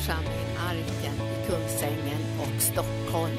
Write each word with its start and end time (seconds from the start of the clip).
församling 0.00 0.56
Arken 0.58 1.14
i 1.14 1.46
Kungsängen 1.46 2.20
och 2.40 2.62
Stockholm. 2.62 3.36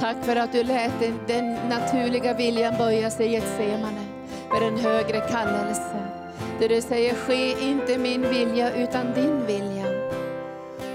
Tack 0.00 0.16
för 0.24 0.36
att 0.36 0.52
du 0.52 0.62
lät 0.62 1.00
den, 1.00 1.18
den 1.26 1.68
naturliga 1.68 2.34
viljan 2.34 2.74
böja 2.78 3.10
sig 3.10 3.26
i 3.26 3.32
Getsemane 3.32 4.04
för 4.48 4.68
en 4.68 4.76
högre 4.76 5.20
kallelse. 5.20 5.96
Där 6.60 6.68
du 6.68 6.80
säger, 6.80 7.14
ske 7.14 7.68
inte 7.70 7.98
min 7.98 8.22
vilja 8.22 8.74
utan 8.74 9.12
din 9.14 9.46
vilja. 9.46 9.86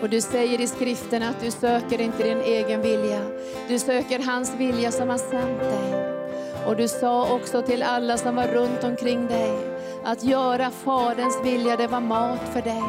Och 0.02 0.09
du 0.09 0.22
säger 0.22 0.62
i 0.62 0.68
skriften 0.68 1.23
att 1.23 1.41
du 1.41 1.52
söker 1.52 2.02
inte 2.02 2.23
din 2.23 2.41
egen 2.41 2.81
vilja. 2.81 3.22
Du 3.68 3.80
söker 3.80 4.20
hans 4.20 4.55
vilja 4.55 4.91
som 4.91 5.09
har 5.09 5.18
sänt 5.18 5.59
dig. 5.59 6.19
Och 6.68 6.76
du 6.76 6.88
sa 6.88 7.34
också 7.36 7.62
till 7.62 7.84
alla 7.84 8.18
som 8.18 8.36
var 8.36 8.48
runt 8.48 8.84
omkring 8.84 9.27
dig, 9.27 9.54
att 10.04 10.23
göra 10.23 10.72
Faderns 10.72 11.40
vilja, 11.44 11.76
det 11.76 11.88
var 11.88 11.99
mat 11.99 12.49
för 12.54 12.62
dig. 12.62 12.84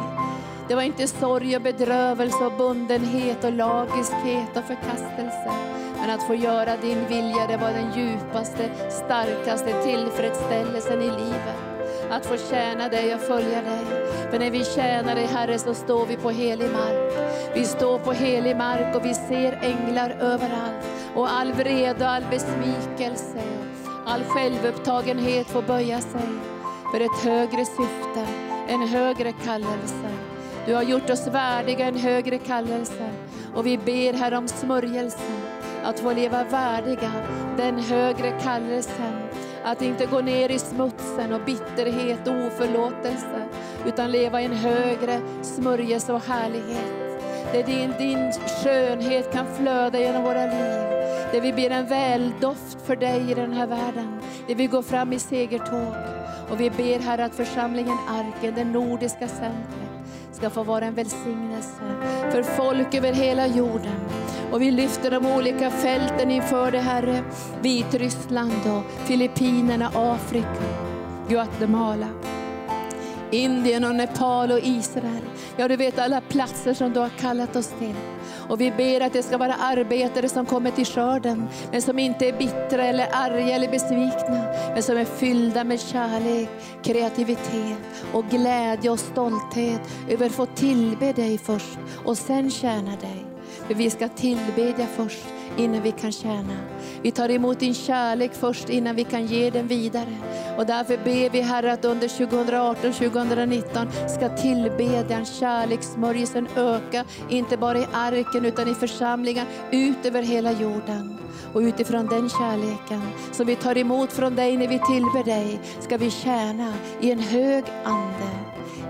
Det 0.67 0.75
var 0.75 0.81
inte 0.81 1.07
sorg 1.07 1.55
och 1.55 1.61
bedrövelse 1.61 2.45
och 2.45 2.51
bundenhet 2.57 3.43
och 3.43 3.53
lagiskhet 3.53 4.57
och 4.57 4.63
förkastelse. 4.63 5.51
Men 6.01 6.09
att 6.09 6.27
få 6.27 6.35
göra 6.35 6.77
din 6.77 7.07
vilja, 7.07 7.47
det 7.47 7.57
var 7.57 7.71
den 7.71 7.93
djupaste, 7.95 8.69
starkaste 8.89 9.83
tillfredsställelsen 9.83 11.01
i 11.01 11.09
livet. 11.09 11.57
Att 12.09 12.25
få 12.25 12.37
tjäna 12.37 12.89
dig 12.89 13.15
och 13.15 13.21
följa 13.21 13.61
dig. 13.61 13.85
För 14.31 14.39
när 14.39 14.51
vi 14.51 14.65
tjänar 14.65 15.15
dig 15.15 15.25
Herre 15.25 15.59
så 15.59 15.73
står 15.73 16.05
vi 16.05 16.15
på 16.15 16.29
helig 16.29 16.71
mark. 16.71 17.13
Vi 17.53 17.65
står 17.65 17.99
på 17.99 18.11
helig 18.11 18.57
mark 18.57 18.95
och 18.95 19.05
vi 19.05 19.13
ser 19.13 19.59
änglar 19.61 20.09
överallt. 20.09 20.87
Och 21.15 21.31
all 21.31 21.53
vrede 21.53 22.05
och 22.05 22.11
all 22.11 22.23
besvikelse, 22.31 23.41
all 24.11 24.23
självupptagenhet 24.23 25.47
får 25.47 25.61
böja 25.61 26.01
sig 26.01 26.21
för 26.91 26.99
ett 26.99 27.23
högre 27.23 27.65
syfte, 27.65 28.27
en 28.67 28.87
högre 28.87 29.31
kallelse. 29.31 30.09
Du 30.65 30.75
har 30.75 30.83
gjort 30.83 31.09
oss 31.09 31.27
värdiga 31.27 31.85
en 31.85 31.95
högre 31.95 32.37
kallelse 32.37 33.09
och 33.55 33.65
vi 33.65 33.77
ber 33.77 34.13
här 34.13 34.33
om 34.33 34.47
smörjelsen 34.47 35.41
att 35.83 35.99
få 35.99 36.13
leva 36.13 36.43
värdiga 36.43 37.11
den 37.57 37.79
högre 37.79 38.31
kallelsen. 38.43 39.13
Att 39.63 39.81
inte 39.81 40.05
gå 40.05 40.21
ner 40.21 40.49
i 40.49 40.59
smutsen 40.59 41.33
och 41.33 41.41
bitterhet 41.45 42.27
och 42.27 42.33
oförlåtelse, 42.33 43.47
utan 43.85 44.11
leva 44.11 44.41
i 44.41 44.45
en 44.45 44.55
högre 44.55 45.21
smörjelse 45.41 46.13
och 46.13 46.25
härlighet. 46.25 47.21
Där 47.53 47.63
din, 47.63 47.93
din 47.97 48.31
skönhet 48.63 49.33
kan 49.33 49.45
flöda 49.55 49.99
genom 49.99 50.23
våra 50.23 50.45
liv. 50.45 51.00
Där 51.31 51.41
vi 51.41 51.53
ber 51.53 51.69
en 51.69 51.85
väldoft 51.85 52.77
för 52.85 52.95
dig 52.95 53.31
i 53.31 53.33
den 53.33 53.53
här 53.53 53.67
världen. 53.67 54.19
Där 54.47 54.55
vi 54.55 54.67
går 54.67 54.81
fram 54.81 55.13
i 55.13 55.19
segertåg. 55.19 55.93
Och 56.49 56.59
vi 56.59 56.69
ber 56.69 56.99
här 56.99 57.17
att 57.17 57.35
församlingen 57.35 57.97
Arken, 58.09 58.55
det 58.55 58.63
nordiska 58.63 59.27
centret, 59.27 59.91
ska 60.31 60.49
få 60.49 60.63
vara 60.63 60.85
en 60.85 60.93
välsignelse 60.93 61.81
för 62.31 62.43
folk 62.43 62.93
över 62.95 63.13
hela 63.13 63.47
jorden. 63.47 63.95
Och 64.51 64.61
vi 64.61 64.71
lyfter 64.71 65.11
de 65.11 65.25
olika 65.25 65.71
fälten 65.71 66.31
inför 66.31 66.71
dig 66.71 66.81
Herre. 66.81 67.23
Vitryssland 67.61 68.61
och 68.65 69.07
Filippinerna, 69.07 69.91
Afrika, 69.95 70.63
Guatemala. 71.29 72.07
Indien 73.31 73.83
och 73.83 73.95
Nepal 73.95 74.51
och 74.51 74.59
Israel. 74.63 75.21
Ja, 75.57 75.67
du 75.67 75.75
vet 75.75 75.99
alla 75.99 76.21
platser 76.21 76.73
som 76.73 76.93
du 76.93 76.99
har 76.99 77.09
kallat 77.09 77.55
oss 77.55 77.73
till. 77.79 77.95
Och 78.49 78.61
vi 78.61 78.71
ber 78.71 79.01
att 79.01 79.13
det 79.13 79.23
ska 79.23 79.37
vara 79.37 79.53
arbetare 79.53 80.29
som 80.29 80.45
kommer 80.45 80.71
till 80.71 80.85
skörden, 80.85 81.47
men 81.71 81.81
som 81.81 81.99
inte 81.99 82.27
är 82.27 82.37
bittra 82.37 82.85
eller 82.85 83.07
arga 83.11 83.55
eller 83.55 83.71
besvikna, 83.71 84.45
men 84.73 84.83
som 84.83 84.97
är 84.97 85.05
fyllda 85.05 85.63
med 85.63 85.79
kärlek, 85.79 86.49
kreativitet 86.83 87.77
och 88.13 88.25
glädje 88.29 88.89
och 88.89 88.99
stolthet 88.99 89.81
över 90.09 90.25
att 90.25 90.31
få 90.31 90.45
tillbe 90.45 91.13
dig 91.13 91.37
först 91.37 91.77
och 92.05 92.17
sen 92.17 92.51
tjäna 92.51 92.91
dig. 92.91 93.25
För 93.67 93.73
vi 93.73 93.89
ska 93.89 94.07
tillbedja 94.07 94.87
först 94.95 95.40
innan 95.57 95.81
vi 95.81 95.91
kan 95.91 96.11
tjäna. 96.11 96.57
Vi 97.01 97.11
tar 97.11 97.29
emot 97.29 97.59
din 97.59 97.73
kärlek 97.73 98.31
först 98.33 98.69
innan 98.69 98.95
vi 98.95 99.03
kan 99.03 99.25
ge 99.25 99.49
den 99.49 99.67
vidare. 99.67 100.17
Och 100.57 100.65
därför 100.65 100.97
ber 100.97 101.29
vi 101.29 101.41
Herre 101.41 101.73
att 101.73 101.85
under 101.85 102.07
2018-2019 102.07 104.07
ska 104.07 104.29
tillbedjan, 104.29 105.25
kärlekssmörjelsen 105.25 106.47
öka, 106.55 107.05
inte 107.29 107.57
bara 107.57 107.77
i 107.77 107.87
arken 107.93 108.45
utan 108.45 108.67
i 108.67 108.73
församlingar 108.73 109.45
ut 109.71 110.05
över 110.05 110.21
hela 110.21 110.51
jorden. 110.51 111.17
Och 111.53 111.59
utifrån 111.59 112.07
den 112.07 112.29
kärleken 112.29 113.01
som 113.31 113.47
vi 113.47 113.55
tar 113.55 113.77
emot 113.77 114.13
från 114.13 114.35
dig 114.35 114.57
när 114.57 114.67
vi 114.67 114.79
tillber 114.79 115.23
dig, 115.23 115.59
ska 115.79 115.97
vi 115.97 116.11
tjäna 116.11 116.73
i 117.01 117.11
en 117.11 117.19
hög 117.19 117.63
ande, 117.83 118.29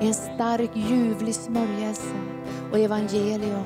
i 0.01 0.07
en 0.07 0.13
stark 0.13 0.71
ljuvlig 0.73 1.35
smörjelse 1.35 2.15
och 2.71 2.79
evangelium 2.79 3.65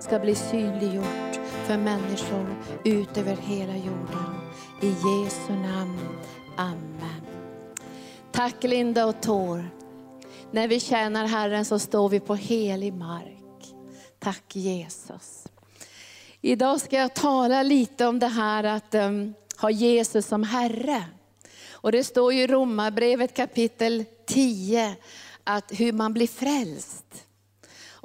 ska 0.00 0.18
bli 0.18 0.34
synliggjort 0.34 1.25
för 1.66 1.76
människor 1.76 2.56
ut 2.84 3.18
över 3.18 3.36
hela 3.36 3.76
jorden. 3.76 4.34
I 4.82 4.88
Jesu 4.88 5.52
namn. 5.52 5.98
Amen. 6.56 7.26
Tack 8.32 8.64
Linda 8.64 9.06
och 9.06 9.22
Tor. 9.22 9.70
När 10.50 10.68
vi 10.68 10.80
tjänar 10.80 11.26
Herren 11.26 11.64
så 11.64 11.78
står 11.78 12.08
vi 12.08 12.20
på 12.20 12.34
helig 12.34 12.94
mark. 12.94 13.74
Tack 14.18 14.56
Jesus. 14.56 15.46
Idag 16.40 16.80
ska 16.80 16.96
jag 16.96 17.14
tala 17.14 17.62
lite 17.62 18.06
om 18.06 18.18
det 18.18 18.26
här 18.26 18.64
att 18.64 18.94
um, 18.94 19.34
ha 19.56 19.70
Jesus 19.70 20.26
som 20.26 20.42
Herre. 20.42 21.04
Och 21.70 21.92
det 21.92 22.04
står 22.04 22.32
ju 22.32 22.42
i 22.42 22.46
Romarbrevet 22.46 23.36
kapitel 23.36 24.04
10 24.26 24.96
att 25.44 25.80
hur 25.80 25.92
man 25.92 26.12
blir 26.12 26.26
frälst. 26.26 27.25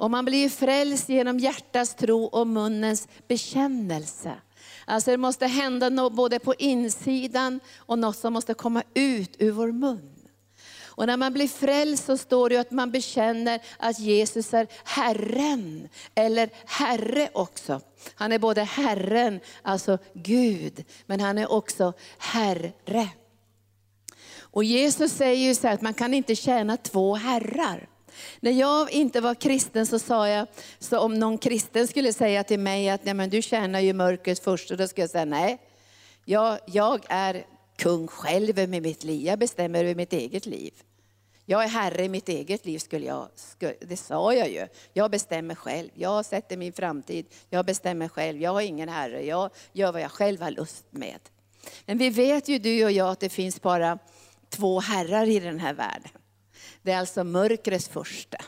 Och 0.02 0.10
man 0.10 0.24
blir 0.24 0.48
frälst 0.48 1.08
genom 1.08 1.38
hjärtats 1.38 1.94
tro 1.94 2.24
och 2.24 2.46
munnens 2.46 3.08
bekännelse. 3.28 4.32
Alltså 4.84 5.10
det 5.10 5.16
måste 5.16 5.46
hända 5.46 5.88
något 5.88 6.12
både 6.12 6.38
på 6.38 6.54
insidan 6.54 7.60
och 7.76 7.98
något 7.98 8.16
som 8.16 8.32
måste 8.32 8.54
komma 8.54 8.82
ut 8.94 9.36
ur 9.38 9.50
vår 9.50 9.72
mun. 9.72 10.14
Och 10.82 11.06
när 11.06 11.16
man 11.16 11.32
blir 11.32 11.48
frälst 11.48 12.04
så 12.04 12.16
står 12.16 12.48
det 12.48 12.56
att 12.56 12.70
man 12.70 12.90
bekänner 12.90 13.60
att 13.78 13.98
Jesus 13.98 14.54
är 14.54 14.66
Herren, 14.84 15.88
eller 16.14 16.50
Herre 16.66 17.28
också. 17.32 17.80
Han 18.14 18.32
är 18.32 18.38
både 18.38 18.62
Herren, 18.62 19.40
alltså 19.62 19.98
Gud, 20.14 20.84
men 21.06 21.20
han 21.20 21.38
är 21.38 21.52
också 21.52 21.92
Herre. 22.18 23.08
Och 24.40 24.64
Jesus 24.64 25.12
säger 25.12 25.48
ju 25.48 25.54
så 25.54 25.68
att 25.68 25.82
man 25.82 25.94
kan 25.94 26.14
inte 26.14 26.36
tjäna 26.36 26.76
två 26.76 27.14
herrar. 27.14 27.88
När 28.40 28.50
jag 28.50 28.90
inte 28.90 29.20
var 29.20 29.34
kristen 29.34 29.86
så 29.86 29.98
sa 29.98 30.28
jag, 30.28 30.46
så 30.78 30.98
om 30.98 31.14
någon 31.14 31.38
kristen 31.38 31.88
skulle 31.88 32.12
säga 32.12 32.44
till 32.44 32.60
mig 32.60 32.88
att 32.88 33.04
nej, 33.04 33.14
men 33.14 33.30
du 33.30 33.42
tjänar 33.42 33.80
ju 33.80 33.92
mörkret 33.92 34.38
först, 34.38 34.70
och 34.70 34.76
då 34.76 34.88
skulle 34.88 35.02
jag 35.02 35.10
säga 35.10 35.24
nej, 35.24 35.58
jag, 36.24 36.58
jag 36.66 37.00
är 37.08 37.46
kung 37.76 38.08
själv 38.08 38.68
med 38.68 38.82
mitt 38.82 39.04
liv, 39.04 39.26
jag 39.26 39.38
bestämmer 39.38 39.84
över 39.84 39.94
mitt 39.94 40.12
eget 40.12 40.46
liv. 40.46 40.72
Jag 41.46 41.64
är 41.64 41.68
herre 41.68 42.04
i 42.04 42.08
mitt 42.08 42.28
eget 42.28 42.66
liv, 42.66 42.78
skulle 42.78 43.06
jag, 43.06 43.28
det 43.80 43.96
sa 43.96 44.34
jag 44.34 44.50
ju. 44.50 44.66
Jag 44.92 45.10
bestämmer 45.10 45.54
själv, 45.54 45.88
jag 45.94 46.24
sätter 46.24 46.56
min 46.56 46.72
framtid, 46.72 47.26
jag 47.50 47.66
bestämmer 47.66 48.08
själv, 48.08 48.40
jag 48.40 48.52
har 48.52 48.60
ingen 48.60 48.88
herre, 48.88 49.26
jag 49.26 49.50
gör 49.72 49.92
vad 49.92 50.02
jag 50.02 50.10
själv 50.10 50.42
har 50.42 50.50
lust 50.50 50.84
med. 50.90 51.18
Men 51.86 51.98
vi 51.98 52.10
vet 52.10 52.48
ju 52.48 52.58
du 52.58 52.84
och 52.84 52.92
jag 52.92 53.08
att 53.08 53.20
det 53.20 53.28
finns 53.28 53.62
bara 53.62 53.98
två 54.48 54.80
herrar 54.80 55.26
i 55.26 55.40
den 55.40 55.60
här 55.60 55.74
världen. 55.74 56.21
Det 56.82 56.92
är 56.92 56.98
alltså 56.98 57.24
mörkrets 57.24 57.88
första. 57.88 58.38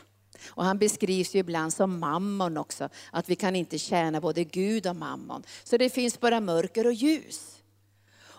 Och 0.47 0.63
han 0.63 0.77
beskrivs 0.77 1.35
ju 1.35 1.39
ibland 1.39 1.73
som 1.73 1.99
mammon 1.99 2.57
också, 2.57 2.89
att 3.11 3.29
vi 3.29 3.35
kan 3.35 3.55
inte 3.55 3.77
tjäna 3.77 4.21
både 4.21 4.43
Gud 4.43 4.87
och 4.87 4.95
mammon. 4.95 5.43
Så 5.63 5.77
det 5.77 5.89
finns 5.89 6.19
bara 6.19 6.39
mörker 6.39 6.87
och 6.87 6.93
ljus. 6.93 7.54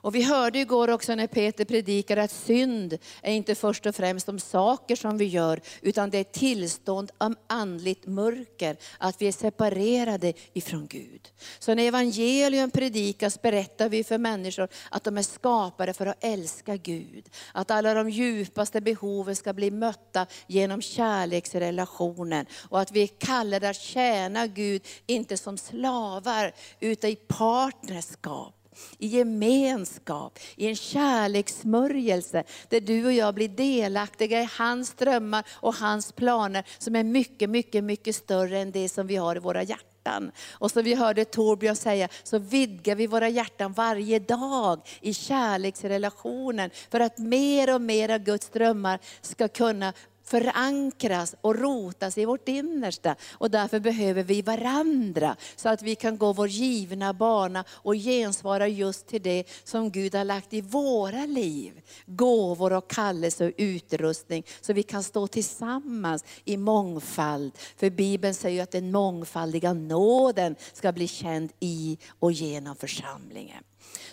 Och 0.07 0.15
vi 0.15 0.23
hörde 0.23 0.59
igår 0.59 0.91
också 0.91 1.15
när 1.15 1.27
Peter 1.27 1.65
predikade 1.65 2.23
att 2.23 2.31
synd 2.31 2.99
är 3.23 3.33
inte 3.33 3.55
först 3.55 3.87
och 3.87 3.95
främst 3.95 4.27
de 4.27 4.39
saker 4.39 4.97
som 4.97 5.19
vi 5.19 5.25
gör, 5.25 5.61
utan 5.83 6.11
det 6.11 6.19
är 6.19 6.21
ett 6.21 6.33
tillstånd 6.33 7.11
av 7.19 7.35
andligt 7.47 8.07
mörker, 8.07 8.77
att 8.99 9.23
vi 9.23 9.29
är 9.29 9.33
separerade 9.33 10.33
ifrån 10.53 10.87
Gud. 10.87 11.29
Så 11.59 11.75
när 11.75 11.83
evangelium 11.83 12.71
predikas 12.71 13.43
berättar 13.43 13.89
vi 13.89 14.05
för 14.05 14.19
människor 14.19 14.69
att 14.91 15.05
de 15.05 15.19
är 15.19 15.23
skapade 15.23 15.95
för 15.95 16.07
att 16.07 16.25
älska 16.25 16.77
Gud. 16.77 17.25
Att 17.53 17.71
alla 17.71 17.95
de 17.95 18.11
djupaste 18.11 18.81
behoven 18.81 19.37
ska 19.37 19.53
bli 19.53 19.71
mötta 19.71 20.27
genom 20.47 20.83
kärleksrelationen. 20.83 22.47
Och 22.69 22.81
att 22.81 22.93
vi 22.93 23.03
är 23.03 23.11
kallade 23.19 23.69
att 23.69 23.81
tjäna 23.81 24.47
Gud, 24.47 24.83
inte 25.07 25.37
som 25.37 25.59
slavar, 25.59 26.53
utan 26.81 27.11
i 27.11 27.17
partnerskap 27.17 28.56
i 28.99 29.07
gemenskap, 29.07 30.39
i 30.57 30.67
en 30.67 30.77
kärlekssmörjelse 30.77 32.45
där 32.69 32.81
du 32.81 33.07
och 33.07 33.13
jag 33.13 33.35
blir 33.35 33.49
delaktiga 33.49 34.43
i 34.43 34.49
hans 34.59 34.95
drömmar 34.95 35.45
och 35.53 35.75
hans 35.75 36.13
planer 36.13 36.65
som 36.79 36.97
är 36.97 37.05
mycket, 37.05 37.51
mycket, 37.51 37.85
mycket 37.85 38.17
större 38.17 38.59
än 38.59 38.71
det 38.71 38.89
som 38.89 39.07
vi 39.07 39.17
har 39.17 39.37
i 39.37 39.39
våra 39.39 39.63
hjärtan. 39.63 40.31
Och 40.51 40.71
som 40.71 40.85
vi 40.85 40.95
hörde 40.95 41.25
Torbjörn 41.25 41.77
säga, 41.77 42.09
så 42.23 42.39
vidgar 42.39 42.95
vi 42.95 43.07
våra 43.07 43.29
hjärtan 43.29 43.73
varje 43.73 44.19
dag 44.19 44.81
i 45.01 45.15
kärleksrelationen. 45.15 46.71
För 46.91 47.01
att 47.01 47.19
mer 47.19 47.75
och 47.75 47.81
mer 47.81 48.09
av 48.09 48.19
Guds 48.19 48.49
drömmar 48.49 48.99
ska 49.21 49.49
kunna 49.49 49.93
förankras 50.27 51.35
och 51.41 51.59
rotas 51.59 52.19
i 52.19 52.25
vårt 52.25 52.49
innersta. 52.49 53.17
Och 53.33 53.51
därför 53.51 53.81
behöver 53.81 54.23
vi 54.23 54.43
varandra, 54.43 55.37
så 55.57 55.69
att 55.69 55.83
vi 55.83 55.95
kan 55.95 56.19
gå 56.19 56.33
vår 56.33 56.49
givna 56.49 57.13
bana 57.13 57.65
och 57.71 57.95
gensvara 57.95 58.69
just 58.69 59.07
till 59.07 59.23
det 59.23 59.45
som 59.65 59.91
Gud 59.91 60.15
har 60.15 60.25
lagt 60.25 60.53
i 60.53 60.61
våra 60.61 61.27
liv. 61.27 61.81
Gåvor 62.07 62.73
och 62.73 62.91
kallelse 62.91 63.47
och 63.47 63.53
utrustning, 63.57 64.45
så 64.61 64.73
vi 64.73 64.83
kan 64.83 65.03
stå 65.03 65.27
tillsammans 65.27 66.25
i 66.45 66.57
mångfald. 66.57 67.53
För 67.77 67.91
Bibeln 67.91 68.35
säger 68.35 68.63
att 68.63 68.71
den 68.71 68.93
mångfaldiga 68.93 69.73
nåden 69.73 70.57
ska 70.73 70.93
bli 70.93 71.09
känd 71.09 71.53
i 71.61 71.99
och 72.19 72.33
genom 72.33 72.77
församlingen. 72.77 73.65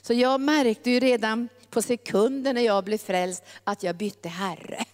Så 0.02 0.14
jag 0.14 0.42
märkte 0.42 0.92
ju 0.92 1.00
redan 1.00 1.50
på 1.70 1.82
sekunden 1.82 2.56
när 2.56 2.62
jag 2.62 2.84
blev 2.84 2.98
frälst 2.98 3.44
att 3.64 3.84
jag 3.84 3.96
bytte 3.96 4.30
Herre. 4.30 4.86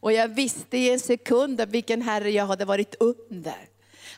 Och 0.00 0.12
jag 0.12 0.28
visste 0.28 0.78
i 0.78 0.92
en 0.92 1.00
sekund 1.00 1.60
vilken 1.68 2.02
Herre 2.02 2.30
jag 2.30 2.46
hade 2.46 2.64
varit 2.64 2.94
under. 3.00 3.68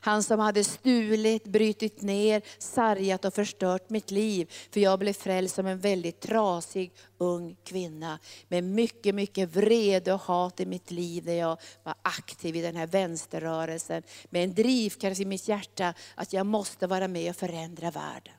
Han 0.00 0.22
som 0.22 0.40
hade 0.40 0.64
stulit, 0.64 1.44
brutit 1.44 2.02
ner, 2.02 2.42
sargat 2.58 3.24
och 3.24 3.34
förstört 3.34 3.90
mitt 3.90 4.10
liv. 4.10 4.52
För 4.70 4.80
jag 4.80 4.98
blev 4.98 5.12
frälst 5.12 5.54
som 5.54 5.66
en 5.66 5.78
väldigt 5.78 6.20
trasig 6.20 6.92
ung 7.18 7.56
kvinna. 7.64 8.18
Med 8.48 8.64
mycket, 8.64 9.14
mycket 9.14 9.56
vrede 9.56 10.12
och 10.12 10.20
hat 10.20 10.60
i 10.60 10.66
mitt 10.66 10.90
liv 10.90 11.26
när 11.26 11.34
jag 11.34 11.60
var 11.82 11.94
aktiv 12.02 12.56
i 12.56 12.62
den 12.62 12.76
här 12.76 12.86
vänsterrörelsen. 12.86 14.02
Med 14.30 14.44
en 14.44 14.54
drivkraft 14.54 15.20
i 15.20 15.24
mitt 15.24 15.48
hjärta 15.48 15.94
att 16.14 16.32
jag 16.32 16.46
måste 16.46 16.86
vara 16.86 17.08
med 17.08 17.30
och 17.30 17.36
förändra 17.36 17.90
världen. 17.90 18.37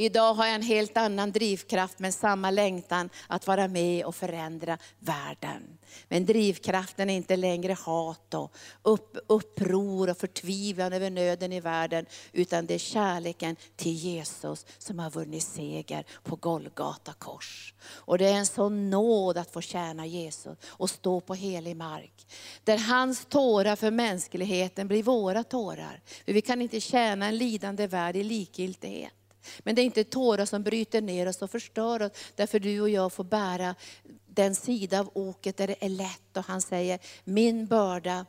Idag 0.00 0.34
har 0.34 0.46
jag 0.46 0.54
en 0.54 0.62
helt 0.62 0.96
annan 0.96 1.32
drivkraft 1.32 1.98
men 1.98 2.12
samma 2.12 2.50
längtan 2.50 3.10
att 3.26 3.46
vara 3.46 3.68
med 3.68 4.04
och 4.04 4.14
förändra 4.14 4.78
världen. 4.98 5.78
Men 6.08 6.26
drivkraften 6.26 7.10
är 7.10 7.14
inte 7.14 7.36
längre 7.36 7.72
hat 7.72 8.34
och 8.34 8.54
upp, 8.82 9.16
uppror 9.26 10.10
och 10.10 10.18
förtvivlan 10.18 10.92
över 10.92 11.10
nöden 11.10 11.52
i 11.52 11.60
världen. 11.60 12.06
Utan 12.32 12.66
det 12.66 12.74
är 12.74 12.78
kärleken 12.78 13.56
till 13.76 13.92
Jesus 13.92 14.66
som 14.78 14.98
har 14.98 15.10
vunnit 15.10 15.42
seger 15.42 16.04
på 16.22 16.36
Golgata 16.36 17.12
kors. 17.12 17.74
Och 17.84 18.18
det 18.18 18.28
är 18.28 18.34
en 18.34 18.46
sån 18.46 18.90
nåd 18.90 19.38
att 19.38 19.52
få 19.52 19.60
tjäna 19.60 20.06
Jesus 20.06 20.58
och 20.66 20.90
stå 20.90 21.20
på 21.20 21.34
helig 21.34 21.76
mark. 21.76 22.26
Där 22.64 22.78
hans 22.78 23.26
tårar 23.26 23.76
för 23.76 23.90
mänskligheten 23.90 24.88
blir 24.88 25.02
våra 25.02 25.44
tårar. 25.44 26.00
För 26.24 26.32
vi 26.32 26.40
kan 26.40 26.62
inte 26.62 26.80
tjäna 26.80 27.26
en 27.26 27.36
lidande 27.38 27.86
värld 27.86 28.16
i 28.16 28.22
likgiltighet. 28.22 29.12
Men 29.58 29.74
det 29.74 29.82
är 29.82 29.84
inte 29.84 30.04
tårar 30.04 30.44
som 30.44 30.62
bryter 30.62 31.00
ner 31.00 31.28
oss 31.28 31.42
och 31.42 31.50
förstör 31.50 32.02
oss, 32.02 32.12
därför 32.34 32.60
du 32.60 32.80
och 32.80 32.90
jag 32.90 33.12
får 33.12 33.24
bära 33.24 33.74
den 34.26 34.54
sida 34.54 35.00
av 35.00 35.10
oket 35.14 35.56
där 35.56 35.66
det 35.66 35.84
är 35.84 35.88
lätt. 35.88 36.36
Och 36.36 36.44
han 36.44 36.62
säger, 36.62 36.98
min 37.24 37.66
börda 37.66 38.26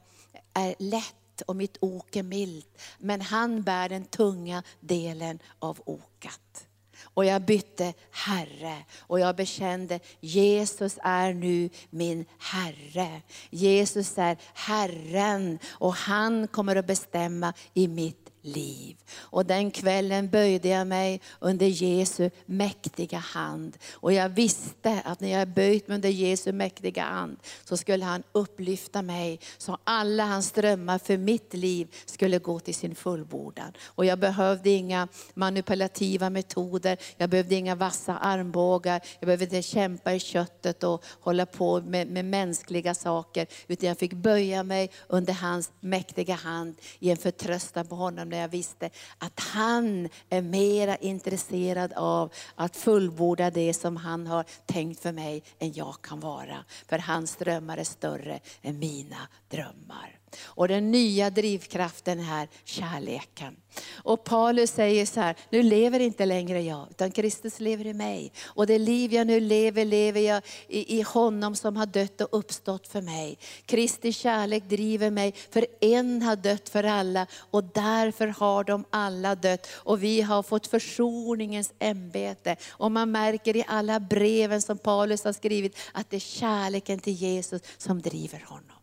är 0.54 0.75
lätt 0.80 1.42
och 1.45 1.56
mitt 1.56 1.77
ok 1.80 2.16
är 2.16 2.24
milt. 2.24 2.81
Men 2.98 3.21
han 3.21 3.63
bär 3.63 3.89
den 3.89 4.06
tunga 4.06 4.63
delen 4.80 5.39
av 5.60 5.81
okat. 5.86 6.66
Och 7.04 7.25
jag 7.25 7.42
bytte 7.42 7.94
Herre 8.12 8.77
och 9.00 9.19
jag 9.19 9.36
bekände 9.36 10.00
Jesus 10.19 11.00
är 11.04 11.33
nu 11.33 11.69
min 11.89 12.25
Herre. 12.39 13.21
Jesus 13.50 14.18
är 14.18 14.38
Herren 14.54 15.60
och 15.69 15.94
han 15.94 16.48
kommer 16.48 16.75
att 16.75 16.88
bestämma 16.88 17.54
i 17.74 17.88
mitt 17.88 18.19
liv. 18.41 18.97
Och 19.18 19.45
den 19.45 19.71
kvällen 19.71 20.30
böjde 20.30 20.69
jag 20.69 20.88
mig 20.88 21.21
under 21.39 21.65
Jesu 21.65 22.30
mäktiga 22.45 23.18
hand. 23.18 23.77
Och 23.91 24.13
jag 24.13 24.30
visste 24.30 25.01
att 25.06 25.19
när 25.19 25.30
jag 25.30 25.47
böjt 25.47 25.88
mig 25.88 25.95
under 25.95 26.09
Jesu 26.09 26.51
mäktiga 26.51 27.03
hand 27.03 27.38
så 27.63 27.77
skulle 27.77 28.06
han 28.06 28.24
upplyfta 28.31 29.01
mig 29.01 29.39
så 29.57 29.77
alla 29.83 30.25
hans 30.25 30.51
drömmar 30.51 30.97
för 30.97 31.18
mitt 31.18 31.53
liv 31.53 31.95
skulle 32.06 32.39
gå 32.39 32.59
till 32.59 32.75
sin 32.75 32.95
fullbordan. 32.95 33.74
Och 33.86 34.06
jag 34.06 34.19
behövde 34.19 34.69
inga 34.69 35.07
manipulativa 35.33 36.30
metoder, 36.30 36.97
jag 37.18 37.30
behövde 37.30 37.56
inga 37.56 37.75
vassa 37.75 38.18
armbågar, 38.18 39.01
jag 39.19 39.27
behövde 39.27 39.45
inte 39.45 39.62
kämpa 39.62 40.13
i 40.13 40.19
köttet 40.19 40.83
och 40.83 41.03
hålla 41.19 41.45
på 41.45 41.81
med, 41.81 42.07
med 42.07 42.25
mänskliga 42.25 42.94
saker. 42.94 43.47
Utan 43.68 43.88
jag 43.88 43.97
fick 43.97 44.13
böja 44.13 44.63
mig 44.63 44.92
under 45.07 45.33
hans 45.33 45.71
mäktiga 45.80 46.35
hand 46.35 46.75
i 47.00 47.12
en 47.12 47.18
förtröstan 47.18 47.88
på 47.88 47.95
honom 47.95 48.28
där 48.29 48.37
jag 48.37 48.47
visste 48.47 48.89
att 49.17 49.39
han 49.39 50.09
är 50.29 50.41
mera 50.41 50.95
intresserad 50.95 51.93
av 51.95 52.33
att 52.55 52.77
fullborda 52.77 53.51
det 53.51 53.73
som 53.73 53.97
han 53.97 54.27
har 54.27 54.45
tänkt 54.65 55.01
för 55.01 55.11
mig 55.11 55.43
än 55.59 55.73
jag 55.73 55.95
kan 56.01 56.19
vara. 56.19 56.65
För 56.87 56.97
hans 56.97 57.35
drömmar 57.35 57.77
är 57.77 57.83
större 57.83 58.39
än 58.61 58.79
mina 58.79 59.27
drömmar. 59.49 60.19
Och 60.43 60.67
den 60.67 60.91
nya 60.91 61.29
drivkraften 61.29 62.19
är 62.19 62.47
kärleken. 62.63 63.55
Och 63.95 64.23
Paulus 64.23 64.71
säger 64.71 65.05
så 65.05 65.19
här, 65.19 65.35
nu 65.49 65.63
lever 65.63 65.99
inte 65.99 66.25
längre 66.25 66.61
jag, 66.61 66.87
utan 66.89 67.11
Kristus 67.11 67.59
lever 67.59 67.87
i 67.87 67.93
mig. 67.93 68.31
Och 68.45 68.67
det 68.67 68.77
liv 68.77 69.13
jag 69.13 69.27
nu 69.27 69.39
lever, 69.39 69.85
lever 69.85 70.21
jag 70.21 70.41
i, 70.67 70.99
i 70.99 71.01
honom 71.01 71.55
som 71.55 71.75
har 71.75 71.85
dött 71.85 72.21
och 72.21 72.39
uppstått 72.39 72.87
för 72.87 73.01
mig. 73.01 73.37
Kristi 73.65 74.13
kärlek 74.13 74.63
driver 74.63 75.09
mig, 75.09 75.33
för 75.51 75.65
en 75.81 76.21
har 76.21 76.35
dött 76.35 76.69
för 76.69 76.83
alla 76.83 77.27
och 77.51 77.63
därför 77.63 78.27
har 78.27 78.63
de 78.63 78.85
alla 78.89 79.35
dött. 79.35 79.67
Och 79.73 80.03
vi 80.03 80.21
har 80.21 80.43
fått 80.43 80.67
försoningens 80.67 81.73
ämbete. 81.79 82.55
Och 82.69 82.91
man 82.91 83.11
märker 83.11 83.57
i 83.57 83.63
alla 83.67 83.99
breven 83.99 84.61
som 84.61 84.77
Paulus 84.77 85.23
har 85.23 85.33
skrivit, 85.33 85.77
att 85.93 86.09
det 86.09 86.15
är 86.15 86.19
kärleken 86.19 86.99
till 86.99 87.13
Jesus 87.13 87.61
som 87.77 88.01
driver 88.01 88.43
honom. 88.47 88.78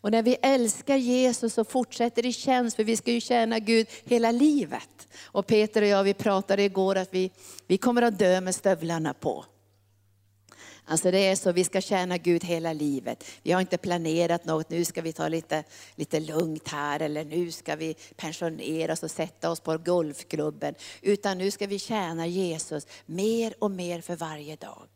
Och 0.00 0.10
när 0.10 0.22
vi 0.22 0.36
älskar 0.42 0.96
Jesus 0.96 1.58
och 1.58 1.70
fortsätter 1.70 2.26
i 2.26 2.32
tjänst, 2.32 2.76
för 2.76 2.84
vi 2.84 2.96
ska 2.96 3.12
ju 3.12 3.20
tjäna 3.20 3.58
Gud 3.58 3.86
hela 4.04 4.30
livet. 4.30 5.08
Och 5.24 5.46
Peter 5.46 5.82
och 5.82 5.88
jag 5.88 6.04
vi 6.04 6.14
pratade 6.14 6.62
igår 6.62 6.96
att 6.96 7.14
vi, 7.14 7.30
vi 7.66 7.78
kommer 7.78 8.02
att 8.02 8.18
dö 8.18 8.40
med 8.40 8.54
stövlarna 8.54 9.14
på. 9.14 9.44
Alltså 10.90 11.10
det 11.10 11.18
är 11.18 11.36
så, 11.36 11.52
vi 11.52 11.64
ska 11.64 11.80
tjäna 11.80 12.18
Gud 12.18 12.44
hela 12.44 12.72
livet. 12.72 13.24
Vi 13.42 13.52
har 13.52 13.60
inte 13.60 13.78
planerat 13.78 14.44
något, 14.44 14.70
nu 14.70 14.84
ska 14.84 15.02
vi 15.02 15.12
ta 15.12 15.28
lite, 15.28 15.64
lite 15.94 16.20
lugnt 16.20 16.68
här 16.68 17.00
eller 17.00 17.24
nu 17.24 17.52
ska 17.52 17.76
vi 17.76 17.96
pensionera 18.16 18.92
oss 18.92 19.02
och 19.02 19.10
sätta 19.10 19.50
oss 19.50 19.60
på 19.60 19.78
golfklubben. 19.78 20.74
Utan 21.02 21.38
nu 21.38 21.50
ska 21.50 21.66
vi 21.66 21.78
tjäna 21.78 22.26
Jesus 22.26 22.86
mer 23.06 23.54
och 23.58 23.70
mer 23.70 24.00
för 24.00 24.16
varje 24.16 24.56
dag. 24.56 24.88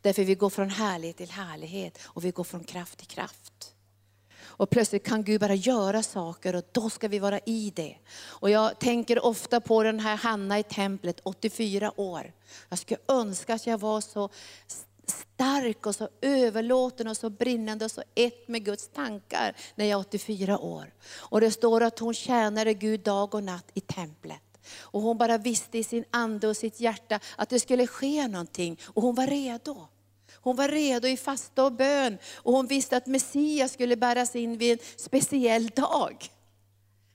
Därför 0.00 0.24
vi 0.24 0.34
går 0.34 0.50
från 0.50 0.70
härlighet 0.70 1.16
till 1.16 1.30
härlighet 1.30 1.98
och 2.02 2.24
vi 2.24 2.30
går 2.30 2.44
från 2.44 2.64
kraft 2.64 2.98
till 2.98 3.08
kraft. 3.08 3.47
Och 4.58 4.70
plötsligt 4.70 5.06
kan 5.06 5.24
Gud 5.24 5.40
bara 5.40 5.54
göra 5.54 6.02
saker 6.02 6.56
och 6.56 6.64
då 6.72 6.90
ska 6.90 7.08
vi 7.08 7.18
vara 7.18 7.38
i 7.38 7.72
det. 7.76 7.96
Och 8.20 8.50
jag 8.50 8.78
tänker 8.78 9.24
ofta 9.24 9.60
på 9.60 9.82
den 9.82 10.00
här 10.00 10.16
Hanna 10.16 10.58
i 10.58 10.62
templet, 10.62 11.20
84 11.22 12.00
år. 12.00 12.32
Jag 12.68 12.78
skulle 12.78 13.00
önska 13.08 13.54
att 13.54 13.66
jag 13.66 13.78
var 13.78 14.00
så 14.00 14.28
stark 15.06 15.86
och 15.86 15.94
så 15.94 16.08
överlåten 16.20 17.08
och 17.08 17.16
så 17.16 17.30
brinnande 17.30 17.84
och 17.84 17.90
så 17.90 18.02
ett 18.14 18.48
med 18.48 18.64
Guds 18.64 18.88
tankar 18.88 19.56
när 19.74 19.84
jag 19.84 20.00
är 20.00 20.00
84 20.00 20.58
år. 20.58 20.94
Och 21.16 21.40
det 21.40 21.50
står 21.50 21.82
att 21.82 21.98
hon 21.98 22.14
tjänade 22.14 22.74
Gud 22.74 23.00
dag 23.00 23.34
och 23.34 23.44
natt 23.44 23.70
i 23.74 23.80
templet. 23.80 24.42
Och 24.80 25.02
hon 25.02 25.18
bara 25.18 25.38
visste 25.38 25.78
i 25.78 25.84
sin 25.84 26.04
ande 26.10 26.48
och 26.48 26.56
sitt 26.56 26.80
hjärta 26.80 27.20
att 27.36 27.48
det 27.48 27.60
skulle 27.60 27.86
ske 27.86 28.28
någonting 28.28 28.80
och 28.84 29.02
hon 29.02 29.14
var 29.14 29.26
redo. 29.26 29.88
Hon 30.40 30.56
var 30.56 30.68
redo 30.68 31.08
i 31.08 31.16
fasta 31.16 31.64
och 31.64 31.72
bön 31.72 32.18
och 32.34 32.52
hon 32.52 32.66
visste 32.66 32.96
att 32.96 33.06
Messias 33.06 33.72
skulle 33.72 33.96
bäras 33.96 34.36
in 34.36 34.58
vid 34.58 34.72
en 34.72 34.78
speciell 34.96 35.68
dag 35.68 36.30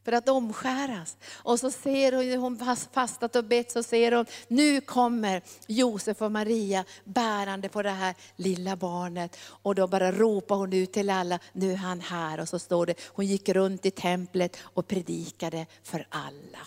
för 0.06 0.12
att 0.12 0.30
omskäras. 0.30 1.18
Och 1.34 1.60
så 1.60 1.72
ser 1.72 2.12
hon, 2.12 2.58
hon 2.60 2.78
fastat 2.94 3.36
och 3.36 3.44
bett, 3.44 3.72
så 3.72 3.84
ser 3.84 4.12
hon, 4.12 4.26
nu 4.48 4.82
kommer 4.82 5.42
Josef 5.68 6.22
och 6.22 6.32
Maria 6.32 6.86
bärande 7.04 7.70
på 7.70 7.82
det 7.82 7.90
här 7.90 8.16
lilla 8.36 8.76
barnet. 8.76 9.38
Och 9.46 9.76
då 9.76 9.88
bara 9.88 10.12
ropar 10.12 10.56
hon 10.56 10.74
ut 10.74 10.94
till 10.94 11.10
alla, 11.10 11.40
nu 11.54 11.72
är 11.72 11.78
han 11.78 12.02
här. 12.02 12.40
Och 12.40 12.50
så 12.50 12.60
står 12.60 12.86
det, 12.86 12.96
hon 13.08 13.26
gick 13.26 13.50
runt 13.50 13.86
i 13.86 13.92
templet 13.92 14.58
och 14.62 14.88
predikade 14.88 15.66
för 15.84 16.08
alla 16.10 16.60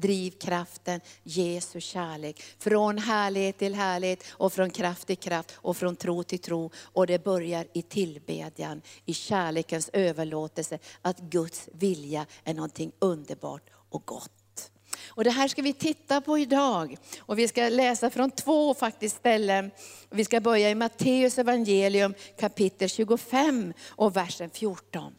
drivkraften 0.00 1.00
Jesu 1.22 1.80
kärlek. 1.80 2.42
Från 2.58 2.98
härlighet 2.98 3.58
till 3.58 3.74
härlighet 3.74 4.24
och 4.30 4.52
från 4.52 4.70
kraft 4.70 5.06
till 5.06 5.16
kraft 5.16 5.52
och 5.54 5.76
från 5.76 5.96
tro 5.96 6.22
till 6.22 6.38
tro. 6.38 6.70
Och 6.76 7.06
det 7.06 7.24
börjar 7.24 7.66
i 7.72 7.82
tillbedjan, 7.82 8.82
i 9.04 9.14
kärlekens 9.14 9.90
överlåtelse, 9.92 10.78
att 11.02 11.20
Guds 11.20 11.68
vilja 11.72 12.26
är 12.44 12.54
någonting 12.54 12.92
underbart 12.98 13.70
och 13.90 14.06
gott. 14.06 14.70
Och 15.08 15.24
det 15.24 15.30
här 15.30 15.48
ska 15.48 15.62
vi 15.62 15.72
titta 15.72 16.20
på 16.20 16.38
idag. 16.38 16.96
Och 17.20 17.38
vi 17.38 17.48
ska 17.48 17.68
läsa 17.68 18.10
från 18.10 18.30
två 18.30 18.74
faktiskt 18.74 19.16
ställen. 19.16 19.70
Vi 20.10 20.24
ska 20.24 20.40
börja 20.40 20.70
i 20.70 20.74
Matteus 20.74 21.38
evangelium 21.38 22.14
kapitel 22.38 22.88
25 22.88 23.72
och 23.88 24.16
versen 24.16 24.50
14. 24.50 25.14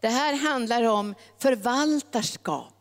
Det 0.00 0.08
här 0.08 0.34
handlar 0.34 0.82
om 0.82 1.14
förvaltarskap. 1.38 2.71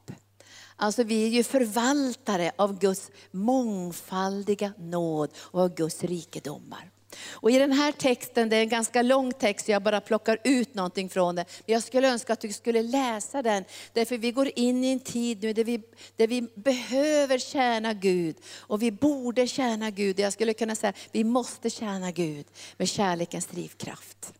Alltså 0.81 1.03
vi 1.03 1.23
är 1.25 1.29
ju 1.29 1.43
förvaltare 1.43 2.51
av 2.55 2.79
Guds 2.79 3.11
mångfaldiga 3.31 4.73
nåd 4.77 5.29
och 5.37 5.61
av 5.61 5.75
Guds 5.75 6.03
rikedomar. 6.03 6.89
Och 7.29 7.51
I 7.51 7.59
den 7.59 7.71
här 7.71 7.91
texten, 7.91 8.49
det 8.49 8.55
är 8.55 8.61
en 8.61 8.69
ganska 8.69 9.01
lång 9.01 9.33
text, 9.33 9.67
jag 9.67 9.83
bara 9.83 10.01
plockar 10.01 10.37
ut 10.43 10.73
någonting 10.73 11.09
från 11.09 11.35
den. 11.35 11.45
Men 11.65 11.73
jag 11.73 11.83
skulle 11.83 12.07
önska 12.07 12.33
att 12.33 12.39
du 12.39 12.53
skulle 12.53 12.81
läsa 12.81 13.41
den, 13.41 13.63
därför 13.93 14.17
vi 14.17 14.31
går 14.31 14.51
in 14.55 14.83
i 14.83 14.91
en 14.91 14.99
tid 14.99 15.43
nu 15.43 15.53
där 15.53 15.63
vi, 15.63 15.81
där 16.15 16.27
vi 16.27 16.41
behöver 16.41 17.37
tjäna 17.37 17.93
Gud. 17.93 18.35
Och 18.57 18.81
vi 18.81 18.91
borde 18.91 19.47
tjäna 19.47 19.89
Gud. 19.89 20.19
Jag 20.19 20.33
skulle 20.33 20.53
kunna 20.53 20.75
säga, 20.75 20.93
vi 21.11 21.23
måste 21.23 21.69
tjäna 21.69 22.11
Gud 22.11 22.45
med 22.77 22.89
kärlekens 22.89 23.45
drivkraft. 23.45 24.33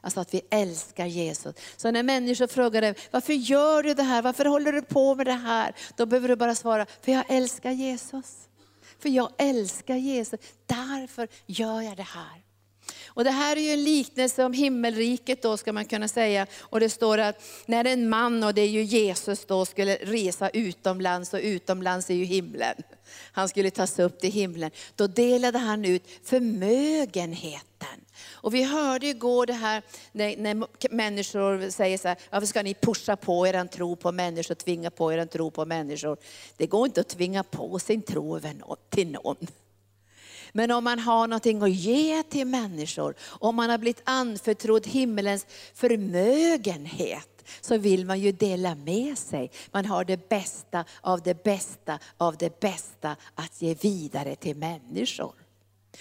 Alltså 0.00 0.20
att 0.20 0.34
vi 0.34 0.40
älskar 0.50 1.06
Jesus. 1.06 1.54
Så 1.76 1.90
när 1.90 2.02
människor 2.02 2.46
frågar 2.46 2.80
dig, 2.80 2.94
varför 3.10 3.32
gör 3.32 3.82
du 3.82 3.94
det 3.94 4.02
här? 4.02 4.22
Varför 4.22 4.44
håller 4.44 4.72
du 4.72 4.82
på 4.82 5.14
med 5.14 5.26
det 5.26 5.32
här? 5.32 5.74
Då 5.96 6.06
behöver 6.06 6.28
du 6.28 6.36
bara 6.36 6.54
svara, 6.54 6.86
för 7.02 7.12
jag 7.12 7.24
älskar 7.28 7.70
Jesus. 7.70 8.48
För 8.98 9.08
jag 9.08 9.30
älskar 9.38 9.96
Jesus, 9.96 10.40
därför 10.66 11.28
gör 11.46 11.80
jag 11.80 11.96
det 11.96 12.02
här. 12.02 12.47
Och 13.18 13.24
det 13.24 13.30
här 13.30 13.56
är 13.56 13.60
ju 13.60 13.70
en 13.70 13.84
liknelse 13.84 14.44
om 14.44 14.52
himmelriket 14.52 15.42
då 15.42 15.56
ska 15.56 15.72
man 15.72 15.84
kunna 15.84 16.08
säga. 16.08 16.46
Och 16.60 16.80
det 16.80 16.90
står 16.90 17.18
att 17.18 17.42
när 17.66 17.84
en 17.84 18.08
man, 18.08 18.44
och 18.44 18.54
det 18.54 18.60
är 18.60 18.68
ju 18.68 18.82
Jesus 18.82 19.44
då, 19.44 19.64
skulle 19.64 19.94
resa 19.94 20.48
utomlands, 20.48 21.34
och 21.34 21.40
utomlands 21.42 22.10
är 22.10 22.14
ju 22.14 22.24
himlen. 22.24 22.74
Han 23.32 23.48
skulle 23.48 23.70
tas 23.70 23.98
upp 23.98 24.20
till 24.20 24.32
himlen. 24.32 24.70
Då 24.96 25.06
delade 25.06 25.58
han 25.58 25.84
ut 25.84 26.02
förmögenheten. 26.24 28.04
Och 28.30 28.54
vi 28.54 28.62
hörde 28.62 29.06
igår 29.06 29.46
det 29.46 29.52
här 29.52 29.82
när, 30.12 30.36
när 30.36 30.66
människor 30.90 31.70
säger 31.70 31.98
så 31.98 32.08
här, 32.08 32.18
varför 32.30 32.46
ska 32.46 32.62
ni 32.62 32.74
pusha 32.74 33.16
på 33.16 33.46
er 33.46 33.66
tro 33.66 33.96
på 33.96 34.12
människor, 34.12 34.54
tvinga 34.54 34.90
på 34.90 35.12
er 35.12 35.26
tro 35.26 35.50
på 35.50 35.64
människor. 35.64 36.16
Det 36.56 36.66
går 36.66 36.86
inte 36.86 37.00
att 37.00 37.08
tvinga 37.08 37.42
på 37.42 37.78
sin 37.78 38.02
tro 38.02 38.40
till 38.90 39.10
någon. 39.10 39.36
Men 40.52 40.70
om 40.70 40.84
man 40.84 40.98
har 40.98 41.28
någonting 41.28 41.62
att 41.62 41.70
ge 41.70 42.22
till 42.22 42.46
människor, 42.46 43.14
om 43.20 43.56
man 43.56 43.70
har 43.70 43.78
blivit 43.78 44.02
anförtrodd 44.04 44.86
himmelens 44.86 45.46
förmögenhet, 45.74 47.44
så 47.60 47.78
vill 47.78 48.06
man 48.06 48.20
ju 48.20 48.32
dela 48.32 48.74
med 48.74 49.18
sig. 49.18 49.50
Man 49.70 49.86
har 49.86 50.04
det 50.04 50.28
bästa 50.28 50.84
av 51.00 51.22
det 51.22 51.42
bästa 51.44 51.98
av 52.16 52.36
det 52.36 52.60
bästa 52.60 53.16
att 53.34 53.62
ge 53.62 53.74
vidare 53.74 54.36
till 54.36 54.56
människor. 54.56 55.32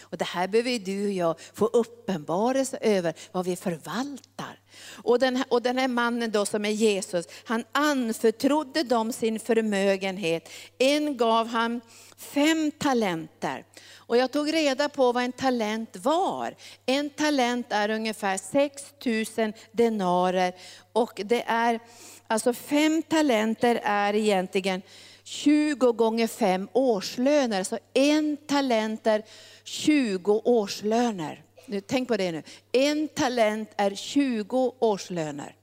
Och 0.02 0.18
det 0.18 0.26
här 0.26 0.48
behöver 0.48 0.80
du 0.80 1.06
och 1.06 1.12
jag 1.12 1.40
få 1.54 1.66
uppenbarelse 1.66 2.78
över, 2.82 3.14
vad 3.32 3.46
vi 3.46 3.56
förvaltar. 3.56 4.60
Och 5.04 5.20
den, 5.20 5.36
här, 5.36 5.46
och 5.50 5.62
den 5.62 5.78
här 5.78 5.88
mannen 5.88 6.32
då 6.32 6.46
som 6.46 6.66
är 6.66 6.70
Jesus, 6.70 7.26
han 7.46 7.64
anförtrodde 7.72 8.84
dem 8.84 9.14
sin 9.14 9.40
förmögenhet. 9.40 10.50
En 10.78 11.18
gav 11.18 11.48
han 11.48 11.82
fem 12.18 12.72
talenter. 12.72 13.64
Och 13.96 14.18
jag 14.18 14.32
tog 14.32 14.54
reda 14.54 14.90
på 14.90 15.12
vad 15.12 15.24
en 15.24 15.32
talent 15.32 15.96
var. 15.96 16.56
En 16.86 17.10
talent 17.10 17.66
är 17.70 17.90
ungefär 17.90 18.38
6 18.38 18.94
000 19.38 19.54
denarer. 19.72 20.54
Och 20.94 21.22
det 21.26 21.44
är, 21.48 21.80
alltså 22.28 22.54
fem 22.54 23.04
talenter 23.04 23.80
är 23.84 24.16
egentligen 24.16 24.82
20 25.28 25.92
gånger 25.92 26.28
5 26.28 26.70
årslöner. 26.74 27.64
Så 27.64 27.80
en 27.94 28.38
talent 28.38 29.08
är 29.08 29.24
20 29.64 30.42
årslöner. 30.46 31.44
Nu, 31.66 31.82
tänk 31.82 32.08
på 32.08 32.18
det 32.18 32.32
nu. 32.32 32.44
En 32.72 33.08
talent 33.08 33.70
är 33.78 33.96
20 33.96 34.76
årslöner. 34.80 35.56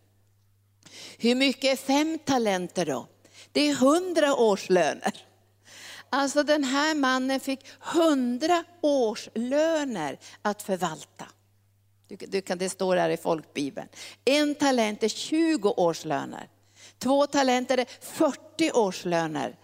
Hur 1.18 1.35
mycket 1.35 1.64
är 1.73 1.76
fem 1.76 2.18
talenter 2.25 2.87
då? 2.87 3.06
Det 3.52 3.61
är 3.68 3.73
100 3.73 4.35
årslöner. 4.35 5.26
Alltså 6.11 6.42
den 6.42 6.64
här 6.64 6.94
mannen 6.94 7.40
fick 7.40 7.61
100 7.94 8.64
årslöner 8.80 10.18
att 10.42 10.62
förvalta. 10.62 11.26
Du, 12.09 12.16
du 12.16 12.40
kan, 12.40 12.59
det 12.59 12.68
står 12.68 12.97
här 12.97 13.11
i 13.11 13.16
folkbibeln. 13.16 13.88
En 14.25 14.54
talent 14.54 15.02
är 15.02 15.09
20 15.09 15.68
årslöner. 15.76 16.49
Två 16.99 17.27
talenter 17.27 17.79
är 17.79 17.87
40 18.01 18.73
årslöner. 18.73 19.57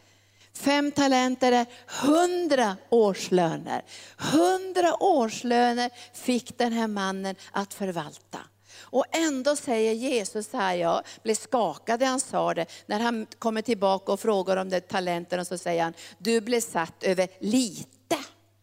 Fem 0.54 0.92
talenter 0.92 1.52
är 1.52 1.66
hundra 1.86 2.76
årslöner. 2.88 3.84
Hundra 4.16 5.02
årslöner 5.02 5.90
fick 6.12 6.58
den 6.58 6.72
här 6.72 6.88
mannen 6.88 7.34
att 7.52 7.74
förvalta. 7.74 8.38
Och 8.80 9.04
ändå 9.10 9.56
säger 9.56 9.92
Jesus 9.92 10.50
så 10.50 10.56
här, 10.56 10.74
jag 10.74 11.02
blev 11.22 11.34
skakad 11.34 12.00
när 12.00 12.06
han 12.06 12.20
sa 12.20 12.54
det, 12.54 12.66
när 12.86 13.00
han 13.00 13.26
kommer 13.38 13.62
tillbaka 13.62 14.12
och 14.12 14.20
frågar 14.20 14.56
om 14.56 14.68
det 14.68 14.80
talenten 14.80 15.40
och 15.40 15.46
så 15.46 15.58
säger 15.58 15.82
han, 15.82 15.94
du 16.18 16.40
blev 16.40 16.60
satt 16.60 17.02
över 17.02 17.28
lite, 17.40 18.18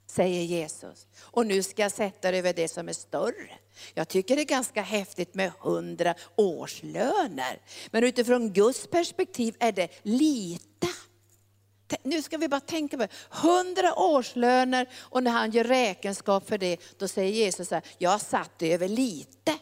säger 0.08 0.44
Jesus. 0.44 1.08
Och 1.20 1.46
nu 1.46 1.64
ska 1.64 1.82
jag 1.82 1.92
sätta 1.92 2.32
dig 2.32 2.40
över 2.40 2.54
det 2.54 2.68
som 2.68 2.90
är 2.90 2.94
större. 2.94 3.60
Jag 3.94 4.08
tycker 4.08 4.36
det 4.36 4.42
är 4.42 4.46
ganska 4.46 4.82
häftigt 4.82 5.36
med 5.36 5.52
hundra 5.60 6.16
årslöner. 6.36 7.62
Men 7.92 8.04
utifrån 8.04 8.54
Guds 8.54 8.88
perspektiv 8.88 9.56
är 9.60 9.72
det 9.72 9.90
lite. 10.04 10.88
Nu 12.04 12.22
ska 12.22 12.38
vi 12.38 12.48
bara 12.48 12.60
tänka 12.60 12.98
på 12.98 13.04
det. 13.04 13.10
Hundra 13.30 14.00
årslöner 14.00 14.90
och 14.96 15.24
när 15.24 15.32
han 15.32 15.52
gör 15.52 15.64
räkenskap 15.64 16.48
för 16.48 16.58
det, 16.58 16.78
då 16.98 17.08
säger 17.08 17.32
Jesus 17.32 17.68
så 17.68 17.76
här, 17.76 17.84
jag 17.98 18.10
har 18.10 18.20
satt 18.20 18.52
det 18.60 18.74
över 18.74 18.88
lite. 18.88 19.58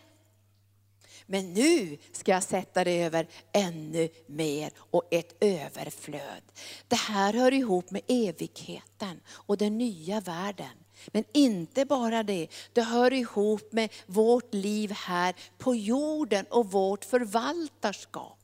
Men 1.26 1.54
nu 1.54 1.98
ska 2.12 2.32
jag 2.32 2.44
sätta 2.44 2.84
det 2.84 3.04
över 3.04 3.28
ännu 3.52 4.10
mer 4.28 4.72
och 4.78 5.04
ett 5.12 5.36
överflöd. 5.40 6.42
Det 6.88 6.96
här 6.96 7.34
hör 7.34 7.54
ihop 7.54 7.92
med 7.92 8.02
evigheten 8.08 9.20
och 9.28 9.58
den 9.58 9.78
nya 9.78 10.20
världen. 10.20 10.85
Men 11.14 11.24
inte 11.34 11.86
bara 11.86 12.24
det, 12.24 12.48
det 12.74 12.82
hör 12.82 13.14
ihop 13.14 13.72
med 13.72 13.90
vårt 14.06 14.54
liv 14.54 14.92
här 14.92 15.36
på 15.58 15.76
jorden 15.76 16.46
och 16.50 16.72
vårt 16.72 17.06
förvaltarskap 17.06 18.40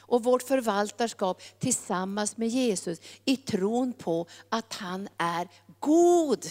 och 0.00 0.24
vårt 0.24 0.42
förvaltarskap 0.42 1.42
tillsammans 1.58 2.36
med 2.36 2.48
Jesus 2.48 2.98
i 3.24 3.36
tron 3.36 3.92
på 3.92 4.26
att 4.48 4.72
han 4.72 5.08
är 5.16 5.48
god. 5.80 6.46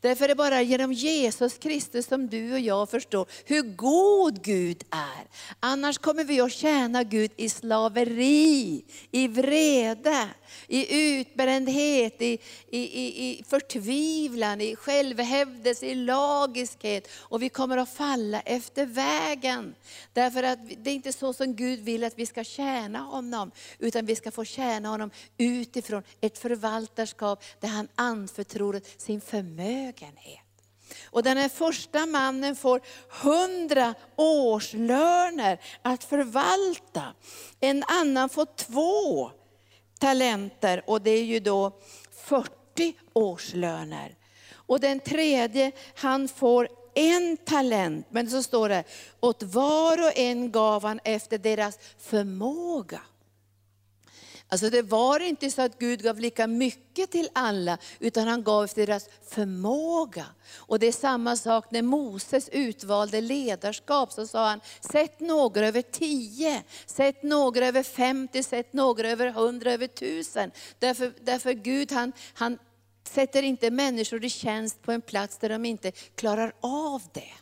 Därför 0.00 0.24
är 0.24 0.28
det 0.28 0.34
bara 0.34 0.62
genom 0.62 0.92
Jesus 0.92 1.58
Kristus 1.58 2.06
som 2.06 2.28
du 2.28 2.52
och 2.52 2.60
jag 2.60 2.90
förstår 2.90 3.26
hur 3.44 3.62
god 3.62 4.44
Gud 4.44 4.84
är. 4.90 5.26
Annars 5.60 5.98
kommer 5.98 6.24
vi 6.24 6.40
att 6.40 6.52
tjäna 6.52 7.02
Gud 7.02 7.30
i 7.36 7.48
slaveri, 7.48 8.84
i 9.10 9.28
vrede, 9.28 10.28
i 10.68 11.10
utbrändhet, 11.18 12.22
i, 12.22 12.38
i, 12.70 12.78
i, 12.78 13.30
i 13.30 13.44
förtvivlan, 13.48 14.60
i 14.60 14.76
självhävdelse, 14.76 15.86
i 15.86 15.94
lagiskhet. 15.94 17.08
Och 17.14 17.42
vi 17.42 17.48
kommer 17.48 17.76
att 17.76 17.94
falla 17.94 18.40
efter 18.40 18.86
vägen. 18.86 19.74
Därför 20.12 20.42
att 20.42 20.58
det 20.78 20.90
är 20.90 20.94
inte 20.94 21.12
så 21.12 21.32
som 21.32 21.56
Gud 21.56 21.80
vill 21.80 22.04
att 22.04 22.18
vi 22.18 22.26
ska 22.26 22.44
tjäna 22.44 22.98
honom, 22.98 23.50
utan 23.78 24.06
vi 24.06 24.16
ska 24.16 24.30
få 24.30 24.44
tjäna 24.44 24.88
honom 24.88 25.10
utifrån 25.38 26.02
ett 26.20 26.38
förvaltarskap 26.38 27.44
där 27.60 27.68
han 27.68 27.88
anförtror 27.94 28.80
sin 28.96 29.20
förmögenhet. 29.20 29.71
Och 31.04 31.22
den 31.22 31.36
här 31.36 31.48
första 31.48 32.06
mannen 32.06 32.56
får 32.56 32.80
hundra 33.08 33.94
årslöner 34.16 35.60
att 35.82 36.04
förvalta. 36.04 37.14
En 37.60 37.84
annan 37.88 38.28
får 38.28 38.46
två 38.56 39.30
talenter 39.98 40.82
och 40.86 41.02
det 41.02 41.10
är 41.10 41.24
ju 41.24 41.40
då 41.40 41.80
40 42.26 42.94
årslöner. 43.12 44.16
Och 44.52 44.80
den 44.80 45.00
tredje, 45.00 45.72
han 45.94 46.28
får 46.28 46.68
en 46.94 47.36
talent, 47.36 48.06
men 48.10 48.30
så 48.30 48.42
står 48.42 48.68
det, 48.68 48.84
åt 49.20 49.42
var 49.42 50.06
och 50.06 50.18
en 50.18 50.52
gav 50.52 50.82
han 50.82 51.00
efter 51.04 51.38
deras 51.38 51.78
förmåga. 51.98 53.00
Alltså 54.52 54.70
det 54.70 54.82
var 54.82 55.20
inte 55.20 55.50
så 55.50 55.62
att 55.62 55.78
Gud 55.78 56.02
gav 56.02 56.20
lika 56.20 56.46
mycket 56.46 57.10
till 57.10 57.28
alla, 57.32 57.78
utan 57.98 58.28
han 58.28 58.42
gav 58.42 58.64
efter 58.64 58.86
deras 58.86 59.08
förmåga. 59.28 60.26
Och 60.56 60.78
det 60.78 60.86
är 60.86 60.92
samma 60.92 61.36
sak 61.36 61.70
när 61.70 61.82
Moses 61.82 62.48
utvalde 62.48 63.20
ledarskap, 63.20 64.12
så 64.12 64.26
sa 64.26 64.48
han, 64.48 64.60
sätt 64.80 65.20
några 65.20 65.66
över 65.66 65.82
tio, 65.82 66.62
sätt 66.86 67.22
några 67.22 67.66
över 67.66 67.82
femtio, 67.82 68.42
sätt 68.42 68.72
några 68.72 69.08
över 69.08 69.30
hundra, 69.30 69.72
över 69.72 69.86
tusen. 69.86 70.50
Därför, 70.78 71.12
därför 71.20 71.52
Gud 71.52 71.92
han, 71.92 72.12
han 72.34 72.58
sätter 73.08 73.42
inte 73.42 73.70
människor 73.70 74.24
i 74.24 74.30
tjänst 74.30 74.82
på 74.82 74.92
en 74.92 75.02
plats 75.02 75.38
där 75.38 75.48
de 75.48 75.64
inte 75.64 75.92
klarar 76.14 76.52
av 76.60 77.02
det. 77.12 77.32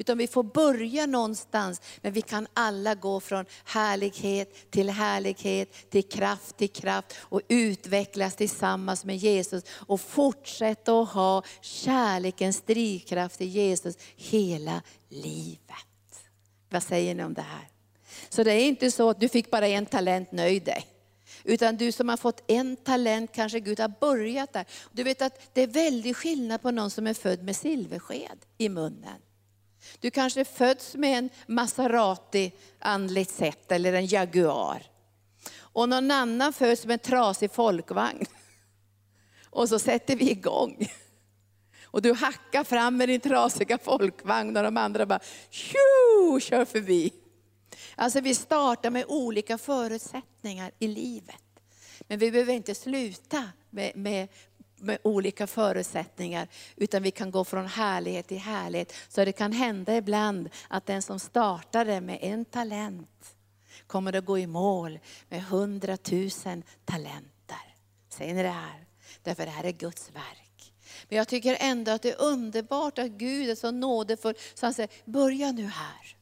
Utan 0.00 0.18
vi 0.18 0.26
får 0.26 0.42
börja 0.42 1.06
någonstans, 1.06 1.80
men 2.00 2.12
vi 2.12 2.22
kan 2.22 2.46
alla 2.54 2.94
gå 2.94 3.20
från 3.20 3.44
härlighet 3.64 4.70
till 4.70 4.90
härlighet, 4.90 5.90
till 5.90 6.08
kraft 6.08 6.56
till 6.56 6.68
kraft 6.68 7.16
och 7.18 7.40
utvecklas 7.48 8.36
tillsammans 8.36 9.04
med 9.04 9.16
Jesus 9.16 9.64
och 9.70 10.00
fortsätta 10.00 11.00
att 11.00 11.08
ha 11.08 11.42
kärlekens 11.60 12.60
drivkraft 12.60 13.40
i 13.40 13.44
Jesus 13.44 13.96
hela 14.16 14.82
livet. 15.08 16.22
Vad 16.70 16.82
säger 16.82 17.14
ni 17.14 17.24
om 17.24 17.34
det 17.34 17.42
här? 17.42 17.68
Så 18.28 18.42
det 18.42 18.52
är 18.52 18.66
inte 18.66 18.90
så 18.90 19.10
att 19.10 19.20
du 19.20 19.28
fick 19.28 19.50
bara 19.50 19.68
en 19.68 19.86
talent, 19.86 20.32
nöj 20.32 20.60
dig. 20.60 20.86
Utan 21.44 21.76
du 21.76 21.92
som 21.92 22.08
har 22.08 22.16
fått 22.16 22.42
en 22.46 22.76
talent, 22.76 23.32
kanske 23.34 23.60
Gud 23.60 23.80
har 23.80 23.92
börjat 24.00 24.52
där. 24.52 24.64
Du 24.92 25.02
vet 25.02 25.22
att 25.22 25.54
det 25.54 25.62
är 25.62 25.66
väldigt 25.66 26.16
skillnad 26.16 26.62
på 26.62 26.70
någon 26.70 26.90
som 26.90 27.06
är 27.06 27.14
född 27.14 27.42
med 27.42 27.56
silversked 27.56 28.38
i 28.58 28.68
munnen. 28.68 29.20
Du 30.00 30.10
kanske 30.10 30.44
föds 30.44 30.94
med 30.94 31.18
en 31.18 31.30
Maserati 31.46 32.52
andligt 32.78 33.30
sett, 33.30 33.72
eller 33.72 33.92
en 33.92 34.06
Jaguar. 34.06 34.82
Och 35.58 35.88
någon 35.88 36.10
annan 36.10 36.52
föds 36.52 36.86
med 36.86 36.94
en 36.94 36.98
trasig 36.98 37.52
folkvagn. 37.52 38.26
Och 39.50 39.68
så 39.68 39.78
sätter 39.78 40.16
vi 40.16 40.30
igång. 40.30 40.88
Och 41.84 42.02
du 42.02 42.12
hackar 42.12 42.64
fram 42.64 42.96
med 42.96 43.08
din 43.08 43.20
trasiga 43.20 43.78
folkvagn 43.78 44.56
och 44.56 44.62
de 44.62 44.76
andra 44.76 45.06
bara 45.06 45.20
tjo, 45.50 46.40
kör 46.40 46.64
förbi. 46.64 47.12
Alltså 47.94 48.20
vi 48.20 48.34
startar 48.34 48.90
med 48.90 49.04
olika 49.08 49.58
förutsättningar 49.58 50.72
i 50.78 50.88
livet. 50.88 51.42
Men 52.00 52.18
vi 52.18 52.30
behöver 52.30 52.52
inte 52.52 52.74
sluta 52.74 53.48
med, 53.70 53.96
med, 53.96 54.28
med 54.80 54.98
olika 55.04 55.46
förutsättningar, 55.46 56.48
utan 56.76 57.02
vi 57.02 57.10
kan 57.10 57.30
gå 57.30 57.44
från 57.44 57.66
härlighet 57.66 58.26
till 58.26 58.38
härlighet. 58.38 58.92
Så 59.08 59.24
det 59.24 59.32
kan 59.32 59.52
hända 59.52 59.96
ibland 59.96 60.48
att 60.68 60.86
den 60.86 61.02
som 61.02 61.20
startade 61.20 62.00
med 62.00 62.18
en 62.20 62.44
talent 62.44 63.34
kommer 63.86 64.16
att 64.16 64.24
gå 64.24 64.38
i 64.38 64.46
mål 64.46 64.98
med 65.28 65.44
hundratusen 65.44 66.62
talenter. 66.84 67.74
Säger 68.08 68.34
ni 68.34 68.42
det 68.42 68.48
här? 68.48 68.86
Därför 69.22 69.44
det 69.44 69.50
här 69.50 69.64
är 69.64 69.72
Guds 69.72 70.10
verk. 70.10 70.72
Men 71.08 71.18
jag 71.18 71.28
tycker 71.28 71.56
ändå 71.60 71.90
att 71.90 72.02
det 72.02 72.10
är 72.10 72.22
underbart 72.22 72.98
att 72.98 73.10
Gud 73.10 73.50
är 73.50 73.54
så 73.54 73.70
nådefull, 73.70 74.34
så 74.54 74.66
han 74.66 74.74
säger, 74.74 74.90
börja 75.04 75.52
nu 75.52 75.66
här. 75.66 76.16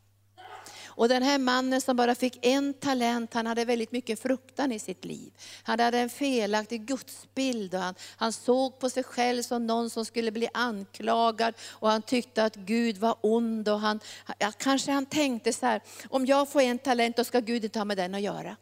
Och 0.98 1.08
den 1.08 1.22
här 1.22 1.38
mannen 1.38 1.80
som 1.80 1.96
bara 1.96 2.14
fick 2.14 2.46
en 2.46 2.74
talent, 2.74 3.34
han 3.34 3.46
hade 3.46 3.64
väldigt 3.64 3.92
mycket 3.92 4.20
fruktan 4.20 4.72
i 4.72 4.78
sitt 4.78 5.04
liv. 5.04 5.32
Han 5.62 5.80
hade 5.80 5.98
en 5.98 6.10
felaktig 6.10 6.86
gudsbild 6.86 7.74
och 7.74 7.80
han, 7.80 7.94
han 8.16 8.32
såg 8.32 8.78
på 8.78 8.90
sig 8.90 9.02
själv 9.02 9.42
som 9.42 9.66
någon 9.66 9.90
som 9.90 10.04
skulle 10.04 10.30
bli 10.32 10.48
anklagad 10.54 11.54
och 11.68 11.90
han 11.90 12.02
tyckte 12.02 12.44
att 12.44 12.56
Gud 12.56 12.98
var 12.98 13.16
ond. 13.20 13.68
Och 13.68 13.80
han, 13.80 14.00
ja, 14.38 14.52
kanske 14.58 14.92
han 14.92 15.06
tänkte 15.06 15.52
så 15.52 15.66
här, 15.66 15.80
om 16.08 16.26
jag 16.26 16.48
får 16.48 16.60
en 16.60 16.78
talent 16.78 17.16
då 17.16 17.24
ska 17.24 17.40
Gud 17.40 17.64
inte 17.64 17.78
ha 17.78 17.84
med 17.84 17.96
den 17.96 18.14
att 18.14 18.20
göra. 18.20 18.56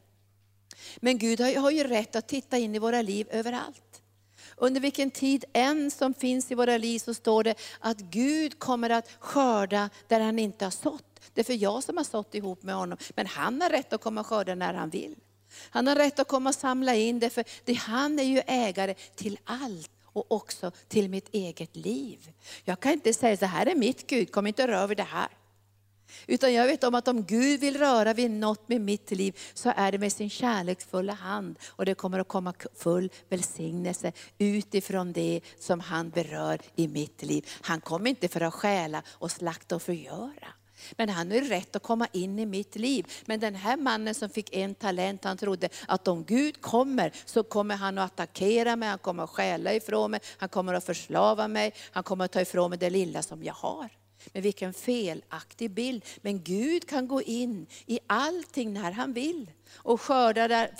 Men 0.97 1.19
Gud 1.19 1.41
har, 1.41 1.61
har 1.61 1.71
ju 1.71 1.85
rätt 1.85 2.17
att 2.17 2.29
titta 2.29 2.59
in 2.59 2.75
i 2.75 2.79
våra 2.79 3.03
liv 3.03 3.29
överallt. 3.31 4.03
Under 4.57 4.81
vilken 4.81 5.11
tid 5.11 5.45
än 5.53 5.91
som 5.91 6.15
finns 6.15 6.51
i 6.51 6.55
våra 6.55 6.79
liv 6.79 6.99
så 6.99 7.15
står 7.15 7.45
det 7.45 7.55
att 7.81 7.99
Gud 7.99 8.59
kommer 8.59 8.91
att 8.91 9.11
skörda 9.19 9.91
där 10.09 10.21
han 10.21 10.39
inte 10.39 10.65
har 10.65 10.71
sått. 10.71 11.06
Det 11.35 11.41
är 11.41 11.45
för 11.45 11.63
jag 11.63 11.85
som 11.85 11.97
har 11.97 12.05
sått 12.05 12.35
ihop 12.35 12.63
med 12.63 12.75
honom. 12.75 12.99
Men 13.15 13.27
han 13.27 13.61
har 13.61 13.71
rätt 13.71 13.93
att 13.93 14.01
komma 14.01 14.21
och 14.21 14.27
skörda 14.27 14.55
när 14.55 14.75
han 14.75 14.91
vill. 14.91 15.17
Han 15.71 15.87
har 15.87 15.97
rätt 15.97 16.19
att 16.19 16.29
komma 16.29 16.51
och 16.51 16.55
samla 16.55 16.95
in 16.95 17.19
det, 17.19 17.31
för 17.31 17.45
det, 17.65 17.75
han 17.75 18.19
är 18.19 18.25
ju 18.25 18.43
ägare 18.47 18.95
till 19.15 19.39
allt 19.45 19.91
och 20.05 20.33
också 20.33 20.71
till 20.89 21.09
mitt 21.09 21.29
eget 21.35 21.77
liv. 21.77 22.33
Jag 22.65 22.81
kan 22.81 22.93
inte 22.93 23.13
säga 23.13 23.37
så 23.37 23.47
här 23.47 23.67
är 23.67 23.75
mitt 23.75 24.07
Gud, 24.07 24.33
kom 24.33 24.47
inte 24.47 24.69
röra 24.69 24.87
vid 24.87 24.97
det 24.97 25.03
här. 25.03 25.29
Utan 26.27 26.55
jag 26.55 26.67
vet 26.67 26.85
om 26.85 26.95
att 26.95 27.09
om 27.09 27.25
Gud 27.25 27.61
vill 27.61 27.79
röra 27.79 28.15
vid 28.15 28.31
något 28.31 28.69
med 28.69 28.81
mitt 28.81 29.11
liv, 29.11 29.39
så 29.55 29.73
är 29.77 29.93
det 29.93 29.99
med 29.99 30.13
sin 30.13 30.31
kärleksfulla 30.31 31.13
hand. 31.13 31.59
Och 31.67 31.85
det 31.85 31.95
kommer 31.95 32.19
att 32.19 32.29
komma 32.29 32.55
full 32.75 33.11
välsignelse 33.29 34.13
utifrån 34.39 35.13
det 35.13 35.41
som 35.59 35.81
han 35.81 36.11
berör 36.11 36.61
i 36.77 36.89
mitt 36.89 37.23
liv. 37.23 37.49
Han 37.61 37.81
kommer 37.81 38.11
inte 38.11 38.29
för 38.29 38.41
att 38.41 38.55
stjäla 38.55 39.03
och 39.09 39.31
slakta 39.31 39.77
och 39.77 39.83
förgöra. 39.83 40.49
Men 40.93 41.09
han 41.09 41.31
har 41.31 41.41
rätt 41.41 41.77
att 41.77 41.83
komma 41.83 42.09
in 42.13 42.39
i 42.39 42.47
mitt 42.47 42.77
liv. 42.77 43.07
Men 43.27 43.41
den 43.41 43.55
här 43.55 43.77
mannen 43.77 44.15
som 44.15 44.31
fick 44.31 44.57
en 44.57 44.75
talent, 44.75 45.25
han 45.25 45.37
trodde 45.37 45.69
att 45.89 46.09
om 46.09 46.25
Gud 46.25 46.61
kommer 46.61 47.13
så 47.25 47.43
kommer 47.43 47.77
han 47.77 47.99
att 47.99 48.13
attackera 48.13 48.77
mig, 48.77 48.89
han 48.89 48.99
kommer 48.99 49.25
att 49.25 49.31
stjäla 49.31 49.75
ifrån 49.75 50.11
mig, 50.11 50.21
han 50.39 50.49
kommer 50.49 50.75
att 50.75 50.85
förslava 50.85 51.49
mig, 51.49 51.75
han 51.91 52.03
kommer 52.03 52.25
att 52.25 52.33
ta 52.33 52.41
ifrån 52.41 52.71
mig 52.71 52.79
det 52.79 52.91
lilla 52.91 53.23
som 53.23 53.45
jag 53.45 53.55
har. 53.55 53.89
Men 54.33 54.43
vilken 54.43 54.75
felaktig 54.75 55.71
bild. 55.71 56.05
Men 56.21 56.43
Gud 56.43 56.89
kan 56.89 57.09
gå 57.09 57.23
in 57.23 57.67
i 57.87 57.99
allting 58.07 58.73
när 58.73 58.93
han 58.93 59.13
vill. 59.13 59.51
Och 59.75 60.01
skörda 60.01 60.49
där, 60.49 60.71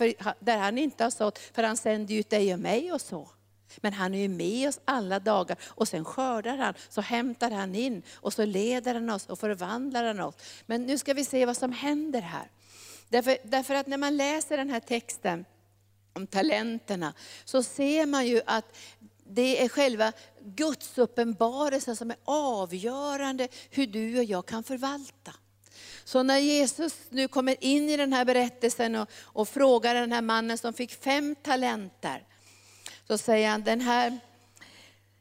där 0.45 0.59
han 0.59 0.79
inte 0.79 1.05
har 1.05 1.11
sått, 1.11 1.39
för 1.39 1.63
han 1.63 1.77
sänder 1.77 2.15
ut 2.15 2.31
dig 2.31 2.55
och 2.55 2.61
mig 2.61 2.93
och 2.93 3.01
så. 3.01 3.31
Men 3.77 3.93
han 3.93 4.15
är 4.15 4.19
ju 4.19 4.29
med 4.29 4.69
oss 4.69 4.81
alla 4.85 5.21
dagar 5.21 5.57
och 5.65 5.89
sen 5.89 6.05
skördar 6.05 6.57
han, 6.57 6.75
så 6.89 7.01
hämtar 7.01 7.51
han 7.51 7.75
in 7.75 8.03
och 8.15 8.33
så 8.33 8.45
leder 8.45 8.95
han 8.95 9.11
oss 9.11 9.27
och 9.27 9.39
förvandlar 9.39 10.05
han 10.05 10.21
oss. 10.21 10.35
Men 10.67 10.87
nu 10.87 10.99
ska 10.99 11.15
vi 11.15 11.25
se 11.25 11.47
vad 11.47 11.57
som 11.57 11.73
händer 11.73 12.21
här. 12.21 12.51
Därför, 13.09 13.37
därför 13.45 13.75
att 13.75 13.87
när 13.87 13.97
man 13.97 14.17
läser 14.17 14.57
den 14.57 14.71
här 14.71 14.81
texten 14.81 15.45
om 16.13 16.27
talenterna 16.27 17.15
så 17.45 17.63
ser 17.63 18.07
man 18.07 18.27
ju 18.27 18.41
att 18.47 18.77
det 19.29 19.65
är 19.65 19.69
själva 19.69 20.13
Guds 20.41 20.99
uppenbarelse 20.99 21.97
som 21.97 22.11
är 22.11 22.17
avgörande 22.25 23.49
hur 23.71 23.87
du 23.87 24.19
och 24.19 24.25
jag 24.25 24.47
kan 24.47 24.63
förvalta. 24.63 25.33
Så 26.05 26.23
när 26.23 26.39
Jesus 26.39 26.95
nu 27.11 27.29
kommer 27.29 27.65
in 27.65 27.91
i 27.91 27.97
den 27.97 28.13
här 28.13 28.25
berättelsen 28.25 28.95
och, 28.95 29.11
och 29.23 29.49
frågar 29.49 29.95
den 29.95 30.13
här 30.13 30.23
mannen 30.23 30.59
som 30.59 30.73
fick 30.73 30.93
fem 30.93 31.37
talenter, 31.43 32.25
så 33.07 33.19
säger 33.19 33.51
han 33.51 33.63
den 33.63 33.81
här, 33.81 34.19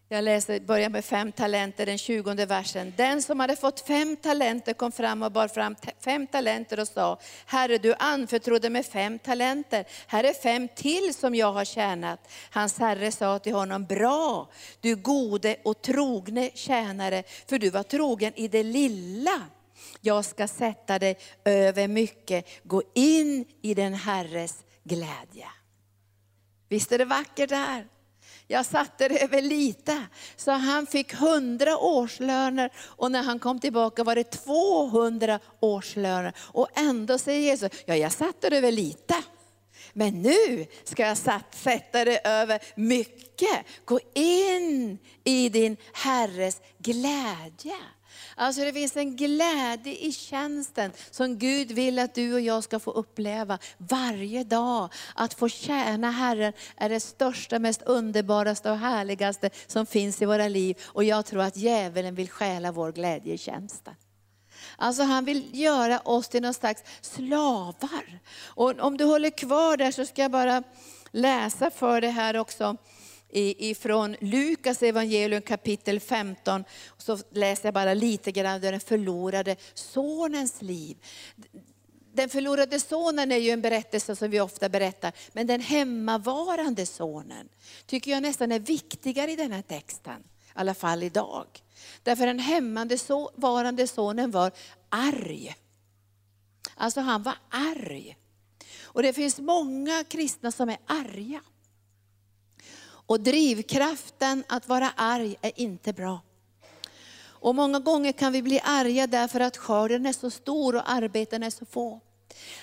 jag 0.10 0.24
läser, 0.24 0.60
börjar 0.60 0.89
med 0.89 1.06
fem 1.06 1.32
talenter, 1.32 1.86
den 1.86 1.98
tjugonde 1.98 2.45
versen. 2.45 2.93
Den 2.98 3.21
som 3.21 3.39
hade 3.39 3.56
fått 3.56 3.80
fem 3.80 4.15
talenter 4.15 4.74
kom 4.74 4.91
fram 4.91 5.24
och 5.24 5.32
bar 5.32 5.48
fram 5.48 5.76
fem 6.00 6.28
talenter 6.28 6.80
och 6.80 6.88
sa, 6.88 7.19
Herre 7.45 7.78
du 7.78 7.93
anförtrodde 7.93 8.69
mig 8.69 8.84
fem 8.84 9.19
talenter, 9.19 9.86
här 10.08 10.24
är 10.24 10.34
fem 10.34 10.67
till 10.76 11.13
som 11.13 11.36
jag 11.36 11.52
har 11.52 11.65
tjänat. 11.65 12.19
Hans 12.50 12.80
herre 12.80 13.12
sa 13.12 13.39
till 13.39 13.54
honom, 13.54 13.86
bra 13.86 14.50
du 14.82 14.95
gode 14.95 15.56
och 15.63 15.82
trogne 15.82 16.50
tjänare, 16.54 17.24
för 17.48 17.60
du 17.60 17.69
var 17.69 17.84
trogen 17.84 18.34
i 18.36 18.48
det 18.48 18.63
lilla. 18.63 19.41
Jag 20.02 20.26
ska 20.26 20.48
sätta 20.48 21.00
dig 21.00 21.17
över 21.45 21.88
mycket, 21.88 22.45
gå 22.63 22.84
in 22.93 23.45
i 23.62 23.74
den 23.74 23.93
herres 23.93 24.63
glädje. 24.84 25.48
Visst 26.69 26.91
är 26.91 26.97
det 26.97 27.06
vackert 27.06 27.49
där? 27.49 27.88
Jag 28.47 28.65
satte 28.65 29.08
det 29.08 29.23
över 29.23 29.41
lite. 29.41 30.06
Så 30.36 30.51
han 30.51 30.88
fick 30.88 31.13
100 31.13 31.78
årslöner 31.78 32.71
och 32.78 33.12
när 33.12 33.23
han 33.23 33.39
kom 33.39 33.60
tillbaka 33.60 34.04
var 34.04 34.15
det 34.15 34.23
200 34.23 35.39
årslöner. 35.60 36.34
Och 36.39 36.67
ändå 36.73 37.17
säger 37.17 37.41
Jesus, 37.41 37.71
ja 37.86 37.95
jag 37.95 38.12
satte 38.12 38.49
det 38.49 38.58
över 38.58 38.71
lite. 38.71 39.15
Men 39.93 40.21
nu 40.21 40.65
ska 40.84 41.04
jag 41.04 41.17
sätta 41.51 42.06
det 42.06 42.28
över 42.28 42.60
mycket. 42.75 43.65
Gå 43.86 43.99
in 44.13 44.97
i 45.23 45.49
din 45.49 45.78
Herres 45.93 46.62
glädje. 46.78 47.78
Alltså 48.36 48.62
det 48.62 48.74
finns 48.74 48.98
en 48.98 49.15
glädje 49.15 49.95
i 49.95 50.12
tjänsten 50.12 50.91
som 51.12 51.38
Gud 51.38 51.71
vill 51.71 52.00
att 52.00 52.15
du 52.15 52.34
och 52.34 52.41
jag 52.41 52.63
ska 52.63 52.80
få 52.80 52.91
uppleva 52.91 53.60
varje 53.78 54.43
dag. 54.43 54.93
Att 55.15 55.34
få 55.34 55.50
tjäna 55.50 56.12
Herren 56.12 56.54
är 56.78 56.89
det 56.89 57.00
största, 57.00 57.60
mest 57.60 57.82
underbaraste 57.82 58.71
och 58.71 58.78
härligaste 58.78 59.50
som 59.67 59.86
finns 59.86 60.21
i 60.21 60.26
våra 60.26 60.48
liv. 60.48 60.78
Och 60.86 61.04
jag 61.04 61.26
tror 61.26 61.41
att 61.41 61.58
djävulen 61.58 62.15
vill 62.15 62.30
stjäla 62.30 62.71
vår 62.71 62.91
glädje 62.91 63.34
i 63.34 63.38
tjänsten. 63.38 63.93
Alltså 64.78 65.04
han 65.04 65.26
vill 65.26 65.62
göra 65.62 66.00
oss 66.00 66.30
till 66.30 66.41
någon 66.41 66.54
slags 66.54 66.84
slavar. 67.02 68.19
Och 68.45 68.80
om 68.80 68.98
du 68.98 69.04
håller 69.04 69.30
kvar 69.30 69.78
där 69.78 69.91
så 69.91 70.06
ska 70.06 70.21
jag 70.21 70.32
bara 70.32 70.63
läsa 71.12 71.71
för 71.71 72.02
dig 72.02 72.10
här 72.10 72.38
också 72.38 72.78
ifrån 73.36 74.15
Lukas 74.19 74.84
evangelium 74.84 75.41
kapitel 75.41 76.00
15. 76.00 76.63
Så 76.98 77.17
läser 77.32 77.65
jag 77.65 77.74
bara 77.74 77.93
lite 77.93 78.32
grann 78.32 78.62
den 78.62 78.80
förlorade 78.80 79.56
sonens 79.74 80.62
liv. 80.62 80.98
Den 82.13 82.30
förlorade 82.30 82.80
sonen 82.80 83.32
är 83.32 83.38
ju 83.38 83.50
en 83.50 83.62
berättelse 83.62 84.15
som 84.15 84.30
vi 84.30 84.39
ofta 84.39 84.69
berättar, 84.69 85.13
men 85.34 85.48
den 85.48 85.62
hemmavarande 85.62 86.86
sonen 86.86 87.50
tycker 87.86 88.12
jag 88.12 88.21
nästan 88.21 88.52
är 88.52 88.60
viktigare 88.60 89.32
i 89.32 89.36
den 89.36 89.52
här 89.52 89.62
texten, 89.62 90.21
i 90.21 90.52
alla 90.54 90.74
fall 90.74 91.04
idag. 91.04 91.48
Därför 92.04 92.26
den 92.26 92.39
hemmavarande 92.39 93.88
sonen 93.88 94.32
var 94.32 94.52
arg. 94.89 95.56
Alltså 96.76 97.02
han 97.02 97.24
var 97.24 97.38
arg. 97.50 98.17
Och 98.84 99.04
det 99.04 99.13
finns 99.13 99.39
många 99.39 100.04
kristna 100.04 100.52
som 100.52 100.69
är 100.69 100.78
arga. 100.86 101.41
Och 103.06 103.20
drivkraften 103.20 104.44
att 104.48 104.68
vara 104.68 104.91
arg 104.96 105.36
är 105.41 105.52
inte 105.56 105.94
bra. 105.94 106.22
Och 107.46 107.56
många 107.56 107.80
gånger 107.80 108.12
kan 108.12 108.34
vi 108.34 108.41
bli 108.41 108.60
arga 108.63 109.08
därför 109.08 109.39
att 109.39 109.58
skörden 109.58 110.06
är 110.06 110.13
så 110.13 110.30
stor 110.30 110.76
och 110.76 110.91
arbeten 110.91 111.44
är 111.44 111.50
så 111.50 111.65
få. 111.65 112.00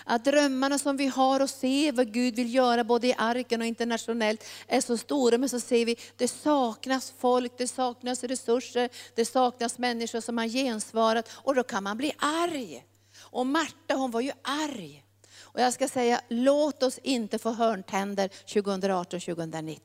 Att 0.05 0.25
drömmarna 0.25 0.79
som 0.79 0.97
vi 0.97 1.07
har 1.07 1.41
och 1.41 1.51
ser 1.51 1.93
vad 1.93 2.13
Gud 2.13 2.35
vill 2.35 2.55
göra 2.55 2.85
både 2.85 3.07
i 3.07 3.15
arken 3.19 3.61
och 3.61 3.67
internationellt 3.67 4.45
är 4.67 4.81
så 4.81 4.97
stora, 4.97 5.39
men 5.39 5.49
så 5.49 5.61
ser 5.61 5.87
vi 5.87 5.97
det 6.17 6.29
saknas 6.29 7.13
folk, 7.19 7.53
det 7.59 7.69
saknas 7.69 8.25
resurser, 8.25 8.89
det 9.15 9.25
saknas 9.25 9.79
människor 9.79 10.21
som 10.21 10.39
har 10.39 10.47
gensvarat 10.47 11.31
och 11.33 11.55
då 11.55 11.63
kan 11.63 11.83
man 11.83 11.97
bli 11.97 12.13
arg. 12.19 12.85
Och 13.21 13.47
Marta 13.47 13.95
hon 13.95 14.11
var 14.11 14.21
ju 14.21 14.33
arg. 14.43 15.05
Och 15.41 15.61
jag 15.61 15.73
ska 15.73 15.89
säga, 15.89 16.21
låt 16.29 16.83
oss 16.83 16.99
inte 16.99 17.39
få 17.39 17.51
hörntänder 17.51 18.29
2018-2019. 18.29 19.79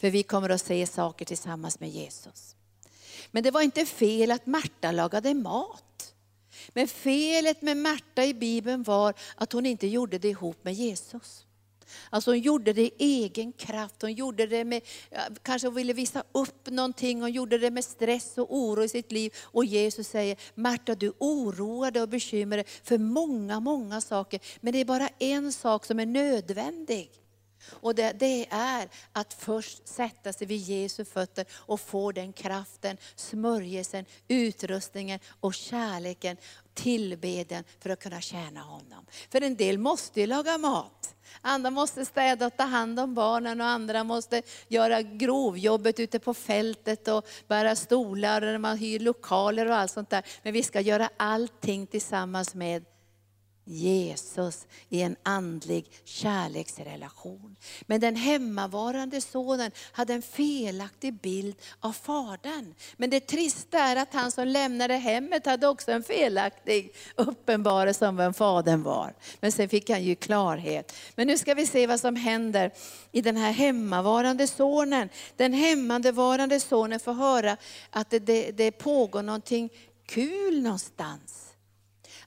För 0.00 0.10
vi 0.10 0.22
kommer 0.22 0.48
att 0.48 0.62
se 0.62 0.86
saker 0.86 1.24
tillsammans 1.24 1.80
med 1.80 1.90
Jesus. 1.90 2.56
Men 3.30 3.42
det 3.42 3.50
var 3.50 3.60
inte 3.60 3.86
fel 3.86 4.30
att 4.30 4.46
Marta 4.46 4.92
lagade 4.92 5.34
mat. 5.34 6.14
Men 6.68 6.88
felet 6.88 7.62
med 7.62 7.76
Marta 7.76 8.24
i 8.24 8.34
Bibeln 8.34 8.82
var 8.82 9.14
att 9.34 9.52
hon 9.52 9.66
inte 9.66 9.86
gjorde 9.86 10.18
det 10.18 10.28
ihop 10.28 10.64
med 10.64 10.74
Jesus. 10.74 11.46
Alltså 12.10 12.30
hon 12.30 12.40
gjorde 12.40 12.72
det 12.72 12.82
i 12.82 12.92
egen 12.98 13.52
kraft, 13.52 14.02
hon 14.02 14.12
gjorde 14.12 14.46
det 14.46 14.64
med, 14.64 14.82
kanske 15.42 15.68
hon 15.68 15.74
ville 15.74 15.92
visa 15.92 16.24
upp 16.32 16.70
någonting, 16.70 17.20
hon 17.20 17.32
gjorde 17.32 17.58
det 17.58 17.70
med 17.70 17.84
stress 17.84 18.38
och 18.38 18.56
oro 18.56 18.82
i 18.82 18.88
sitt 18.88 19.12
liv. 19.12 19.34
Och 19.42 19.64
Jesus 19.64 20.08
säger, 20.08 20.36
Marta 20.54 20.94
du 20.94 21.12
oroar 21.18 21.90
dig 21.90 22.02
och 22.02 22.08
bekymrar 22.08 22.56
dig 22.56 22.66
för 22.82 22.98
många, 22.98 23.60
många 23.60 24.00
saker. 24.00 24.40
Men 24.60 24.72
det 24.72 24.78
är 24.78 24.84
bara 24.84 25.08
en 25.18 25.52
sak 25.52 25.84
som 25.84 26.00
är 26.00 26.06
nödvändig. 26.06 27.19
Och 27.68 27.94
det, 27.94 28.12
det, 28.12 28.46
är 28.50 28.88
att 29.12 29.34
först 29.34 29.88
sätta 29.88 30.32
sig 30.32 30.46
vid 30.46 30.60
Jesu 30.60 31.04
fötter 31.04 31.46
och 31.52 31.80
få 31.80 32.12
den 32.12 32.32
kraften, 32.32 32.96
smörjelsen, 33.16 34.04
utrustningen 34.28 35.20
och 35.40 35.54
kärleken, 35.54 36.36
tillbeden 36.74 37.64
för 37.80 37.90
att 37.90 38.00
kunna 38.00 38.20
tjäna 38.20 38.60
honom. 38.60 39.06
För 39.30 39.40
en 39.40 39.56
del 39.56 39.78
måste 39.78 40.20
ju 40.20 40.26
laga 40.26 40.58
mat. 40.58 41.14
Andra 41.40 41.70
måste 41.70 42.04
städa 42.04 42.46
och 42.46 42.56
ta 42.56 42.64
hand 42.64 43.00
om 43.00 43.14
barnen 43.14 43.60
och 43.60 43.66
andra 43.66 44.04
måste 44.04 44.42
göra 44.68 45.02
grovjobbet 45.02 46.00
ute 46.00 46.18
på 46.18 46.34
fältet 46.34 47.08
och 47.08 47.26
bära 47.48 47.76
stolar 47.76 48.54
och 48.54 48.60
man 48.60 48.78
hyr 48.78 49.00
lokaler 49.00 49.66
och 49.66 49.74
allt 49.74 49.92
sånt 49.92 50.10
där. 50.10 50.24
Men 50.42 50.52
vi 50.52 50.62
ska 50.62 50.80
göra 50.80 51.10
allting 51.16 51.86
tillsammans 51.86 52.54
med 52.54 52.84
Jesus 53.64 54.66
i 54.88 55.02
en 55.02 55.16
andlig 55.22 55.86
kärleksrelation. 56.04 57.56
Men 57.82 58.00
den 58.00 58.16
hemmavarande 58.16 59.20
sonen 59.20 59.70
hade 59.92 60.14
en 60.14 60.22
felaktig 60.22 61.14
bild 61.14 61.56
av 61.80 61.92
fadern. 61.92 62.74
Men 62.96 63.10
det 63.10 63.20
trista 63.20 63.78
är 63.78 63.96
att 63.96 64.14
han 64.14 64.30
som 64.30 64.48
lämnade 64.48 64.94
hemmet 64.94 65.46
hade 65.46 65.68
också 65.68 65.92
en 65.92 66.02
felaktig 66.02 66.94
uppenbarelse 67.16 68.08
om 68.08 68.16
vem 68.16 68.34
fadern 68.34 68.82
var. 68.82 69.14
Men 69.40 69.52
sen 69.52 69.68
fick 69.68 69.90
han 69.90 70.04
ju 70.04 70.14
klarhet. 70.14 70.92
Men 71.14 71.26
nu 71.26 71.38
ska 71.38 71.54
vi 71.54 71.66
se 71.66 71.86
vad 71.86 72.00
som 72.00 72.16
händer 72.16 72.70
i 73.12 73.20
den 73.20 73.36
här 73.36 73.52
hemmavarande 73.52 74.46
sonen. 74.46 75.08
Den 75.36 75.52
hemmavarande 75.52 76.60
sonen 76.60 77.00
får 77.00 77.12
höra 77.12 77.56
att 77.90 78.10
det, 78.10 78.18
det, 78.18 78.50
det 78.50 78.70
pågår 78.70 79.22
någonting 79.22 79.70
kul 80.06 80.62
någonstans. 80.62 81.49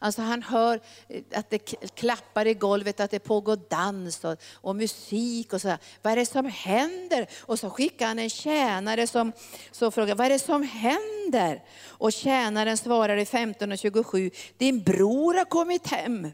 Alltså 0.04 0.22
han 0.22 0.44
hör 0.44 0.80
eh, 1.08 1.24
att 1.34 1.50
det 1.50 1.60
klappar 1.96 2.48
i 2.48 2.54
golvet, 2.54 3.00
att 3.00 3.12
det 3.12 3.20
pågår 3.20 3.60
dans 3.70 4.24
och, 4.24 4.38
och 4.54 4.76
musik 4.76 5.54
och 5.54 5.62
så. 5.62 5.78
Vad 6.02 6.14
är 6.14 6.18
det 6.18 6.26
som 6.26 6.46
händer? 6.46 7.28
Och 7.40 7.60
så 7.60 7.70
skickar 7.70 8.08
han 8.08 8.20
en 8.20 8.30
tjänare 8.30 9.08
som 9.08 9.32
så 9.72 9.92
frågar, 9.92 10.16
vad 10.16 10.26
är 10.26 10.30
det 10.30 10.40
som 10.40 10.64
händer? 10.64 11.64
Och 11.88 12.14
tjänaren 12.14 12.78
svarar 12.78 13.18
i 13.18 13.26
15 13.26 13.72
och 13.72 13.78
27, 13.78 14.32
din 14.58 14.84
bror 14.84 15.34
har 15.34 15.46
kommit 15.46 15.88
hem. 15.88 16.32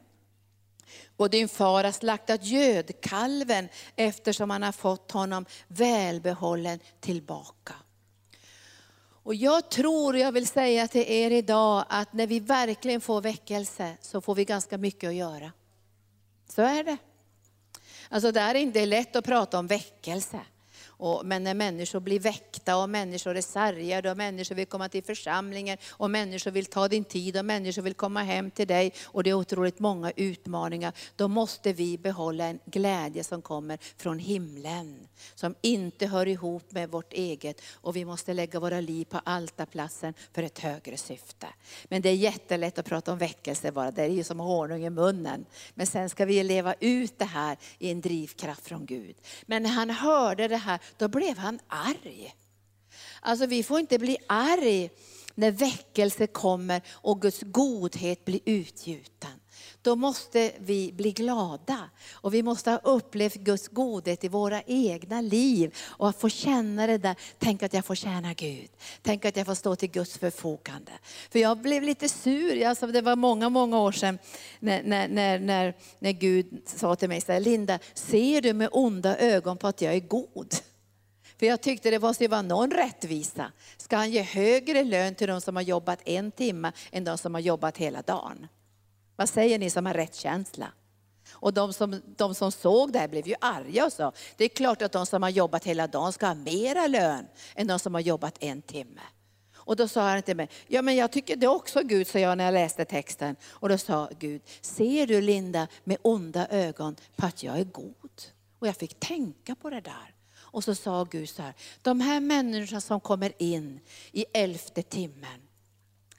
Och 1.17 1.29
din 1.29 1.49
far 1.49 1.83
har 1.83 1.91
slaktat 1.91 2.43
gödkalven 2.43 3.69
eftersom 3.95 4.49
han 4.49 4.63
har 4.63 4.71
fått 4.71 5.11
honom 5.11 5.45
välbehållen 5.67 6.79
tillbaka. 6.99 7.73
Och 9.29 9.35
jag 9.35 9.69
tror, 9.69 10.17
jag 10.17 10.31
vill 10.31 10.47
säga 10.47 10.87
till 10.87 11.05
er 11.07 11.31
idag, 11.31 11.85
att 11.89 12.13
när 12.13 12.27
vi 12.27 12.39
verkligen 12.39 13.01
får 13.01 13.21
väckelse 13.21 13.97
så 14.01 14.21
får 14.21 14.35
vi 14.35 14.45
ganska 14.45 14.77
mycket 14.77 15.07
att 15.07 15.15
göra. 15.15 15.51
Så 16.47 16.61
är 16.61 16.83
det. 16.83 16.97
Alltså 18.09 18.31
det 18.31 18.39
är 18.39 18.55
inte 18.55 18.85
lätt 18.85 19.15
att 19.15 19.25
prata 19.25 19.59
om 19.59 19.67
väckelse. 19.67 20.39
Och, 20.99 21.25
men 21.25 21.43
när 21.43 21.53
människor 21.53 21.99
blir 21.99 22.19
väckta 22.19 22.77
och 22.77 22.89
människor 22.89 23.37
är 23.37 23.41
sargade 23.41 24.11
och 24.11 24.17
människor 24.17 24.55
vill 24.55 24.65
komma 24.65 24.89
till 24.89 25.03
församlingen 25.03 25.77
och 25.89 26.11
människor 26.11 26.51
vill 26.51 26.65
ta 26.65 26.87
din 26.87 27.03
tid 27.03 27.37
och 27.37 27.45
människor 27.45 27.81
vill 27.81 27.93
komma 27.93 28.23
hem 28.23 28.51
till 28.51 28.67
dig 28.67 28.93
och 29.05 29.23
det 29.23 29.29
är 29.29 29.33
otroligt 29.33 29.79
många 29.79 30.11
utmaningar. 30.15 30.93
Då 31.15 31.27
måste 31.27 31.73
vi 31.73 31.97
behålla 31.97 32.43
en 32.43 32.59
glädje 32.65 33.23
som 33.23 33.41
kommer 33.41 33.79
från 33.97 34.19
himlen. 34.19 35.07
Som 35.35 35.55
inte 35.61 36.07
hör 36.07 36.27
ihop 36.27 36.71
med 36.71 36.89
vårt 36.89 37.13
eget 37.13 37.61
och 37.73 37.95
vi 37.95 38.05
måste 38.05 38.33
lägga 38.33 38.59
våra 38.59 38.81
liv 38.81 39.05
på 39.05 39.21
altarplatsen 39.23 40.13
för 40.33 40.43
ett 40.43 40.59
högre 40.59 40.97
syfte. 40.97 41.47
Men 41.85 42.01
det 42.01 42.09
är 42.09 42.15
jättelätt 42.15 42.79
att 42.79 42.85
prata 42.85 43.11
om 43.11 43.17
väckelse 43.17 43.71
bara, 43.71 43.91
det 43.91 44.03
är 44.03 44.07
ju 44.07 44.23
som 44.23 44.39
honung 44.39 44.85
i 44.85 44.89
munnen. 44.89 45.45
Men 45.73 45.87
sen 45.87 46.09
ska 46.09 46.25
vi 46.25 46.43
leva 46.43 46.75
ut 46.79 47.19
det 47.19 47.25
här 47.25 47.57
i 47.77 47.91
en 47.91 48.01
drivkraft 48.01 48.67
från 48.67 48.85
Gud. 48.85 49.15
Men 49.45 49.63
när 49.63 49.69
han 49.69 49.89
hörde 49.89 50.47
det 50.47 50.57
här 50.57 50.79
då 50.97 51.07
blev 51.07 51.37
han 51.37 51.59
arg. 51.67 52.35
Alltså 53.21 53.45
vi 53.45 53.63
får 53.63 53.79
inte 53.79 53.99
bli 53.99 54.17
arg 54.27 54.89
när 55.35 55.51
väckelse 55.51 56.27
kommer 56.27 56.81
och 56.89 57.21
Guds 57.21 57.41
godhet 57.41 58.25
blir 58.25 58.39
utgjuten. 58.45 59.31
Då 59.81 59.95
måste 59.95 60.51
vi 60.59 60.91
bli 60.91 61.11
glada 61.11 61.89
och 62.11 62.33
vi 62.33 62.43
måste 62.43 62.71
ha 62.71 62.77
upplevt 62.77 63.35
Guds 63.35 63.67
godhet 63.67 64.23
i 64.23 64.27
våra 64.27 64.61
egna 64.61 65.21
liv 65.21 65.75
och 65.87 66.15
få 66.15 66.29
känna 66.29 66.87
det 66.87 66.97
där, 66.97 67.15
tänk 67.37 67.63
att 67.63 67.73
jag 67.73 67.85
får 67.85 67.95
tjäna 67.95 68.33
Gud. 68.33 68.69
Tänk 69.01 69.25
att 69.25 69.37
jag 69.37 69.45
får 69.45 69.55
stå 69.55 69.75
till 69.75 69.91
Guds 69.91 70.17
förfogande. 70.17 70.91
För 71.31 71.39
jag 71.39 71.57
blev 71.57 71.83
lite 71.83 72.09
sur, 72.09 72.65
alltså 72.65 72.87
det 72.87 73.01
var 73.01 73.15
många, 73.15 73.49
många 73.49 73.79
år 73.79 73.91
sedan 73.91 74.19
när, 74.59 74.83
när, 74.83 75.07
när, 75.07 75.39
när, 75.39 75.73
när 75.99 76.11
Gud 76.11 76.61
sa 76.65 76.95
till 76.95 77.09
mig, 77.09 77.21
så 77.21 77.31
här, 77.31 77.39
Linda, 77.39 77.79
ser 77.93 78.41
du 78.41 78.53
med 78.53 78.69
onda 78.71 79.17
ögon 79.17 79.57
på 79.57 79.67
att 79.67 79.81
jag 79.81 79.93
är 79.93 79.99
god? 79.99 80.55
För 81.39 81.45
jag 81.45 81.61
tyckte 81.61 81.91
det 81.91 81.99
måste 81.99 82.27
vara 82.27 82.41
någon 82.41 82.71
rättvisa. 82.71 83.51
Ska 83.77 83.97
han 83.97 84.11
ge 84.11 84.21
högre 84.21 84.83
lön 84.83 85.15
till 85.15 85.27
de 85.27 85.41
som 85.41 85.55
har 85.55 85.63
jobbat 85.63 85.99
en 86.05 86.31
timme 86.31 86.71
än 86.91 87.03
de 87.03 87.17
som 87.17 87.33
har 87.33 87.41
jobbat 87.41 87.77
hela 87.77 88.01
dagen? 88.01 88.47
Vad 89.15 89.29
säger 89.29 89.59
ni 89.59 89.69
som 89.69 89.85
har 89.85 89.93
rättskänsla? 89.93 90.71
Och 91.31 91.53
de 91.53 91.73
som, 91.73 92.01
de 92.05 92.35
som 92.35 92.51
såg 92.51 92.93
det 92.93 92.99
här 92.99 93.07
blev 93.07 93.27
ju 93.27 93.35
arga 93.41 93.85
och 93.85 93.93
sa, 93.93 94.11
det 94.37 94.43
är 94.43 94.49
klart 94.49 94.81
att 94.81 94.91
de 94.91 95.05
som 95.05 95.23
har 95.23 95.29
jobbat 95.29 95.63
hela 95.63 95.87
dagen 95.87 96.13
ska 96.13 96.27
ha 96.27 96.33
mera 96.33 96.87
lön 96.87 97.27
än 97.55 97.67
de 97.67 97.79
som 97.79 97.93
har 97.93 98.01
jobbat 98.01 98.35
en 98.39 98.61
timme. 98.61 99.01
Och 99.55 99.75
då 99.75 99.87
sa 99.87 100.09
han 100.09 100.21
till 100.21 100.35
mig, 100.35 100.49
ja 100.67 100.81
men 100.81 100.95
jag 100.95 101.11
tycker 101.11 101.35
det 101.35 101.47
också 101.47 101.81
Gud, 101.83 102.07
sa 102.07 102.19
jag 102.19 102.37
när 102.37 102.45
jag 102.45 102.53
läste 102.53 102.85
texten. 102.85 103.35
Och 103.49 103.69
då 103.69 103.77
sa 103.77 104.09
Gud, 104.19 104.41
ser 104.61 105.07
du 105.07 105.21
Linda 105.21 105.67
med 105.83 105.97
onda 106.01 106.47
ögon 106.47 106.95
på 107.15 107.25
att 107.25 107.43
jag 107.43 107.59
är 107.59 107.63
god? 107.63 108.21
Och 108.59 108.67
jag 108.67 108.75
fick 108.75 108.99
tänka 108.99 109.55
på 109.55 109.69
det 109.69 109.81
där. 109.81 110.18
Och 110.51 110.63
så 110.63 110.75
sa 110.75 111.03
Gud 111.03 111.29
så 111.29 111.41
här, 111.41 111.53
de 111.81 112.01
här 112.01 112.19
människorna 112.19 112.81
som 112.81 112.99
kommer 112.99 113.33
in 113.37 113.79
i 114.11 114.25
elfte 114.33 114.83
timmen, 114.83 115.41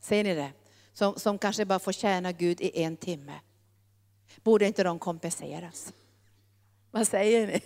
ser 0.01 0.25
ni 0.25 0.35
det? 0.35 0.53
Som, 0.93 1.15
som 1.19 1.39
kanske 1.39 1.65
bara 1.65 1.79
får 1.79 1.93
tjäna 1.93 2.33
Gud 2.33 2.61
i 2.61 2.83
en 2.83 2.97
timme. 2.97 3.41
Borde 4.43 4.67
inte 4.67 4.83
de 4.83 4.99
kompenseras? 4.99 5.93
Vad 6.91 7.09
säger 7.09 7.47
ni? 7.47 7.61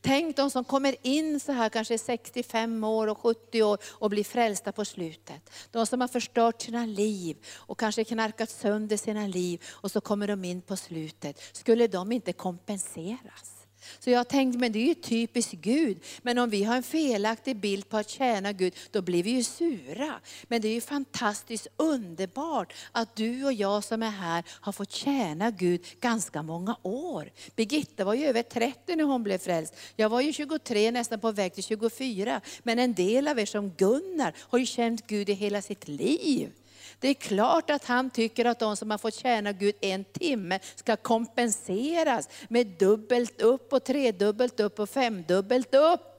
Tänk 0.00 0.36
de 0.36 0.50
som 0.50 0.64
kommer 0.64 0.96
in 1.02 1.40
så 1.40 1.52
här 1.52 1.68
kanske 1.68 1.98
65 1.98 2.84
år 2.84 3.06
och 3.06 3.18
70 3.18 3.62
år 3.62 3.78
och 3.84 4.10
blir 4.10 4.24
frälsta 4.24 4.72
på 4.72 4.84
slutet. 4.84 5.50
De 5.70 5.86
som 5.86 6.00
har 6.00 6.08
förstört 6.08 6.62
sina 6.62 6.86
liv 6.86 7.36
och 7.54 7.78
kanske 7.78 8.04
knarkat 8.04 8.50
sönder 8.50 8.96
sina 8.96 9.26
liv 9.26 9.62
och 9.68 9.90
så 9.90 10.00
kommer 10.00 10.28
de 10.28 10.44
in 10.44 10.62
på 10.62 10.76
slutet. 10.76 11.40
Skulle 11.52 11.86
de 11.86 12.12
inte 12.12 12.32
kompenseras? 12.32 13.53
Så 13.98 14.10
jag 14.10 14.28
tänkte, 14.28 14.58
men 14.58 14.72
det 14.72 14.78
är 14.78 14.86
ju 14.86 14.94
typiskt 14.94 15.52
Gud. 15.52 16.04
Men 16.22 16.38
om 16.38 16.50
vi 16.50 16.64
har 16.64 16.76
en 16.76 16.82
felaktig 16.82 17.56
bild 17.56 17.88
på 17.88 17.96
att 17.96 18.08
tjäna 18.08 18.52
Gud, 18.52 18.74
då 18.90 19.02
blir 19.02 19.22
vi 19.22 19.30
ju 19.30 19.42
sura. 19.42 20.20
Men 20.48 20.60
det 20.60 20.68
är 20.68 20.74
ju 20.74 20.80
fantastiskt 20.80 21.66
underbart 21.76 22.72
att 22.92 23.16
du 23.16 23.44
och 23.44 23.52
jag 23.52 23.84
som 23.84 24.02
är 24.02 24.10
här 24.10 24.44
har 24.48 24.72
fått 24.72 24.92
tjäna 24.92 25.50
Gud 25.50 25.84
ganska 26.00 26.42
många 26.42 26.76
år. 26.82 27.30
Birgitta 27.56 28.04
var 28.04 28.14
ju 28.14 28.26
över 28.26 28.42
30 28.42 28.96
när 28.96 29.04
hon 29.04 29.22
blev 29.22 29.38
frälst. 29.38 29.74
Jag 29.96 30.08
var 30.08 30.20
ju 30.20 30.32
23, 30.32 30.90
nästan 30.90 31.20
på 31.20 31.32
väg 31.32 31.54
till 31.54 31.64
24. 31.64 32.40
Men 32.62 32.78
en 32.78 32.94
del 32.94 33.28
av 33.28 33.38
er 33.38 33.46
som 33.46 33.70
Gunnar 33.70 34.34
har 34.38 34.58
ju 34.58 34.66
känt 34.66 35.06
Gud 35.06 35.28
i 35.28 35.32
hela 35.32 35.62
sitt 35.62 35.88
liv. 35.88 36.50
Det 37.00 37.08
är 37.08 37.14
klart 37.14 37.70
att 37.70 37.84
han 37.84 38.10
tycker 38.10 38.44
att 38.44 38.58
de 38.58 38.76
som 38.76 38.90
har 38.90 38.98
fått 38.98 39.14
tjäna 39.14 39.52
Gud 39.52 39.74
en 39.80 40.04
timme 40.04 40.58
ska 40.74 40.96
kompenseras 40.96 42.28
med 42.48 42.66
dubbelt 42.66 43.40
upp 43.40 43.72
och 43.72 43.84
tredubbelt 43.84 44.60
upp 44.60 44.78
och 44.78 44.90
femdubbelt 44.90 45.74
upp. 45.74 46.13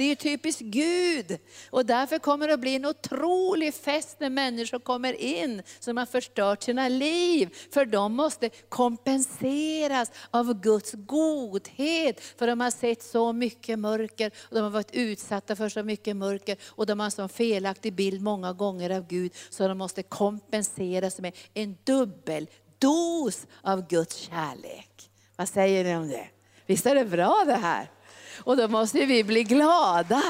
Det 0.00 0.04
är 0.04 0.14
typiskt 0.14 0.60
Gud. 0.60 1.38
Och 1.70 1.86
därför 1.86 2.18
kommer 2.18 2.48
det 2.48 2.54
att 2.54 2.60
bli 2.60 2.74
en 2.76 2.86
otrolig 2.86 3.74
fest 3.74 4.16
när 4.20 4.30
människor 4.30 4.78
kommer 4.78 5.12
in 5.12 5.62
som 5.80 5.96
har 5.96 6.06
förstört 6.06 6.62
sina 6.62 6.88
liv. 6.88 7.56
För 7.72 7.84
de 7.84 8.12
måste 8.12 8.50
kompenseras 8.68 10.10
av 10.30 10.60
Guds 10.60 10.92
godhet. 10.92 12.20
För 12.20 12.46
de 12.46 12.60
har 12.60 12.70
sett 12.70 13.02
så 13.02 13.32
mycket 13.32 13.78
mörker 13.78 14.30
och 14.38 14.54
de 14.54 14.60
har 14.60 14.70
varit 14.70 14.90
utsatta 14.94 15.56
för 15.56 15.68
så 15.68 15.82
mycket 15.82 16.16
mörker. 16.16 16.56
Och 16.66 16.86
de 16.86 17.00
har 17.00 17.04
en 17.04 17.10
sån 17.10 17.28
felaktig 17.28 17.92
bild 17.92 18.22
många 18.22 18.52
gånger 18.52 18.90
av 18.90 19.06
Gud 19.06 19.34
så 19.50 19.68
de 19.68 19.78
måste 19.78 20.02
kompenseras 20.02 21.18
med 21.18 21.36
en 21.54 21.76
dubbel 21.84 22.46
dos 22.78 23.46
av 23.62 23.88
Guds 23.88 24.16
kärlek. 24.16 25.10
Vad 25.36 25.48
säger 25.48 25.84
ni 25.84 25.96
om 25.96 26.08
det? 26.08 26.28
Visst 26.66 26.86
är 26.86 26.94
det 26.94 27.04
bra 27.04 27.42
det 27.46 27.56
här? 27.56 27.90
Och 28.36 28.56
då 28.56 28.68
måste 28.68 29.06
vi 29.06 29.24
bli 29.24 29.44
glada. 29.44 30.22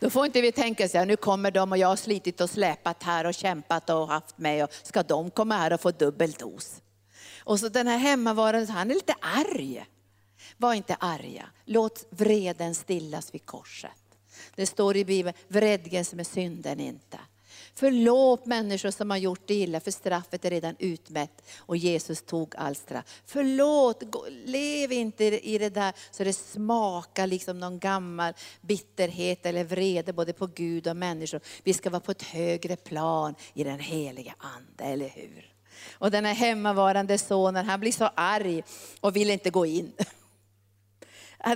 Då 0.00 0.10
får 0.10 0.26
inte 0.26 0.40
vi 0.40 0.52
tänka 0.52 0.88
så 0.88 0.98
här, 0.98 1.06
nu 1.06 1.16
kommer 1.16 1.50
de 1.50 1.72
och 1.72 1.78
jag 1.78 1.88
har 1.88 1.96
slitit 1.96 2.40
och 2.40 2.50
släpat 2.50 3.02
här 3.02 3.26
och 3.26 3.34
kämpat 3.34 3.90
och 3.90 4.08
haft 4.08 4.38
mig 4.38 4.64
och 4.64 4.70
ska 4.82 5.02
de 5.02 5.30
komma 5.30 5.56
här 5.56 5.72
och 5.72 5.80
få 5.80 5.90
dubbel 5.90 6.32
dos? 6.32 6.82
Och 7.38 7.60
så 7.60 7.68
den 7.68 7.86
här 7.86 7.98
hemmavarande, 7.98 8.72
han 8.72 8.90
är 8.90 8.94
lite 8.94 9.14
arg. 9.20 9.86
Var 10.56 10.74
inte 10.74 10.94
arga, 10.94 11.50
låt 11.64 12.06
vreden 12.10 12.74
stillas 12.74 13.34
vid 13.34 13.46
korset. 13.46 13.90
Det 14.54 14.66
står 14.66 14.96
i 14.96 15.04
Bibeln, 15.04 15.36
vredgens 15.48 16.14
med 16.14 16.26
synden 16.26 16.80
inte. 16.80 17.18
Förlåt 17.78 18.46
människor 18.46 18.90
som 18.90 19.10
har 19.10 19.16
gjort 19.16 19.42
det 19.46 19.54
illa, 19.54 19.80
för 19.80 19.90
straffet 19.90 20.44
är 20.44 20.50
redan 20.50 20.76
utmätt 20.78 21.42
och 21.58 21.76
Jesus 21.76 22.22
tog 22.22 22.56
all 22.56 22.74
straff. 22.74 23.22
Förlåt, 23.26 24.02
lev 24.44 24.92
inte 24.92 25.24
i 25.24 25.58
det 25.58 25.68
där 25.68 25.92
så 26.10 26.24
det 26.24 26.32
smakar 26.32 27.26
liksom 27.26 27.60
någon 27.60 27.78
gammal 27.78 28.32
bitterhet 28.60 29.46
eller 29.46 29.64
vrede 29.64 30.12
både 30.12 30.32
på 30.32 30.46
Gud 30.46 30.86
och 30.86 30.96
människor. 30.96 31.40
Vi 31.62 31.74
ska 31.74 31.90
vara 31.90 32.00
på 32.00 32.10
ett 32.10 32.22
högre 32.22 32.76
plan 32.76 33.34
i 33.54 33.64
den 33.64 33.80
heliga 33.80 34.34
Ande, 34.38 34.84
eller 34.84 35.08
hur? 35.08 35.52
Och 35.92 36.10
den 36.10 36.24
här 36.24 36.34
hemmavarande 36.34 37.18
sonen, 37.18 37.66
han 37.66 37.80
blir 37.80 37.92
så 37.92 38.10
arg 38.14 38.62
och 39.00 39.16
vill 39.16 39.30
inte 39.30 39.50
gå 39.50 39.66
in. 39.66 39.92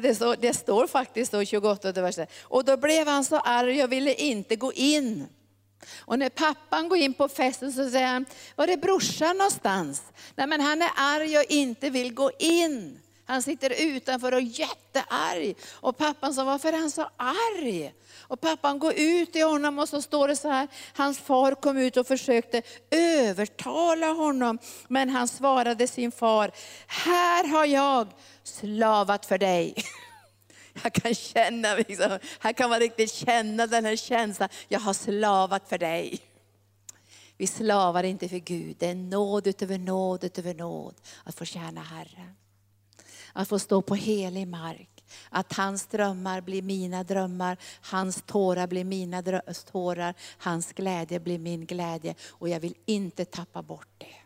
Det 0.02 0.14
står, 0.14 0.36
det 0.36 0.54
står 0.54 0.86
faktiskt 0.86 1.30
så 1.30 1.44
28 1.44 1.92
versen. 1.92 2.26
Och 2.42 2.64
då 2.64 2.76
blev 2.76 3.06
han 3.06 3.24
så 3.24 3.38
arg 3.38 3.84
och 3.84 3.92
ville 3.92 4.14
inte 4.14 4.56
gå 4.56 4.72
in. 4.72 5.28
Och 5.98 6.18
när 6.18 6.28
pappan 6.28 6.88
går 6.88 6.98
in 6.98 7.14
på 7.14 7.28
festen 7.28 7.72
så 7.72 7.90
säger 7.90 8.06
han, 8.06 8.26
var 8.56 8.68
är 8.68 8.76
brorsan 8.76 9.36
någonstans? 9.38 10.02
Nej 10.34 10.46
men 10.46 10.60
han 10.60 10.82
är 10.82 10.90
arg 10.96 11.38
och 11.38 11.44
inte 11.48 11.90
vill 11.90 12.14
gå 12.14 12.30
in. 12.38 12.98
Han 13.24 13.42
sitter 13.42 13.82
utanför 13.82 14.32
och 14.32 14.38
är 14.38 14.60
jättearg. 14.60 15.56
Och 15.72 15.96
pappan 15.96 16.34
sa, 16.34 16.44
varför 16.44 16.72
är 16.72 16.78
han 16.78 16.90
så 16.90 17.10
arg? 17.16 17.92
Och 18.18 18.40
pappan 18.40 18.78
går 18.78 18.94
ut 18.96 19.32
till 19.32 19.44
honom 19.44 19.78
och 19.78 19.88
så 19.88 20.02
står 20.02 20.28
det 20.28 20.36
så 20.36 20.48
här, 20.48 20.68
hans 20.94 21.18
far 21.18 21.54
kom 21.54 21.78
ut 21.78 21.96
och 21.96 22.06
försökte 22.06 22.62
övertala 22.90 24.06
honom. 24.06 24.58
Men 24.88 25.10
han 25.10 25.28
svarade 25.28 25.88
sin 25.88 26.12
far, 26.12 26.50
här 26.86 27.48
har 27.48 27.66
jag 27.66 28.08
slavat 28.44 29.26
för 29.26 29.38
dig. 29.38 29.74
Jag 30.82 30.92
kan 30.92 31.14
känna, 31.14 31.74
liksom, 31.74 32.18
här 32.40 32.52
kan 32.52 32.70
man 32.70 32.80
riktigt 32.80 33.12
känna 33.12 33.66
den 33.66 33.84
här 33.84 33.96
känslan, 33.96 34.48
jag 34.68 34.80
har 34.80 34.94
slavat 34.94 35.68
för 35.68 35.78
dig. 35.78 36.20
Vi 37.36 37.46
slavar 37.46 38.04
inte 38.04 38.28
för 38.28 38.38
Gud, 38.38 38.76
det 38.78 38.86
är 38.86 38.94
nåd 38.94 39.46
utöver 39.46 39.78
nåd 39.78 40.24
utöver 40.24 40.54
nåd 40.54 40.94
att 41.24 41.34
få 41.34 41.44
tjäna 41.44 41.82
Herren. 41.82 42.36
Att 43.32 43.48
få 43.48 43.58
stå 43.58 43.82
på 43.82 43.94
helig 43.94 44.48
mark. 44.48 44.88
Att 45.30 45.52
hans 45.52 45.86
drömmar 45.86 46.40
blir 46.40 46.62
mina 46.62 47.04
drömmar, 47.04 47.56
hans 47.80 48.22
tårar 48.26 48.66
blir 48.66 48.84
mina 48.84 49.22
tårar, 49.72 50.14
hans 50.38 50.72
glädje 50.72 51.20
blir 51.20 51.38
min 51.38 51.66
glädje. 51.66 52.14
Och 52.28 52.48
jag 52.48 52.60
vill 52.60 52.74
inte 52.86 53.24
tappa 53.24 53.62
bort 53.62 53.88
det. 53.98 54.16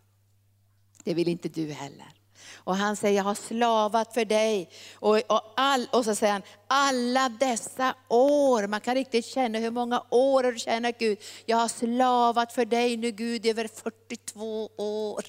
Det 1.05 1.15
vill 1.15 1.29
inte 1.29 1.49
du 1.49 1.73
heller. 1.73 2.16
Och 2.55 2.77
han 2.77 2.97
säger, 2.97 3.17
jag 3.17 3.25
har 3.25 3.35
slavat 3.35 4.15
för 4.15 4.25
dig. 4.25 4.71
Och, 4.95 5.17
och, 5.27 5.53
all, 5.57 5.89
och 5.93 6.05
så 6.05 6.15
säger 6.15 6.33
han, 6.33 6.43
alla 6.67 7.29
dessa 7.29 7.95
år, 8.09 8.67
man 8.67 8.81
kan 8.81 8.95
riktigt 8.95 9.25
känna 9.25 9.59
hur 9.59 9.71
många 9.71 10.03
år 10.11 10.45
har 10.45 10.53
du 10.53 10.59
tjänat 10.59 10.99
Gud. 10.99 11.19
Jag 11.47 11.57
har 11.57 11.69
slavat 11.69 12.53
för 12.53 12.65
dig 12.65 12.97
nu 12.97 13.11
Gud 13.11 13.47
i 13.47 13.51
över 13.51 13.69
42 13.69 14.71
år. 14.77 15.25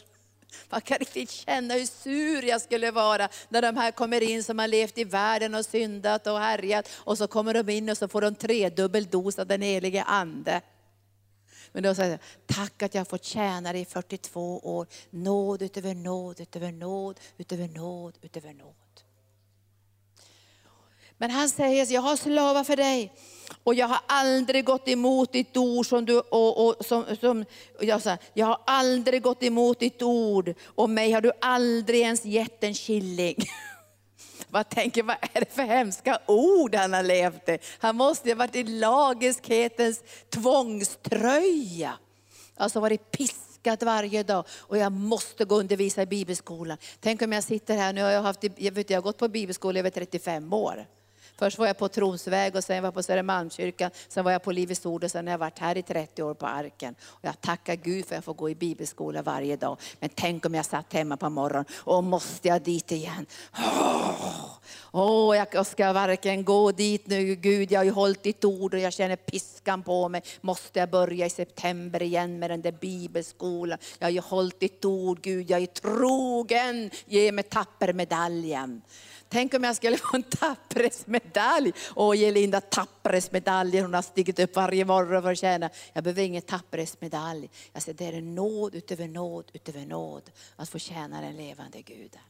Man 0.69 0.81
kan 0.81 0.97
riktigt 0.97 1.31
känna 1.31 1.73
hur 1.73 1.85
sur 1.85 2.43
jag 2.45 2.61
skulle 2.61 2.91
vara 2.91 3.29
när 3.49 3.61
de 3.61 3.77
här 3.77 3.91
kommer 3.91 4.23
in 4.23 4.43
som 4.43 4.59
har 4.59 4.67
levt 4.67 4.97
i 4.97 5.03
världen 5.03 5.55
och 5.55 5.65
syndat 5.65 6.27
och 6.27 6.39
härjat. 6.39 6.89
Och 6.95 7.17
så 7.17 7.27
kommer 7.27 7.53
de 7.53 7.69
in 7.69 7.89
och 7.89 7.97
så 7.97 8.07
får 8.07 8.21
de 8.21 8.35
tredubbel 8.35 9.05
dos 9.05 9.39
av 9.39 9.47
den 9.47 9.61
helige 9.61 10.03
Ande. 10.03 10.61
Men 11.71 11.83
då 11.83 11.95
säger 11.95 12.11
jag, 12.11 12.19
tack 12.55 12.83
att 12.83 12.93
jag 12.93 12.99
har 12.99 13.05
fått 13.05 13.23
tjäna 13.23 13.73
dig 13.73 13.81
i 13.81 13.85
42 13.85 14.59
år. 14.59 14.87
Nåd 15.09 15.61
utöver 15.61 15.95
nåd, 15.95 16.39
utöver 16.39 16.71
nåd, 16.71 17.19
utöver 17.37 17.67
nåd, 17.67 18.17
utöver 18.21 18.53
nåd. 18.53 18.75
Men 21.17 21.31
han 21.31 21.49
säger, 21.49 21.93
jag 21.93 22.01
har 22.01 22.15
slavat 22.15 22.67
för 22.67 22.75
dig 22.75 23.13
och 23.63 23.75
jag 23.75 23.87
har 23.87 23.99
aldrig 24.07 24.65
gått 24.65 24.87
emot 24.87 25.33
ditt 25.33 25.57
ord 25.57 25.87
som 25.89 26.05
du, 26.05 26.19
och, 26.19 26.67
och 26.67 26.85
som, 26.85 27.05
som, 27.19 27.45
jag, 27.79 28.01
sa, 28.01 28.17
jag 28.33 28.45
har 28.45 28.61
aldrig 28.65 29.21
gått 29.21 29.43
emot 29.43 29.79
ditt 29.79 30.01
ord 30.01 30.53
och 30.65 30.89
mig 30.89 31.11
har 31.11 31.21
du 31.21 31.31
aldrig 31.41 32.01
ens 32.01 32.25
gett 32.25 32.63
en 32.63 32.73
killing. 32.73 33.35
Vad 34.49 34.69
tänker, 34.69 35.03
vad 35.03 35.15
är 35.33 35.39
det 35.39 35.53
för 35.53 35.63
hemska 35.63 36.19
ord 36.25 36.75
han 36.75 36.93
har 36.93 37.03
levt 37.03 37.49
i? 37.49 37.57
Han 37.79 37.95
måste 37.95 38.29
ha 38.29 38.35
varit 38.35 38.55
i 38.55 38.63
lagiskhetens 38.63 40.03
tvångströja. 40.29 41.93
Alltså 42.55 42.79
varit 42.79 43.11
piskat 43.11 43.83
varje 43.83 44.23
dag 44.23 44.45
och 44.49 44.77
jag 44.77 44.91
måste 44.91 45.45
gå 45.45 45.55
och 45.55 45.61
undervisa 45.61 46.01
i 46.01 46.05
bibelskolan. 46.05 46.77
Tänk 46.99 47.21
om 47.21 47.31
jag 47.31 47.43
sitter 47.43 47.77
här, 47.77 47.93
nu 47.93 48.01
har 48.03 48.09
jag, 48.09 48.21
haft, 48.21 48.43
jag, 48.55 48.71
vet, 48.71 48.89
jag 48.89 48.97
har 48.97 49.03
gått 49.03 49.17
på 49.17 49.27
bibelskola 49.27 49.77
i 49.77 49.79
över 49.79 49.89
35 49.89 50.53
år. 50.53 50.85
Först 51.39 51.57
var 51.57 51.67
jag 51.67 51.77
på 51.77 51.87
Tronsväg 51.87 52.55
och 52.55 52.63
sen 52.63 52.81
var 52.83 52.87
jag 52.87 52.93
på 52.93 53.03
Södermalmskyrkan, 53.03 53.91
sen 54.07 54.23
var 54.25 54.31
jag 54.31 54.43
på 54.43 54.51
Livets 54.51 54.85
Ord 54.85 55.03
och 55.03 55.11
sen 55.11 55.27
har 55.27 55.31
jag 55.31 55.37
varit 55.37 55.59
här 55.59 55.77
i 55.77 55.81
30 55.81 56.23
år 56.23 56.33
på 56.33 56.45
Arken. 56.45 56.95
Och 57.01 57.25
jag 57.25 57.41
tackar 57.41 57.75
Gud 57.75 58.05
för 58.05 58.15
att 58.15 58.17
jag 58.17 58.23
får 58.23 58.33
gå 58.33 58.49
i 58.49 58.55
bibelskola 58.55 59.21
varje 59.21 59.55
dag. 59.55 59.77
Men 59.99 60.09
tänk 60.15 60.45
om 60.45 60.55
jag 60.55 60.65
satt 60.65 60.93
hemma 60.93 61.17
på 61.17 61.29
morgonen 61.29 61.65
och 61.75 62.03
måste 62.03 62.47
jag 62.47 62.61
dit 62.61 62.91
igen? 62.91 63.25
Åh, 64.91 65.31
oh, 65.31 65.37
jag 65.51 65.65
ska 65.65 65.93
varken 65.93 66.43
gå 66.43 66.71
dit 66.71 67.07
nu, 67.07 67.35
Gud 67.35 67.71
jag 67.71 67.79
har 67.79 67.85
ju 67.85 67.91
hållit 67.91 68.23
ditt 68.23 68.45
ord 68.45 68.73
och 68.73 68.79
jag 68.79 68.93
känner 68.93 69.15
piskan 69.15 69.83
på 69.83 70.09
mig. 70.09 70.21
Måste 70.41 70.79
jag 70.79 70.89
börja 70.89 71.25
i 71.25 71.29
september 71.29 72.01
igen 72.01 72.39
med 72.39 72.49
den 72.49 72.61
där 72.61 72.71
bibelskolan? 72.71 73.77
Jag 73.99 74.05
har 74.05 74.11
ju 74.11 74.21
hållit 74.21 74.59
ditt 74.59 74.85
ord 74.85 75.21
Gud, 75.21 75.49
jag 75.49 75.61
är 75.61 75.65
trogen, 75.65 76.89
ge 77.05 77.31
mig 77.31 77.43
tappermedaljen. 77.43 78.81
Tänk 79.29 79.53
om 79.53 79.63
jag 79.63 79.75
skulle 79.75 79.97
få 79.97 80.15
en 80.15 80.23
tappresmedalj. 80.23 81.73
Åh, 81.95 82.17
ge 82.17 82.31
Linda. 82.31 82.61
Hon 82.73 83.93
har 83.93 84.01
stigit 84.01 84.39
upp 84.39 84.55
varje 84.55 84.85
morgon 84.85 85.21
för 85.21 85.31
att 85.31 85.37
tjäna. 85.37 85.69
Jag 85.93 86.03
behöver 86.03 86.23
ingen 86.23 86.41
Tappresmedalj. 86.41 87.49
Jag 87.73 87.83
säger, 87.83 87.97
det 87.97 88.05
är 88.05 88.13
en 88.13 88.35
nåd 88.35 88.75
utöver 88.75 89.07
nåd 89.07 89.51
utöver 89.53 89.85
nåd. 89.85 90.31
Att 90.55 90.69
få 90.69 90.79
tjäna 90.79 91.21
den 91.21 91.37
levande 91.37 91.81
Guden. 91.81 92.21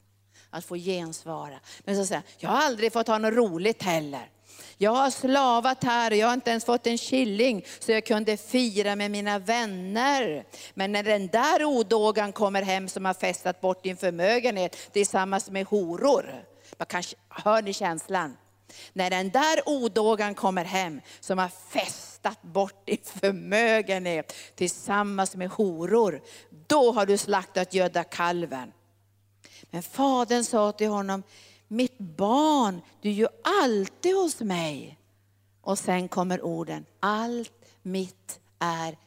Att 0.49 0.65
få 0.65 0.75
gensvara. 0.75 1.59
Men 1.79 1.95
så 1.95 2.05
säger 2.05 2.21
jag, 2.37 2.49
jag 2.49 2.57
har 2.57 2.65
aldrig 2.65 2.93
fått 2.93 3.07
ha 3.07 3.17
något 3.17 3.33
roligt 3.33 3.83
heller. 3.83 4.29
Jag 4.77 4.91
har 4.91 5.09
slavat 5.09 5.83
här 5.83 6.11
och 6.11 6.17
jag 6.17 6.27
har 6.27 6.33
inte 6.33 6.49
ens 6.49 6.65
fått 6.65 6.87
en 6.87 6.97
killing 6.97 7.65
så 7.79 7.91
jag 7.91 8.05
kunde 8.05 8.37
fira 8.37 8.95
med 8.95 9.11
mina 9.11 9.39
vänner. 9.39 10.45
Men 10.73 10.91
när 10.91 11.03
den 11.03 11.27
där 11.27 11.65
odågan 11.65 12.31
kommer 12.31 12.61
hem 12.61 12.89
som 12.89 13.05
har 13.05 13.13
festat 13.13 13.61
bort 13.61 13.83
din 13.83 13.97
förmögenhet 13.97 14.75
tillsammans 14.93 15.49
med 15.49 15.65
horor 15.65 16.43
man 16.77 16.85
kanske, 16.85 17.15
hör 17.29 17.61
ni 17.61 17.73
känslan? 17.73 18.37
När 18.93 19.09
den 19.09 19.29
där 19.29 19.61
odågan 19.65 20.35
kommer 20.35 20.65
hem 20.65 21.01
som 21.19 21.37
har 21.37 21.51
festat 21.69 22.41
bort 22.41 22.85
din 22.85 22.97
förmögenhet 23.03 24.33
tillsammans 24.55 25.35
med 25.35 25.49
horor, 25.49 26.21
då 26.67 26.91
har 26.91 27.05
du 27.05 27.17
slaktat 27.17 27.73
gödda 27.73 28.03
kalven. 28.03 28.73
Men 29.69 29.83
fadern 29.83 30.43
sa 30.43 30.71
till 30.71 30.87
honom, 30.87 31.23
mitt 31.67 31.97
barn, 31.97 32.81
du 33.01 33.09
är 33.09 33.13
ju 33.13 33.27
alltid 33.61 34.15
hos 34.15 34.39
mig. 34.39 34.99
Och 35.61 35.79
sen 35.79 36.07
kommer 36.07 36.45
orden, 36.45 36.85
allt 36.99 37.65
mitt 37.81 38.39
är 38.59 38.97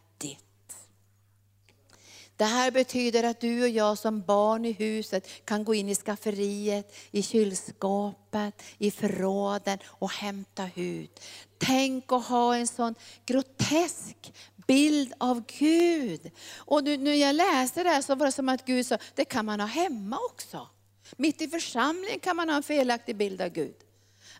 det 2.40 2.46
här 2.46 2.70
betyder 2.70 3.22
att 3.22 3.40
du 3.40 3.62
och 3.62 3.68
jag 3.68 3.98
som 3.98 4.22
barn 4.22 4.64
i 4.64 4.72
huset 4.72 5.28
kan 5.44 5.64
gå 5.64 5.74
in 5.74 5.88
i 5.88 5.94
skafferiet, 5.94 6.94
i 7.10 7.22
kylskåpet, 7.22 8.62
i 8.78 8.90
förråden 8.90 9.78
och 9.86 10.10
hämta 10.10 10.70
ut. 10.74 11.20
Tänk 11.58 12.12
att 12.12 12.26
ha 12.26 12.56
en 12.56 12.66
sån 12.66 12.94
grotesk 13.26 14.32
bild 14.66 15.12
av 15.18 15.42
Gud. 15.58 16.30
Och 16.56 16.84
nu 16.84 16.96
när 16.96 17.14
jag 17.14 17.34
läste 17.34 17.82
det 17.82 17.90
här 17.90 18.02
så 18.02 18.14
var 18.14 18.26
det 18.26 18.32
som 18.32 18.48
att 18.48 18.64
Gud 18.66 18.86
sa, 18.86 18.98
det 19.14 19.24
kan 19.24 19.46
man 19.46 19.60
ha 19.60 19.66
hemma 19.66 20.18
också. 20.30 20.68
Mitt 21.16 21.42
i 21.42 21.48
församlingen 21.48 22.20
kan 22.20 22.36
man 22.36 22.48
ha 22.48 22.56
en 22.56 22.62
felaktig 22.62 23.16
bild 23.16 23.40
av 23.40 23.48
Gud. 23.48 23.76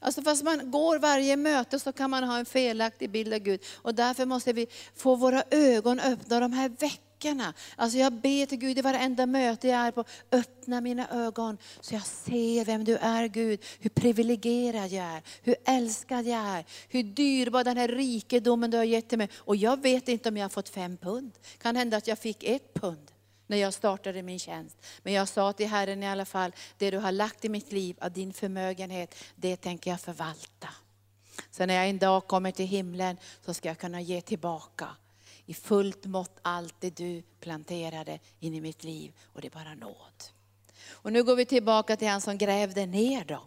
Alltså 0.00 0.22
fast 0.22 0.42
man 0.42 0.70
går 0.70 0.98
varje 0.98 1.36
möte 1.36 1.80
så 1.80 1.92
kan 1.92 2.10
man 2.10 2.24
ha 2.24 2.38
en 2.38 2.46
felaktig 2.46 3.10
bild 3.10 3.34
av 3.34 3.38
Gud. 3.38 3.60
Och 3.74 3.94
därför 3.94 4.26
måste 4.26 4.52
vi 4.52 4.66
få 4.96 5.14
våra 5.16 5.44
ögon 5.50 6.00
öppna 6.00 6.40
de 6.40 6.52
här 6.52 6.68
veckorna. 6.68 7.10
Alltså 7.76 7.98
jag 7.98 8.12
ber 8.12 8.46
till 8.46 8.59
Gud 8.59 8.78
i 8.78 8.83
varenda 8.83 9.26
möte 9.26 9.68
jag 9.68 9.80
är 9.80 9.90
på, 9.90 10.04
öppna 10.33 10.80
mina 10.80 11.09
ögon 11.09 11.59
så 11.80 11.94
jag 11.94 12.06
ser 12.06 12.64
vem 12.64 12.85
du 12.85 12.96
är 12.96 13.26
Gud. 13.28 13.64
Hur 13.78 13.90
privilegierad 13.90 14.90
jag 14.90 15.04
är, 15.04 15.22
hur 15.42 15.56
älskad 15.64 16.26
jag 16.26 16.40
är, 16.40 16.64
hur 16.88 17.02
dyrbar 17.02 17.64
den 17.64 17.76
här 17.76 17.88
rikedomen 17.88 18.70
du 18.70 18.76
har 18.76 18.85
gett 18.85 19.09
till 19.09 19.18
mig. 19.18 19.28
Och 19.37 19.56
jag 19.56 19.83
vet 19.83 20.09
inte 20.09 20.28
om 20.28 20.37
jag 20.37 20.44
har 20.44 20.48
fått 20.48 20.68
fem 20.68 20.96
pund. 20.96 21.33
Kan 21.59 21.76
hända 21.76 21.96
att 21.96 22.06
jag 22.06 22.18
fick 22.18 22.44
ett 22.44 22.74
pund 22.74 23.11
när 23.46 23.56
jag 23.56 23.74
startade 23.74 24.22
min 24.22 24.38
tjänst. 24.38 24.76
Men 25.02 25.12
jag 25.12 25.28
sa 25.28 25.52
till 25.52 25.68
Herren 25.68 26.02
i 26.02 26.09
alla 26.09 26.24
fall, 26.24 26.52
det 26.78 26.90
du 26.90 26.98
har 26.98 27.12
lagt 27.12 27.44
i 27.44 27.48
mitt 27.48 27.72
liv 27.72 27.96
av 28.00 28.12
din 28.12 28.33
förmögenhet, 28.33 29.14
det 29.37 29.56
tänker 29.56 29.90
jag 29.90 30.00
förvalta. 30.00 30.68
Så 31.50 31.66
när 31.66 31.74
jag 31.74 31.88
en 31.88 31.98
dag 31.98 32.26
kommer 32.26 32.50
till 32.50 32.66
himlen 32.66 33.16
så 33.44 33.54
ska 33.54 33.68
jag 33.68 33.78
kunna 33.78 34.00
ge 34.00 34.20
tillbaka 34.20 34.88
i 35.50 35.54
fullt 35.54 36.06
mått 36.06 36.38
allt 36.42 36.74
det 36.80 36.96
du 36.96 37.22
planterade 37.40 38.18
in 38.40 38.54
i 38.54 38.60
mitt 38.60 38.84
liv. 38.84 39.12
Och 39.32 39.40
det 39.40 39.48
är 39.48 39.50
bara 39.50 39.74
nåd. 39.74 40.24
Och 40.90 41.12
nu 41.12 41.24
går 41.24 41.36
vi 41.36 41.44
tillbaka 41.44 41.96
till 41.96 42.08
han 42.08 42.20
som 42.20 42.38
grävde 42.38 42.86
ner 42.86 43.24
då. 43.24 43.42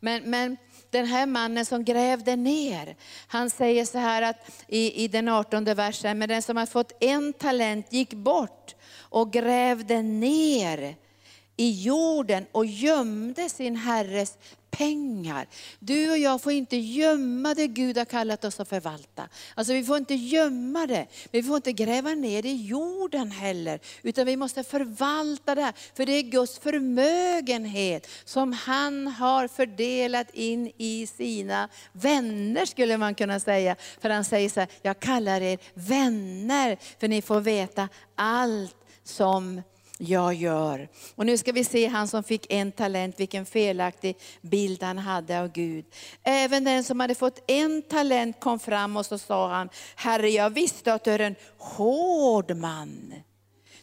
Men, 0.00 0.30
men 0.30 0.56
den 0.90 1.06
här 1.06 1.26
mannen 1.26 1.66
som 1.66 1.84
grävde 1.84 2.36
ner, 2.36 2.96
han 3.26 3.50
säger 3.50 3.84
så 3.84 3.98
här 3.98 4.22
att 4.22 4.50
i, 4.68 5.04
i 5.04 5.08
den 5.08 5.28
18 5.28 5.64
versen, 5.64 6.18
men 6.18 6.28
den 6.28 6.42
som 6.42 6.56
har 6.56 6.66
fått 6.66 6.92
en 7.00 7.32
talent 7.32 7.92
gick 7.92 8.14
bort 8.14 8.74
och 8.98 9.32
grävde 9.32 10.02
ner 10.02 10.96
i 11.56 11.82
jorden 11.82 12.46
och 12.52 12.66
gömde 12.66 13.48
sin 13.48 13.76
herres 13.76 14.38
pengar. 14.76 15.46
Du 15.78 16.10
och 16.10 16.18
jag 16.18 16.42
får 16.42 16.52
inte 16.52 16.76
gömma 16.76 17.54
det 17.54 17.66
Gud 17.66 17.98
har 17.98 18.04
kallat 18.04 18.44
oss 18.44 18.60
att 18.60 18.68
förvalta. 18.68 19.28
Alltså 19.54 19.72
vi 19.72 19.84
får 19.84 19.96
inte 19.96 20.14
gömma 20.14 20.86
det, 20.86 21.06
men 21.24 21.42
vi 21.42 21.42
får 21.42 21.56
inte 21.56 21.72
gräva 21.72 22.10
ner 22.10 22.42
det 22.42 22.48
i 22.48 22.66
jorden 22.66 23.30
heller. 23.30 23.80
Utan 24.02 24.26
vi 24.26 24.36
måste 24.36 24.64
förvalta 24.64 25.54
det 25.54 25.62
här, 25.62 25.74
för 25.94 26.06
det 26.06 26.12
är 26.12 26.22
Guds 26.22 26.58
förmögenhet 26.58 28.08
som 28.24 28.52
han 28.52 29.06
har 29.06 29.48
fördelat 29.48 30.30
in 30.34 30.72
i 30.76 31.06
sina 31.06 31.68
vänner 31.92 32.64
skulle 32.64 32.98
man 32.98 33.14
kunna 33.14 33.40
säga. 33.40 33.76
För 34.00 34.10
han 34.10 34.24
säger 34.24 34.48
så 34.48 34.60
här, 34.60 34.68
jag 34.82 35.00
kallar 35.00 35.40
er 35.40 35.58
vänner, 35.74 36.78
för 37.00 37.08
ni 37.08 37.22
får 37.22 37.40
veta 37.40 37.88
allt 38.14 38.76
som 39.04 39.62
jag 39.98 40.34
gör. 40.34 40.88
Och 41.14 41.26
nu 41.26 41.38
ska 41.38 41.52
vi 41.52 41.64
se 41.64 41.86
han 41.86 42.08
som 42.08 42.22
fick 42.22 42.52
en 42.52 42.72
talent, 42.72 43.20
vilken 43.20 43.46
felaktig 43.46 44.16
bild 44.40 44.82
han 44.82 44.98
hade 44.98 45.40
av 45.40 45.52
Gud. 45.52 45.84
Även 46.22 46.64
den 46.64 46.84
som 46.84 47.00
hade 47.00 47.14
fått 47.14 47.44
en 47.46 47.82
talent 47.82 48.40
kom 48.40 48.58
fram 48.58 48.96
och 48.96 49.06
så 49.06 49.18
sa 49.18 49.48
han, 49.48 49.68
Herre 49.96 50.30
jag 50.30 50.50
visste 50.50 50.92
att 50.92 51.04
du 51.04 51.10
är 51.10 51.18
en 51.18 51.36
hård 51.58 52.56
man. 52.56 53.14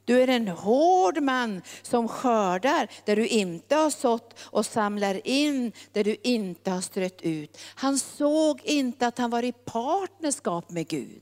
Du 0.05 0.21
är 0.21 0.27
en 0.27 0.47
hård 0.47 1.21
man 1.21 1.61
som 1.81 2.07
skördar 2.07 2.87
där 3.05 3.15
du 3.15 3.27
inte 3.27 3.75
har 3.75 3.89
sått 3.89 4.39
och 4.39 4.65
samlar 4.65 5.27
in 5.27 5.71
där 5.91 6.03
du 6.03 6.17
inte 6.23 6.71
har 6.71 6.81
strött 6.81 7.21
ut. 7.21 7.57
Han 7.75 7.99
såg 7.99 8.61
inte 8.63 9.07
att 9.07 9.17
han 9.17 9.29
var 9.29 9.43
i 9.43 9.51
partnerskap 9.51 10.69
med 10.69 10.87
Gud. 10.87 11.21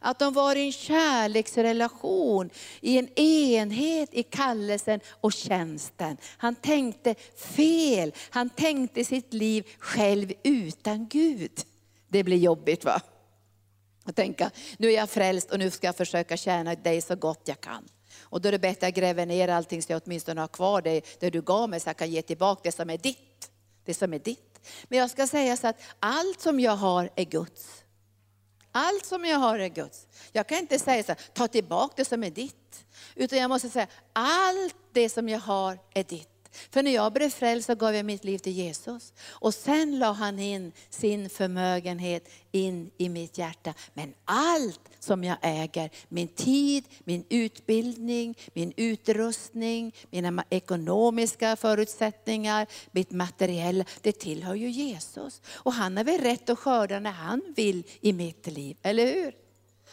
Att 0.00 0.18
de 0.18 0.34
var 0.34 0.56
i 0.56 0.66
en 0.66 0.72
kärleksrelation, 0.72 2.50
i 2.80 2.98
en 2.98 3.18
enhet 3.18 4.08
i 4.12 4.22
kallelsen 4.22 5.00
och 5.20 5.32
tjänsten. 5.32 6.16
Han 6.36 6.54
tänkte 6.54 7.14
fel, 7.36 8.12
han 8.30 8.50
tänkte 8.50 9.04
sitt 9.04 9.32
liv 9.32 9.66
själv 9.78 10.32
utan 10.42 11.08
Gud. 11.08 11.52
Det 12.08 12.24
blir 12.24 12.36
jobbigt 12.36 12.84
va? 12.84 13.00
Att 14.04 14.16
tänka, 14.16 14.50
nu 14.78 14.88
är 14.88 14.96
jag 14.96 15.10
frälst 15.10 15.50
och 15.50 15.58
nu 15.58 15.70
ska 15.70 15.86
jag 15.86 15.96
försöka 15.96 16.36
tjäna 16.36 16.74
dig 16.74 17.00
så 17.00 17.16
gott 17.16 17.42
jag 17.44 17.60
kan. 17.60 17.88
Och 18.20 18.40
då 18.40 18.48
är 18.48 18.52
det 18.52 18.58
bättre 18.58 18.72
att 18.72 18.82
jag 18.82 18.94
gräver 18.94 19.26
ner 19.26 19.48
allting 19.48 19.82
så 19.82 19.92
jag 19.92 20.02
åtminstone 20.04 20.40
har 20.40 20.48
kvar 20.48 20.82
det, 20.82 21.20
det 21.20 21.30
du 21.30 21.42
gav 21.42 21.68
mig 21.68 21.80
så 21.80 21.88
jag 21.88 21.96
kan 21.96 22.10
ge 22.10 22.22
tillbaka 22.22 22.60
det 22.64 22.72
som 22.72 22.90
är 22.90 22.98
ditt. 22.98 23.50
Det 23.84 23.94
som 23.94 24.14
är 24.14 24.18
ditt. 24.18 24.60
Men 24.88 24.98
jag 24.98 25.10
ska 25.10 25.26
säga 25.26 25.56
så 25.56 25.66
att 25.66 25.80
allt 26.00 26.40
som 26.40 26.60
jag 26.60 26.76
har 26.76 27.10
är 27.16 27.24
Guds. 27.24 27.84
Allt 28.78 29.06
som 29.06 29.24
jag 29.24 29.38
har 29.38 29.58
är 29.58 29.68
Guds. 29.68 30.06
Jag 30.32 30.46
kan 30.46 30.58
inte 30.58 30.78
säga 30.78 31.02
så 31.02 31.12
här, 31.12 31.20
ta 31.32 31.48
tillbaka 31.48 31.94
det 31.96 32.04
som 32.04 32.24
är 32.24 32.30
ditt. 32.30 32.84
Utan 33.14 33.38
jag 33.38 33.48
måste 33.48 33.70
säga, 33.70 33.86
allt 34.12 34.76
det 34.92 35.08
som 35.08 35.28
jag 35.28 35.40
har 35.40 35.78
är 35.94 36.04
ditt. 36.04 36.35
För 36.70 36.82
när 36.82 36.90
jag 36.90 37.12
blev 37.12 37.30
frälst 37.30 37.66
så 37.66 37.74
gav 37.74 37.94
jag 37.94 38.06
mitt 38.06 38.24
liv 38.24 38.38
till 38.38 38.52
Jesus. 38.52 39.12
Och 39.28 39.54
sen 39.54 39.98
la 39.98 40.12
han 40.12 40.38
in 40.38 40.72
sin 40.90 41.30
förmögenhet 41.30 42.28
in 42.52 42.90
i 42.96 43.08
mitt 43.08 43.38
hjärta. 43.38 43.74
Men 43.94 44.14
allt 44.24 44.80
som 44.98 45.24
jag 45.24 45.36
äger, 45.42 45.90
min 46.08 46.28
tid, 46.28 46.84
min 47.04 47.24
utbildning, 47.28 48.38
min 48.52 48.72
utrustning, 48.76 49.94
mina 50.10 50.44
ekonomiska 50.50 51.56
förutsättningar, 51.56 52.66
mitt 52.90 53.10
materiella, 53.10 53.84
det 54.00 54.12
tillhör 54.12 54.54
ju 54.54 54.70
Jesus. 54.70 55.40
Och 55.52 55.72
han 55.72 55.96
har 55.96 56.04
väl 56.04 56.20
rätt 56.20 56.50
att 56.50 56.58
skörda 56.58 57.00
när 57.00 57.12
han 57.12 57.42
vill 57.56 57.84
i 58.00 58.12
mitt 58.12 58.46
liv, 58.46 58.76
eller 58.82 59.06
hur? 59.14 59.34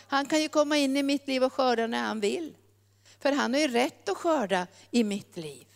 Han 0.08 0.26
kan 0.26 0.42
ju 0.42 0.50
komma 0.50 0.78
in 0.78 0.98
i 0.98 1.04
mitt 1.04 1.28
liv 1.28 1.44
och 1.44 1.54
skörda 1.54 1.88
när 1.88 2.04
han 2.04 2.20
vill. 2.20 2.54
För 3.20 3.32
han 3.32 3.54
har 3.54 3.62
ju 3.62 3.68
rätt 3.68 4.10
att 4.10 4.18
skörda 4.18 4.68
i 4.92 5.04
mitt 5.04 5.38
liv. 5.38 5.68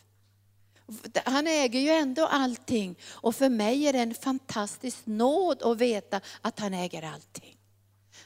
Han 1.25 1.47
äger 1.47 1.79
ju 1.79 1.89
ändå 1.89 2.25
allting. 2.25 2.95
Och 3.09 3.35
för 3.35 3.49
mig 3.49 3.87
är 3.87 3.93
det 3.93 3.99
en 3.99 4.13
fantastisk 4.13 4.97
nåd 5.05 5.63
att 5.63 5.77
veta 5.77 6.21
att 6.41 6.59
han 6.59 6.73
äger 6.73 7.03
allting. 7.03 7.57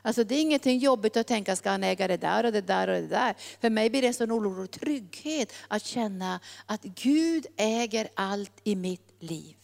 Alltså 0.01 0.23
det 0.23 0.35
är 0.35 0.41
ingenting 0.41 0.79
jobbigt 0.79 1.17
att 1.17 1.27
tänka, 1.27 1.55
ska 1.55 1.69
han 1.69 1.83
äga 1.83 2.07
det 2.07 2.17
där 2.17 2.43
och 2.43 2.51
det 2.51 2.61
där 2.61 2.87
och 2.87 3.01
det 3.01 3.07
där? 3.07 3.35
För 3.61 3.69
mig 3.69 3.89
blir 3.89 4.01
det 4.01 4.07
en 4.07 4.13
sån 4.13 4.31
oerhörd 4.31 4.71
trygghet 4.71 5.53
att 5.67 5.85
känna 5.85 6.39
att 6.65 6.83
Gud 6.83 7.45
äger 7.57 8.09
allt 8.13 8.51
i 8.63 8.75
mitt 8.75 9.13
liv. 9.19 9.55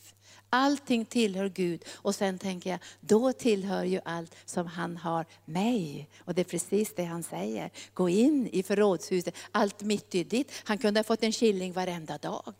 Allting 0.49 1.05
tillhör 1.05 1.49
Gud 1.49 1.85
och 1.89 2.15
sen 2.15 2.39
tänker 2.39 2.69
jag, 2.69 2.79
då 2.99 3.33
tillhör 3.33 3.83
ju 3.83 3.99
allt 4.05 4.35
som 4.45 4.67
han 4.67 4.97
har 4.97 5.25
mig. 5.45 6.09
Och 6.19 6.33
det 6.33 6.41
är 6.41 6.45
precis 6.45 6.93
det 6.95 7.03
han 7.03 7.23
säger. 7.23 7.71
Gå 7.93 8.09
in 8.09 8.47
i 8.51 8.63
förrådshuset, 8.63 9.35
allt 9.51 9.81
mitt 9.81 10.15
är 10.15 10.23
ditt. 10.23 10.51
Han 10.63 10.77
kunde 10.77 10.99
ha 10.99 11.03
fått 11.03 11.23
en 11.23 11.31
killing 11.31 11.73
varenda 11.73 12.17
dag. 12.17 12.53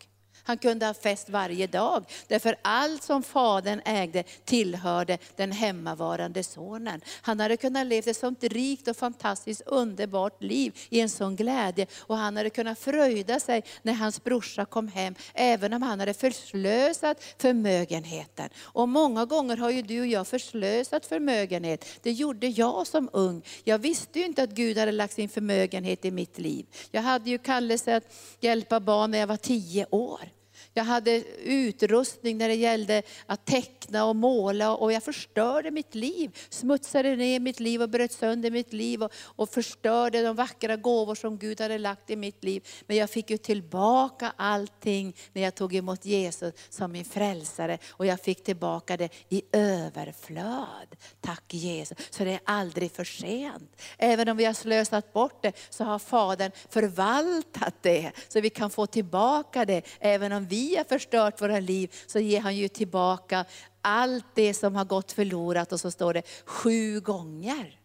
Han 0.48 0.58
kunde 0.58 0.86
ha 0.86 0.94
fest 0.94 1.28
varje 1.28 1.66
dag. 1.66 2.04
Därför 2.26 2.56
allt 2.62 3.02
som 3.02 3.22
fadern 3.22 3.80
ägde 3.84 4.22
tillhörde 4.44 5.18
den 5.36 5.52
hemmavarande 5.52 6.42
sonen. 6.42 7.00
Han 7.22 7.40
hade 7.40 7.56
kunnat 7.56 7.86
leva 7.86 8.10
ett 8.10 8.16
sånt 8.16 8.44
rikt 8.44 8.88
och 8.88 8.96
fantastiskt 8.96 9.62
underbart 9.66 10.42
liv 10.42 10.78
i 10.90 11.00
en 11.00 11.08
sån 11.08 11.36
glädje. 11.36 11.86
Och 11.98 12.16
han 12.16 12.36
hade 12.36 12.50
kunnat 12.50 12.78
fröjda 12.78 13.40
sig 13.40 13.62
när 13.82 13.92
hans 13.92 14.24
brorsa 14.24 14.64
kom 14.64 14.88
hem, 14.88 15.14
även 15.34 15.72
om 15.72 15.82
han 15.82 16.00
hade 16.00 16.14
förslösat 16.14 17.24
förmögenheten. 17.38 18.48
Och 18.60 18.88
många 18.88 19.24
gånger 19.24 19.56
har 19.56 19.70
ju 19.70 19.82
du 19.82 20.00
och 20.00 20.06
jag 20.06 20.26
förslösat 20.26 21.06
förmögenhet. 21.06 21.84
Det 22.02 22.12
gjorde 22.12 22.46
jag 22.46 22.86
som 22.86 23.10
ung. 23.12 23.42
Jag 23.64 23.78
visste 23.78 24.18
ju 24.18 24.24
inte 24.24 24.42
att 24.42 24.50
Gud 24.50 24.78
hade 24.78 24.92
lagt 24.92 25.14
sin 25.14 25.28
förmögenhet 25.28 26.04
i 26.04 26.10
mitt 26.10 26.38
liv. 26.38 26.66
Jag 26.90 27.02
hade 27.02 27.30
ju 27.30 27.38
kallelse 27.38 27.96
att 27.96 28.14
hjälpa 28.40 28.80
barn 28.80 29.10
när 29.10 29.18
jag 29.18 29.26
var 29.26 29.36
tio 29.36 29.86
år. 29.90 30.37
Jag 30.78 30.84
hade 30.84 31.22
utrustning 31.44 32.38
när 32.38 32.48
det 32.48 32.54
gällde 32.54 33.02
att 33.26 33.44
teckna 33.44 34.04
och 34.04 34.16
måla 34.16 34.76
och 34.76 34.92
jag 34.92 35.02
förstörde 35.02 35.70
mitt 35.70 35.94
liv. 35.94 36.36
Smutsade 36.48 37.16
ner 37.16 37.40
mitt 37.40 37.60
liv 37.60 37.82
och 37.82 37.88
bröt 37.88 38.12
sönder 38.12 38.50
mitt 38.50 38.72
liv 38.72 39.02
och, 39.02 39.12
och 39.24 39.50
förstörde 39.50 40.22
de 40.22 40.36
vackra 40.36 40.76
gåvor 40.76 41.14
som 41.14 41.38
Gud 41.38 41.60
hade 41.60 41.78
lagt 41.78 42.10
i 42.10 42.16
mitt 42.16 42.44
liv. 42.44 42.66
Men 42.86 42.96
jag 42.96 43.10
fick 43.10 43.30
ju 43.30 43.36
tillbaka 43.36 44.32
allting 44.36 45.16
när 45.32 45.42
jag 45.42 45.54
tog 45.54 45.74
emot 45.74 46.04
Jesus 46.04 46.54
som 46.68 46.92
min 46.92 47.04
frälsare. 47.04 47.78
Och 47.90 48.06
jag 48.06 48.20
fick 48.20 48.44
tillbaka 48.44 48.96
det 48.96 49.08
i 49.28 49.42
överflöd. 49.52 50.96
Tack 51.20 51.54
Jesus. 51.54 51.98
Så 52.10 52.24
det 52.24 52.32
är 52.32 52.40
aldrig 52.44 52.92
för 52.92 53.04
sent. 53.04 53.82
Även 53.96 54.28
om 54.28 54.36
vi 54.36 54.44
har 54.44 54.54
slösat 54.54 55.12
bort 55.12 55.42
det 55.42 55.52
så 55.70 55.84
har 55.84 55.98
Fadern 55.98 56.50
förvaltat 56.68 57.74
det. 57.82 58.12
Så 58.28 58.40
vi 58.40 58.50
kan 58.50 58.70
få 58.70 58.86
tillbaka 58.86 59.64
det 59.64 59.82
även 60.00 60.32
om 60.32 60.46
vi 60.46 60.67
har 60.76 60.84
förstört 60.84 61.42
våra 61.42 61.60
liv 61.60 61.94
så 62.06 62.18
ger 62.18 62.40
han 62.40 62.56
ju 62.56 62.68
tillbaka 62.68 63.44
allt 63.80 64.26
det 64.34 64.54
som 64.54 64.74
har 64.74 64.84
gått 64.84 65.12
förlorat 65.12 65.72
och 65.72 65.80
så 65.80 65.90
står 65.90 66.14
det 66.14 66.22
sju 66.44 67.00
gånger. 67.00 67.80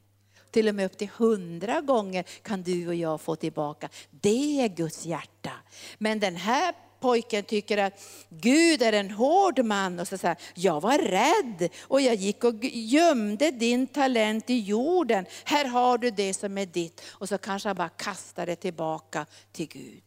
Till 0.51 0.67
och 0.67 0.75
med 0.75 0.85
upp 0.85 0.97
till 0.97 1.09
hundra 1.09 1.81
gånger 1.81 2.23
kan 2.41 2.63
du 2.63 2.87
och 2.87 2.95
jag 2.95 3.21
få 3.21 3.35
tillbaka. 3.35 3.89
Det 4.11 4.61
är 4.61 4.67
Guds 4.67 5.05
hjärta. 5.05 5.51
Men 5.97 6.19
den 6.19 6.35
här 6.35 6.75
pojken 6.99 7.43
tycker 7.43 7.77
att 7.77 7.93
Gud 8.29 8.81
är 8.81 8.93
en 8.93 9.11
hård 9.11 9.65
man 9.65 9.99
och 9.99 10.07
så 10.07 10.17
säger 10.17 10.37
jag 10.53 10.81
var 10.81 10.97
rädd 10.97 11.69
och 11.81 12.01
jag 12.01 12.15
gick 12.15 12.43
och 12.43 12.63
gömde 12.63 13.51
din 13.51 13.87
talent 13.87 14.49
i 14.49 14.59
jorden. 14.59 15.25
Här 15.43 15.65
har 15.65 15.97
du 15.97 16.11
det 16.11 16.33
som 16.33 16.57
är 16.57 16.65
ditt. 16.65 17.01
Och 17.07 17.29
så 17.29 17.37
kanske 17.37 17.69
han 17.69 17.75
bara 17.75 17.89
kastar 17.89 18.45
det 18.45 18.55
tillbaka 18.55 19.25
till 19.51 19.67
Gud. 19.67 20.03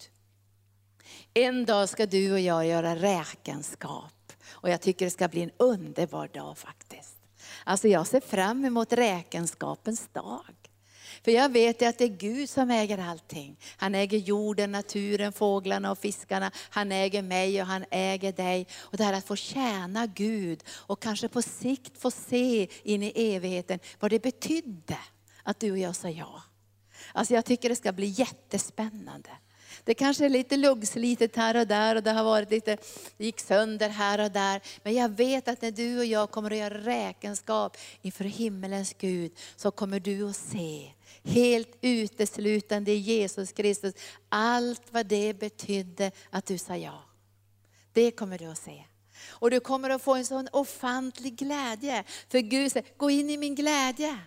En 1.38 1.64
dag 1.64 1.88
ska 1.88 2.06
du 2.06 2.32
och 2.32 2.40
jag 2.40 2.66
göra 2.66 2.96
räkenskap. 2.96 4.32
Och 4.48 4.70
jag 4.70 4.80
tycker 4.80 5.04
det 5.04 5.10
ska 5.10 5.28
bli 5.28 5.42
en 5.42 5.50
underbar 5.56 6.28
dag 6.28 6.58
faktiskt. 6.58 7.16
Alltså 7.64 7.88
jag 7.88 8.06
ser 8.06 8.20
fram 8.20 8.64
emot 8.64 8.92
räkenskapens 8.92 10.08
dag. 10.12 10.54
För 11.24 11.30
jag 11.30 11.52
vet 11.52 11.82
att 11.82 11.98
det 11.98 12.04
är 12.04 12.08
Gud 12.08 12.50
som 12.50 12.70
äger 12.70 12.98
allting. 12.98 13.56
Han 13.76 13.94
äger 13.94 14.18
jorden, 14.18 14.72
naturen, 14.72 15.32
fåglarna 15.32 15.90
och 15.90 15.98
fiskarna. 15.98 16.50
Han 16.70 16.92
äger 16.92 17.22
mig 17.22 17.60
och 17.60 17.66
han 17.66 17.84
äger 17.90 18.32
dig. 18.32 18.66
Och 18.74 18.96
det 18.96 19.04
här 19.04 19.12
att 19.12 19.26
få 19.26 19.36
tjäna 19.36 20.06
Gud 20.06 20.64
och 20.68 21.02
kanske 21.02 21.28
på 21.28 21.42
sikt 21.42 21.98
få 21.98 22.10
se 22.10 22.68
in 22.82 23.02
i 23.02 23.12
evigheten 23.14 23.78
vad 24.00 24.10
det 24.10 24.22
betydde 24.22 24.98
att 25.42 25.60
du 25.60 25.70
och 25.70 25.78
jag 25.78 25.96
sa 25.96 26.08
ja. 26.08 26.42
Alltså 27.12 27.34
jag 27.34 27.44
tycker 27.44 27.68
det 27.68 27.76
ska 27.76 27.92
bli 27.92 28.06
jättespännande. 28.06 29.30
Det 29.86 29.94
kanske 29.94 30.24
är 30.24 30.28
lite 30.28 30.56
luggslitet 30.56 31.36
här 31.36 31.56
och 31.56 31.66
där 31.66 31.96
och 31.96 32.02
det 32.02 32.10
har 32.10 32.24
varit 32.24 32.50
lite, 32.50 32.76
det 33.16 33.24
gick 33.24 33.40
sönder 33.40 33.88
här 33.88 34.20
och 34.24 34.30
där. 34.30 34.60
Men 34.82 34.94
jag 34.94 35.08
vet 35.08 35.48
att 35.48 35.62
när 35.62 35.70
du 35.70 35.98
och 35.98 36.04
jag 36.04 36.30
kommer 36.30 36.50
att 36.50 36.56
göra 36.56 36.78
räkenskap 36.78 37.76
inför 38.02 38.24
himmelens 38.24 38.94
Gud, 38.98 39.32
så 39.56 39.70
kommer 39.70 40.00
du 40.00 40.28
att 40.28 40.36
se 40.36 40.92
helt 41.24 41.78
uteslutande 41.80 42.92
i 42.92 42.96
Jesus 42.96 43.52
Kristus, 43.52 43.94
allt 44.28 44.82
vad 44.90 45.06
det 45.06 45.38
betydde 45.38 46.10
att 46.30 46.46
du 46.46 46.58
sa 46.58 46.76
ja. 46.76 47.02
Det 47.92 48.10
kommer 48.10 48.38
du 48.38 48.46
att 48.46 48.58
se. 48.58 48.84
Och 49.28 49.50
du 49.50 49.60
kommer 49.60 49.90
att 49.90 50.02
få 50.02 50.14
en 50.14 50.26
sån 50.26 50.48
ofantlig 50.52 51.36
glädje. 51.36 52.04
För 52.28 52.38
Gud 52.38 52.72
säger, 52.72 52.88
gå 52.96 53.10
in 53.10 53.30
i 53.30 53.36
min 53.36 53.54
glädje. 53.54 54.18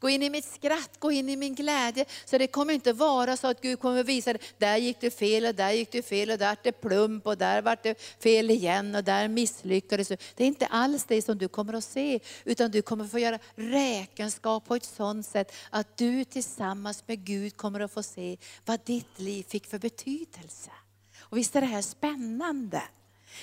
Gå 0.00 0.08
in 0.08 0.22
i 0.22 0.30
mitt 0.30 0.44
skratt, 0.44 0.90
gå 0.98 1.12
in 1.12 1.28
i 1.28 1.36
min 1.36 1.54
glädje. 1.54 2.04
Så 2.24 2.38
det 2.38 2.46
kommer 2.46 2.74
inte 2.74 2.92
vara 2.92 3.36
så 3.36 3.46
att 3.46 3.60
Gud 3.60 3.80
kommer 3.80 4.04
visa 4.04 4.32
dig, 4.32 4.42
där 4.58 4.76
gick 4.76 5.00
du 5.00 5.10
fel 5.10 5.44
och 5.44 5.54
där 5.54 5.72
gick 5.72 5.92
du 5.92 6.02
fel 6.02 6.30
och 6.30 6.38
där 6.38 6.48
vart 6.48 6.64
det 6.64 6.72
plump 6.72 7.26
och 7.26 7.38
där 7.38 7.62
vart 7.62 7.82
det 7.82 8.00
fel 8.22 8.50
igen 8.50 8.94
och 8.94 9.04
där 9.04 9.28
misslyckades 9.28 10.08
du. 10.08 10.16
Det 10.34 10.44
är 10.44 10.48
inte 10.48 10.66
alls 10.66 11.04
det 11.04 11.22
som 11.22 11.38
du 11.38 11.48
kommer 11.48 11.72
att 11.72 11.84
se, 11.84 12.20
utan 12.44 12.70
du 12.70 12.82
kommer 12.82 13.04
att 13.04 13.10
få 13.10 13.18
göra 13.18 13.38
räkenskap 13.54 14.64
på 14.64 14.74
ett 14.74 14.84
sådant 14.84 15.26
sätt 15.26 15.52
att 15.70 15.96
du 15.96 16.24
tillsammans 16.24 17.04
med 17.06 17.24
Gud 17.24 17.56
kommer 17.56 17.80
att 17.80 17.92
få 17.92 18.02
se 18.02 18.36
vad 18.64 18.80
ditt 18.84 19.18
liv 19.18 19.44
fick 19.48 19.66
för 19.66 19.78
betydelse. 19.78 20.70
Och 21.20 21.36
visst 21.36 21.56
är 21.56 21.60
det 21.60 21.66
här 21.66 21.82
spännande? 21.82 22.82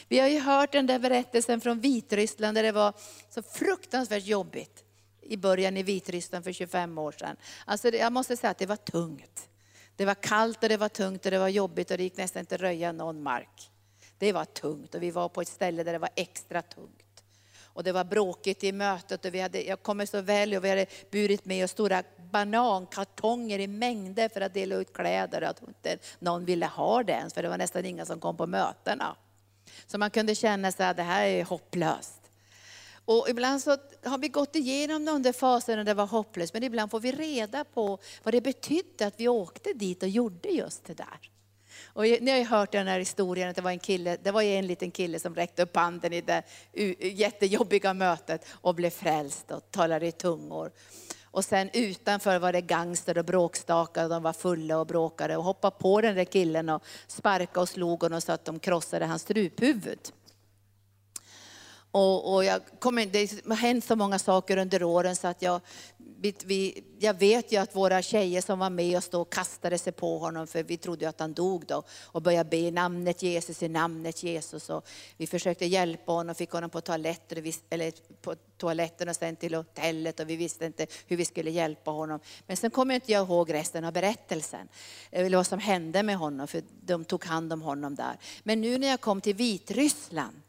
Vi 0.08 0.20
har 0.20 0.28
ju 0.28 0.40
hört 0.40 0.72
den 0.72 0.88
där 0.88 1.00
berättelsen 1.00 1.62
från 1.62 1.80
Vitryssland 1.80 2.58
där 2.58 2.64
det 2.64 2.72
var 2.72 2.94
så 3.30 3.44
fruktansvärt 3.44 4.26
jobbigt 4.26 4.85
i 5.26 5.38
början 5.38 5.78
i 5.78 5.84
Vitryssland 5.84 6.46
för 6.46 6.52
25 6.52 6.98
år 6.98 7.12
sedan. 7.12 7.36
Alltså 7.66 7.90
jag 7.90 8.14
måste 8.14 8.38
säga 8.38 8.52
att 8.52 8.58
det 8.58 8.66
var 8.66 8.76
tungt. 8.76 9.50
Det 9.96 10.06
var 10.06 10.16
kallt 10.16 10.64
och 10.64 10.70
det 10.70 10.78
var 10.78 10.90
tungt 10.90 11.26
och 11.26 11.32
det 11.32 11.40
var 11.40 11.48
jobbigt 11.48 11.92
och 11.92 11.98
det 11.98 12.04
gick 12.04 12.18
nästan 12.18 12.40
inte 12.40 12.56
att 12.56 12.62
röja 12.62 12.92
någon 12.92 13.24
mark. 13.24 13.72
Det 14.18 14.34
var 14.34 14.46
tungt 14.46 14.96
och 14.96 15.04
vi 15.04 15.12
var 15.12 15.30
på 15.30 15.42
ett 15.42 15.48
ställe 15.48 15.84
där 15.84 15.94
det 15.94 16.00
var 16.00 16.10
extra 16.16 16.62
tungt. 16.62 17.24
Och 17.76 17.84
det 17.84 17.92
var 17.92 18.04
bråkigt 18.04 18.64
i 18.64 18.72
mötet 18.72 19.26
och 19.26 19.34
vi 19.34 19.42
hade, 19.42 19.64
jag 19.64 19.84
kommer 19.84 20.06
så 20.06 20.22
väl 20.22 20.54
och 20.54 20.64
vi 20.64 20.70
hade 20.70 20.86
burit 21.12 21.46
med 21.46 21.64
oss 21.64 21.72
stora 21.72 22.04
banankartonger 22.32 23.60
i 23.60 23.68
mängder 23.68 24.30
för 24.30 24.42
att 24.42 24.54
dela 24.54 24.76
ut 24.76 24.94
kläder. 24.94 25.42
Att 25.42 25.62
inte 25.62 25.98
någon 26.20 26.46
ville 26.46 26.66
ha 26.66 27.04
det 27.04 27.14
ens, 27.14 27.34
för 27.34 27.44
det 27.44 27.50
var 27.50 27.58
nästan 27.58 27.86
inga 27.86 28.06
som 28.06 28.20
kom 28.20 28.38
på 28.38 28.48
mötena. 28.48 29.16
Så 29.88 29.98
man 29.98 30.10
kunde 30.12 30.36
känna 30.36 30.72
sig 30.72 30.88
att 30.88 30.98
det 30.98 31.04
här 31.04 31.26
är 31.26 31.44
hopplöst. 31.44 32.15
Och 33.06 33.30
ibland 33.30 33.62
så 33.62 33.78
har 34.04 34.18
vi 34.18 34.28
gått 34.28 34.56
igenom 34.56 35.06
de 35.06 35.22
där 35.22 35.34
faserna 35.34 35.78
där 35.78 35.84
det 35.84 35.94
var 35.94 36.08
hopplöst, 36.08 36.54
men 36.54 36.64
ibland 36.64 36.92
får 36.92 37.00
vi 37.00 37.12
reda 37.12 37.64
på 37.64 38.00
vad 38.24 38.34
det 38.34 38.42
betydde 38.42 39.08
att 39.08 39.20
vi 39.20 39.28
åkte 39.28 39.74
dit 39.74 40.04
och 40.04 40.10
gjorde 40.10 40.50
just 40.50 40.86
det 40.86 40.94
där. 40.94 41.32
Och 41.84 42.04
ni 42.04 42.32
har 42.32 42.38
ju 42.38 42.44
hört 42.44 42.72
den 42.72 42.88
här 42.88 43.00
historien 43.00 43.50
att 43.50 43.56
det 43.56 43.62
var 43.62 43.72
en 43.72 43.80
kille, 43.80 44.18
det 44.24 44.32
var 44.32 44.42
en 44.42 44.68
liten 44.68 44.92
kille 44.92 45.20
som 45.20 45.36
räckte 45.36 45.64
upp 45.64 45.76
handen 45.76 46.14
i 46.14 46.22
det 46.22 46.44
jättejobbiga 47.00 47.94
mötet 47.94 48.46
och 48.52 48.76
blev 48.76 48.90
frälst 48.90 49.52
och 49.52 49.72
talade 49.72 50.08
i 50.08 50.12
tungor. 50.12 50.72
Och 51.24 51.46
sen 51.46 51.70
utanför 51.74 52.40
var 52.40 52.54
det 52.54 52.62
gangster 52.62 53.18
och 53.18 53.26
bråkstakar 53.26 54.04
och 54.04 54.10
de 54.10 54.24
var 54.24 54.34
fulla 54.34 54.78
och 54.78 54.88
bråkade 54.88 55.38
och 55.38 55.44
hoppade 55.44 55.76
på 55.80 56.02
den 56.02 56.16
där 56.16 56.26
killen 56.26 56.70
och 56.70 56.84
sparkade 57.08 57.60
och 57.60 57.70
slog 57.70 58.04
honom 58.04 58.22
så 58.22 58.32
att 58.32 58.46
de 58.46 58.60
krossade 58.60 59.06
hans 59.06 59.22
struphuvud. 59.22 60.00
Och, 61.98 62.34
och 62.34 62.46
jag 62.46 62.62
kommer, 62.80 63.06
det 63.06 63.48
har 63.48 63.56
hänt 63.56 63.86
så 63.86 63.96
många 63.96 64.20
saker 64.20 64.58
under 64.58 64.84
åren 64.84 65.16
så 65.16 65.28
att 65.28 65.42
jag, 65.42 65.62
vi, 66.46 66.84
jag 67.00 67.14
vet 67.14 67.52
ju 67.52 67.58
att 67.58 67.76
våra 67.76 68.02
tjejer 68.02 68.42
som 68.42 68.60
var 68.60 68.70
med 68.70 68.98
oss 68.98 69.10
då 69.10 69.26
kastade 69.26 69.78
sig 69.78 69.94
på 69.94 70.18
honom 70.18 70.48
för 70.48 70.64
vi 70.64 70.78
trodde 70.78 71.10
att 71.10 71.20
han 71.20 71.34
dog 71.34 71.66
då 71.66 71.84
och 72.04 72.22
började 72.22 72.50
be 72.50 72.58
i 72.58 72.72
namnet 72.72 73.24
Jesus, 73.24 73.64
i 73.64 73.68
namnet 73.68 74.24
Jesus. 74.24 74.70
Och 74.70 74.88
vi 75.18 75.28
försökte 75.28 75.66
hjälpa 75.66 76.12
honom, 76.12 76.36
fick 76.36 76.52
honom 76.52 76.70
på 76.70 76.82
toaletten, 76.82 77.54
eller 77.70 77.94
på 78.22 78.36
toaletten 78.58 79.10
och 79.10 79.16
sen 79.16 79.36
till 79.36 79.54
hotellet 79.54 80.20
och 80.20 80.30
vi 80.30 80.36
visste 80.36 80.66
inte 80.66 80.88
hur 81.08 81.18
vi 81.18 81.26
skulle 81.26 81.52
hjälpa 81.52 81.92
honom. 81.92 82.20
Men 82.48 82.58
sen 82.58 82.72
kommer 82.72 82.94
jag 82.94 82.98
inte 82.98 83.12
jag 83.12 83.28
ihåg 83.28 83.54
resten 83.54 83.86
av 83.86 83.94
berättelsen, 83.94 84.68
eller 85.12 85.38
vad 85.38 85.48
som 85.48 85.60
hände 85.60 86.04
med 86.04 86.18
honom, 86.18 86.48
för 86.48 86.62
de 86.82 87.06
tog 87.06 87.26
hand 87.26 87.54
om 87.54 87.62
honom 87.62 87.96
där. 87.96 88.18
Men 88.44 88.62
nu 88.62 88.78
när 88.78 88.88
jag 88.88 89.02
kom 89.02 89.22
till 89.22 89.36
Vitryssland 89.36 90.42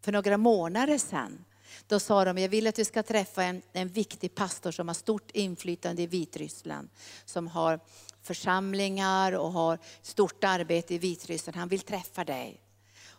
för 0.00 0.12
några 0.12 0.36
månader 0.36 0.98
sedan. 0.98 1.44
Då 1.86 2.00
sa 2.00 2.24
de, 2.24 2.38
jag 2.38 2.48
vill 2.48 2.66
att 2.66 2.74
du 2.74 2.84
ska 2.84 3.02
träffa 3.02 3.44
en, 3.44 3.62
en 3.72 3.88
viktig 3.88 4.34
pastor 4.34 4.70
som 4.70 4.88
har 4.88 4.94
stort 4.94 5.30
inflytande 5.30 6.02
i 6.02 6.06
Vitryssland. 6.06 6.88
Som 7.24 7.46
har 7.46 7.80
församlingar 8.22 9.32
och 9.32 9.52
har 9.52 9.78
stort 10.02 10.44
arbete 10.44 10.94
i 10.94 10.98
Vitryssland. 10.98 11.56
Han 11.56 11.68
vill 11.68 11.80
träffa 11.80 12.24
dig. 12.24 12.60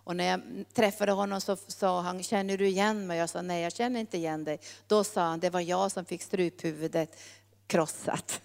Och 0.03 0.15
när 0.15 0.23
jag 0.23 0.41
träffade 0.73 1.11
honom 1.11 1.41
så 1.41 1.55
sa 1.55 2.01
han, 2.01 2.23
känner 2.23 2.57
du 2.57 2.67
igen 2.67 3.07
mig? 3.07 3.17
Jag 3.17 3.29
sa, 3.29 3.41
nej 3.41 3.63
jag 3.63 3.73
känner 3.73 3.99
inte 3.99 4.17
igen 4.17 4.43
dig. 4.43 4.59
Då 4.87 5.03
sa 5.03 5.21
han, 5.21 5.39
det 5.39 5.49
var 5.49 5.61
jag 5.61 5.91
som 5.91 6.05
fick 6.05 6.21
struphuvudet 6.21 7.19
krossat. 7.67 8.41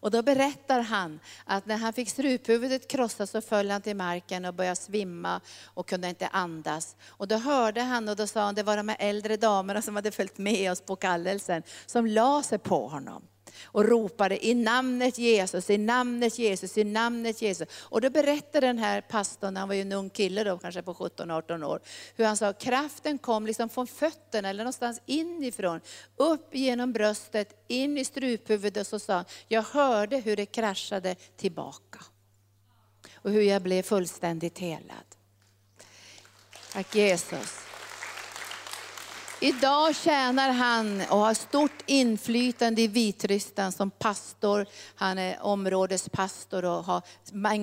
Och 0.00 0.10
då 0.10 0.22
berättar 0.22 0.80
han 0.80 1.20
att 1.44 1.66
när 1.66 1.76
han 1.76 1.92
fick 1.92 2.10
struphuvudet 2.10 2.88
krossat 2.88 3.30
så 3.30 3.40
föll 3.40 3.70
han 3.70 3.82
till 3.82 3.96
marken 3.96 4.44
och 4.44 4.54
började 4.54 4.76
svimma 4.76 5.40
och 5.64 5.88
kunde 5.88 6.08
inte 6.08 6.26
andas. 6.26 6.96
Och 7.08 7.28
då 7.28 7.36
hörde 7.36 7.80
han 7.80 8.08
och 8.08 8.16
då 8.16 8.26
sa 8.26 8.40
han, 8.40 8.54
det 8.54 8.62
var 8.62 8.76
de 8.76 8.88
här 8.88 8.96
äldre 9.00 9.36
damerna 9.36 9.82
som 9.82 9.96
hade 9.96 10.10
följt 10.10 10.38
med 10.38 10.72
oss 10.72 10.80
på 10.80 10.96
kallelsen, 10.96 11.62
som 11.86 12.06
la 12.06 12.42
sig 12.42 12.58
på 12.58 12.88
honom 12.88 13.22
och 13.64 13.84
ropade 13.84 14.46
i 14.46 14.54
namnet 14.54 15.18
Jesus, 15.18 15.70
i 15.70 15.78
namnet 15.78 16.38
Jesus, 16.38 16.78
i 16.78 16.84
namnet 16.84 17.42
Jesus. 17.42 17.68
Och 17.80 18.00
då 18.00 18.10
berättade 18.10 18.66
den 18.66 18.78
här 18.78 19.00
pastorn, 19.00 19.56
han 19.56 19.68
var 19.68 19.74
ju 19.74 19.80
en 19.80 19.92
ung 19.92 20.10
kille 20.10 20.44
då, 20.44 20.58
kanske 20.58 20.82
på 20.82 20.94
17-18 20.94 21.64
år, 21.64 21.80
hur 22.16 22.24
han 22.24 22.36
sa 22.36 22.52
kraften 22.52 23.18
kom 23.18 23.46
liksom 23.46 23.68
från 23.68 23.86
fötterna 23.86 24.48
eller 24.48 24.64
någonstans 24.64 25.00
inifrån, 25.06 25.80
upp 26.16 26.54
genom 26.54 26.92
bröstet, 26.92 27.64
in 27.68 27.98
i 27.98 28.04
struphuvudet 28.04 28.80
och 28.80 28.86
så 28.86 28.98
sa 28.98 29.14
han, 29.14 29.24
jag 29.48 29.62
hörde 29.62 30.16
hur 30.16 30.36
det 30.36 30.46
kraschade 30.46 31.14
tillbaka. 31.14 31.98
Och 33.14 33.30
hur 33.30 33.42
jag 33.42 33.62
blev 33.62 33.82
fullständigt 33.82 34.58
helad. 34.58 35.06
Tack 36.72 36.94
Jesus. 36.94 37.67
Idag 39.40 39.96
tjänar 39.96 40.50
han 40.50 41.00
och 41.10 41.18
har 41.18 41.34
stort 41.34 41.82
inflytande 41.86 42.82
i 42.82 42.86
Vitryssland 42.86 43.74
som 43.74 43.90
pastor. 43.90 44.66
Han 44.94 45.18
är 45.18 45.42
områdespastor 45.42 46.64
och 46.64 46.84
har 46.84 47.02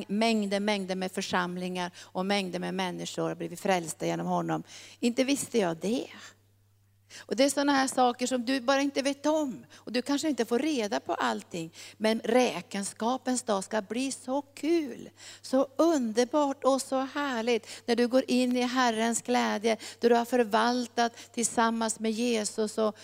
mängder, 0.08 0.60
mängder 0.60 0.96
med 0.96 1.12
församlingar 1.12 1.92
och 2.02 2.26
mängder 2.26 2.60
med 2.60 2.74
människor 2.74 3.28
har 3.28 3.36
blivit 3.36 3.60
frälsta 3.60 4.06
genom 4.06 4.28
honom. 4.28 4.64
Inte 5.00 5.24
visste 5.24 5.58
jag 5.58 5.78
det. 5.78 6.08
Och 7.20 7.36
Det 7.36 7.44
är 7.44 7.50
sådana 7.50 7.74
här 7.74 7.88
saker 7.88 8.28
som 8.28 8.46
du 8.46 8.60
bara 8.60 8.82
inte 8.82 9.02
vet 9.02 9.26
om. 9.26 9.66
Och 9.76 9.92
Du 9.92 10.02
kanske 10.02 10.30
inte 10.30 10.46
får 10.46 10.60
reda 10.60 11.00
på 11.00 11.14
allting. 11.14 11.72
Men 11.98 12.20
räkenskapens 12.24 13.44
dag 13.44 13.64
ska 13.64 13.82
bli 13.82 14.12
så 14.12 14.42
kul, 14.42 15.10
så 15.42 15.68
underbart 15.76 16.64
och 16.64 16.82
så 16.82 17.00
härligt. 17.00 17.68
När 17.86 17.96
du 17.96 18.08
går 18.08 18.24
in 18.28 18.58
i 18.58 18.62
Herrens 18.62 19.22
glädje, 19.22 19.78
då 20.00 20.10
du 20.10 20.16
har 20.16 20.26
förvaltat 20.26 21.14
tillsammans 21.34 22.00
med 22.00 22.12
Jesus 22.12 22.78
och, 22.78 22.98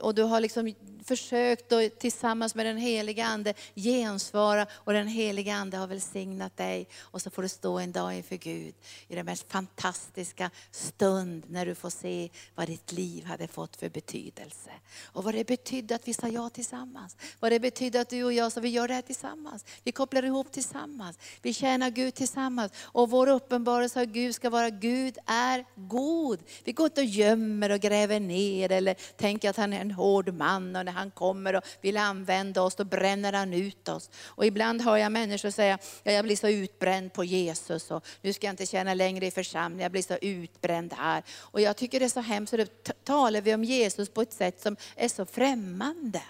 och 0.00 0.14
du 0.14 0.22
har 0.22 0.40
liksom 0.40 0.74
försökt 1.08 1.72
att 1.72 1.98
tillsammans 1.98 2.54
med 2.54 2.66
den 2.66 2.76
heliga 2.76 3.26
Ande 3.26 3.54
gensvara 3.74 4.66
och 4.72 4.92
den 4.92 5.08
heliga 5.08 5.54
Ande 5.54 5.76
har 5.76 5.86
välsignat 5.86 6.56
dig. 6.56 6.88
Och 6.98 7.22
så 7.22 7.30
får 7.30 7.42
du 7.42 7.48
stå 7.48 7.78
en 7.78 7.92
dag 7.92 8.14
inför 8.14 8.36
Gud 8.36 8.74
i 9.08 9.14
den 9.14 9.26
mest 9.26 9.52
fantastiska 9.52 10.50
stund 10.70 11.44
när 11.48 11.66
du 11.66 11.74
får 11.74 11.90
se 11.90 12.28
vad 12.54 12.66
ditt 12.66 12.92
liv 12.92 13.24
hade 13.24 13.48
fått 13.48 13.76
för 13.76 13.88
betydelse. 13.88 14.70
Och 15.04 15.24
vad 15.24 15.34
det 15.34 15.46
betydde 15.46 15.94
att 15.94 16.08
vi 16.08 16.14
sa 16.14 16.28
ja 16.28 16.50
tillsammans. 16.50 17.16
Vad 17.40 17.52
det 17.52 17.60
betydde 17.60 18.00
att 18.00 18.10
du 18.10 18.24
och 18.24 18.32
jag, 18.32 18.52
sa 18.52 18.60
vi 18.60 18.68
gör 18.68 18.88
det 18.88 18.94
här 18.94 19.02
tillsammans. 19.02 19.64
Vi 19.84 19.92
kopplar 19.92 20.24
ihop 20.24 20.52
tillsammans. 20.52 21.18
Vi 21.42 21.54
tjänar 21.54 21.90
Gud 21.90 22.14
tillsammans. 22.14 22.72
Och 22.82 23.10
vår 23.10 23.28
uppenbarelse 23.28 24.00
av 24.00 24.06
Gud 24.06 24.34
ska 24.34 24.50
vara 24.50 24.70
Gud 24.70 25.18
är 25.26 25.64
god. 25.74 26.38
Vi 26.64 26.72
går 26.72 26.86
inte 26.86 27.00
och 27.00 27.06
gömmer 27.06 27.70
och 27.70 27.80
gräver 27.80 28.20
ner 28.20 28.72
eller 28.72 28.94
tänker 29.16 29.50
att 29.50 29.56
han 29.56 29.72
är 29.72 29.80
en 29.80 29.90
hård 29.90 30.34
man 30.34 30.76
och 30.76 30.84
han 30.98 31.10
kommer 31.10 31.56
och 31.56 31.64
vill 31.80 31.96
använda 31.96 32.62
oss, 32.62 32.74
då 32.74 32.84
bränner 32.84 33.32
han 33.32 33.52
ut 33.52 33.88
oss. 33.88 34.10
Och 34.24 34.46
ibland 34.46 34.82
hör 34.82 34.96
jag 34.96 35.12
människor 35.12 35.50
säga, 35.50 35.78
ja, 36.02 36.12
jag 36.12 36.24
blir 36.24 36.36
så 36.36 36.48
utbränd 36.48 37.12
på 37.12 37.24
Jesus 37.24 37.90
och 37.90 38.06
nu 38.22 38.32
ska 38.32 38.46
jag 38.46 38.52
inte 38.52 38.66
tjäna 38.66 38.94
längre 38.94 39.26
i 39.26 39.30
församlingen, 39.30 39.82
jag 39.82 39.92
blir 39.92 40.02
så 40.02 40.16
utbränd 40.20 40.92
här. 40.92 41.22
Och 41.38 41.60
jag 41.60 41.76
tycker 41.76 42.00
det 42.00 42.06
är 42.06 42.08
så 42.08 42.20
hemskt, 42.20 42.50
så 42.50 42.56
då 42.56 42.64
talar 43.04 43.40
vi 43.40 43.54
om 43.54 43.64
Jesus 43.64 44.08
på 44.08 44.22
ett 44.22 44.32
sätt 44.32 44.60
som 44.60 44.76
är 44.96 45.08
så 45.08 45.26
främmande. 45.26 46.22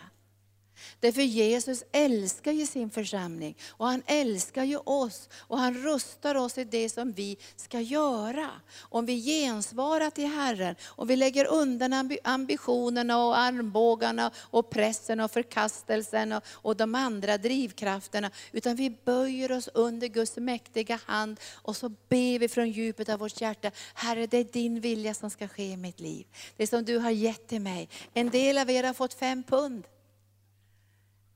Därför 1.00 1.22
Jesus 1.22 1.84
älskar 1.92 2.52
ju 2.52 2.66
sin 2.66 2.90
församling 2.90 3.56
och 3.68 3.86
han 3.86 4.02
älskar 4.06 4.64
ju 4.64 4.76
oss 4.76 5.28
och 5.32 5.58
han 5.58 5.74
rustar 5.74 6.34
oss 6.34 6.58
i 6.58 6.64
det 6.64 6.88
som 6.88 7.12
vi 7.12 7.36
ska 7.56 7.80
göra. 7.80 8.50
Om 8.80 9.06
vi 9.06 9.22
gensvarar 9.22 10.10
till 10.10 10.26
Herren, 10.26 10.74
om 10.86 11.08
vi 11.08 11.16
lägger 11.16 11.46
undan 11.46 12.18
ambitionerna 12.24 13.24
och 13.24 13.38
armbågarna 13.38 14.30
och 14.36 14.70
pressen 14.70 15.20
och 15.20 15.30
förkastelsen 15.30 16.32
och, 16.32 16.42
och 16.48 16.76
de 16.76 16.94
andra 16.94 17.38
drivkrafterna, 17.38 18.30
utan 18.52 18.76
vi 18.76 18.90
böjer 19.04 19.52
oss 19.52 19.68
under 19.74 20.08
Guds 20.08 20.36
mäktiga 20.36 21.00
hand 21.06 21.40
och 21.54 21.76
så 21.76 21.88
ber 21.88 22.38
vi 22.38 22.48
från 22.48 22.70
djupet 22.70 23.08
av 23.08 23.18
vårt 23.18 23.40
hjärta, 23.40 23.70
Herre 23.94 24.26
det 24.26 24.38
är 24.38 24.44
din 24.44 24.80
vilja 24.80 25.14
som 25.14 25.30
ska 25.30 25.48
ske 25.48 25.72
i 25.72 25.76
mitt 25.76 26.00
liv. 26.00 26.26
Det 26.56 26.66
som 26.66 26.84
du 26.84 26.98
har 26.98 27.10
gett 27.10 27.48
till 27.48 27.60
mig. 27.60 27.88
En 28.14 28.30
del 28.30 28.58
av 28.58 28.70
er 28.70 28.84
har 28.84 28.94
fått 28.94 29.14
fem 29.14 29.42
pund. 29.42 29.84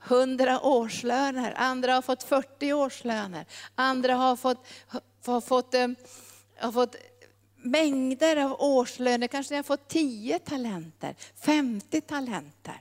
100 0.08 0.60
årslöner, 0.60 1.54
andra 1.56 1.94
har 1.94 2.02
fått 2.02 2.22
40 2.22 2.72
årslöner, 2.72 3.46
andra 3.74 4.14
har 4.14 4.36
fått, 4.36 4.66
har 5.26 5.40
fått, 5.40 5.74
eh, 5.74 5.88
har 6.58 6.72
fått 6.72 6.96
mängder 7.56 8.36
av 8.36 8.56
årslöner, 8.62 9.26
kanske 9.26 9.52
ni 9.52 9.56
har 9.56 9.62
fått 9.62 9.88
10 9.88 10.38
talenter, 10.38 11.16
50 11.44 12.00
talenter. 12.00 12.80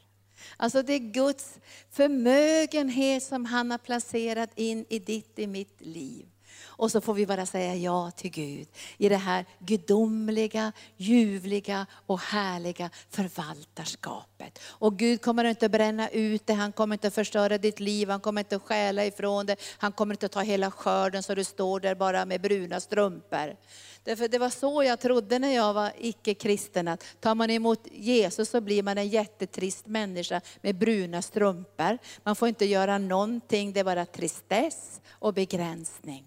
Alltså 0.58 0.82
det 0.82 0.94
är 0.94 1.00
Guds 1.00 1.60
förmögenhet 1.92 3.24
som 3.24 3.46
han 3.46 3.72
har 3.72 3.78
placerat 3.78 4.50
in 4.56 4.86
i 4.90 5.00
ditt, 5.00 5.40
i 5.40 5.48
mitt 5.48 5.82
liv. 5.82 6.26
Och 6.64 6.92
så 6.92 7.02
får 7.02 7.14
vi 7.14 7.26
bara 7.26 7.46
säga 7.46 7.76
ja 7.76 8.12
till 8.12 8.32
Gud 8.32 8.68
i 8.98 9.10
det 9.10 9.18
här 9.18 9.46
gudomliga, 9.60 10.72
ljuvliga 10.98 11.86
och 12.06 12.20
härliga 12.20 12.90
förvaltarskapet. 13.10 14.60
Och 14.64 14.98
Gud 14.98 15.22
kommer 15.22 15.44
inte 15.44 15.66
att 15.66 15.72
bränna 15.72 16.10
ut 16.10 16.48
det, 16.48 16.54
han 16.54 16.72
kommer 16.72 16.96
inte 16.96 17.08
att 17.08 17.16
förstöra 17.16 17.58
ditt 17.58 17.80
liv, 17.80 18.10
han 18.10 18.20
kommer 18.20 18.42
inte 18.42 18.56
att 18.56 18.62
stjäla 18.62 19.06
ifrån 19.06 19.46
det, 19.46 19.56
han 19.78 19.92
kommer 19.92 20.14
inte 20.14 20.26
att 20.26 20.32
ta 20.32 20.42
hela 20.42 20.72
skörden 20.72 21.24
så 21.24 21.36
du 21.36 21.44
står 21.44 21.80
där 21.80 21.96
bara 21.96 22.26
med 22.26 22.42
bruna 22.42 22.80
strumpor. 22.80 23.56
Därför 24.04 24.28
det 24.28 24.38
var 24.38 24.50
så 24.50 24.84
jag 24.84 25.00
trodde 25.00 25.40
när 25.40 25.56
jag 25.56 25.74
var 25.74 25.92
icke-kristen, 25.98 26.88
att 26.88 27.04
tar 27.20 27.36
man 27.36 27.50
emot 27.50 27.88
Jesus 27.92 28.50
så 28.50 28.62
blir 28.62 28.84
man 28.84 28.98
en 28.98 29.08
jättetrist 29.08 29.88
människa 29.88 30.42
med 30.62 30.76
bruna 30.76 31.22
strumpor. 31.22 31.98
Man 32.24 32.36
får 32.36 32.48
inte 32.48 32.66
göra 32.66 32.98
någonting, 32.98 33.74
det 33.74 33.80
är 33.80 33.84
bara 33.84 34.06
tristess 34.06 35.02
och 35.10 35.34
begränsning. 35.34 36.26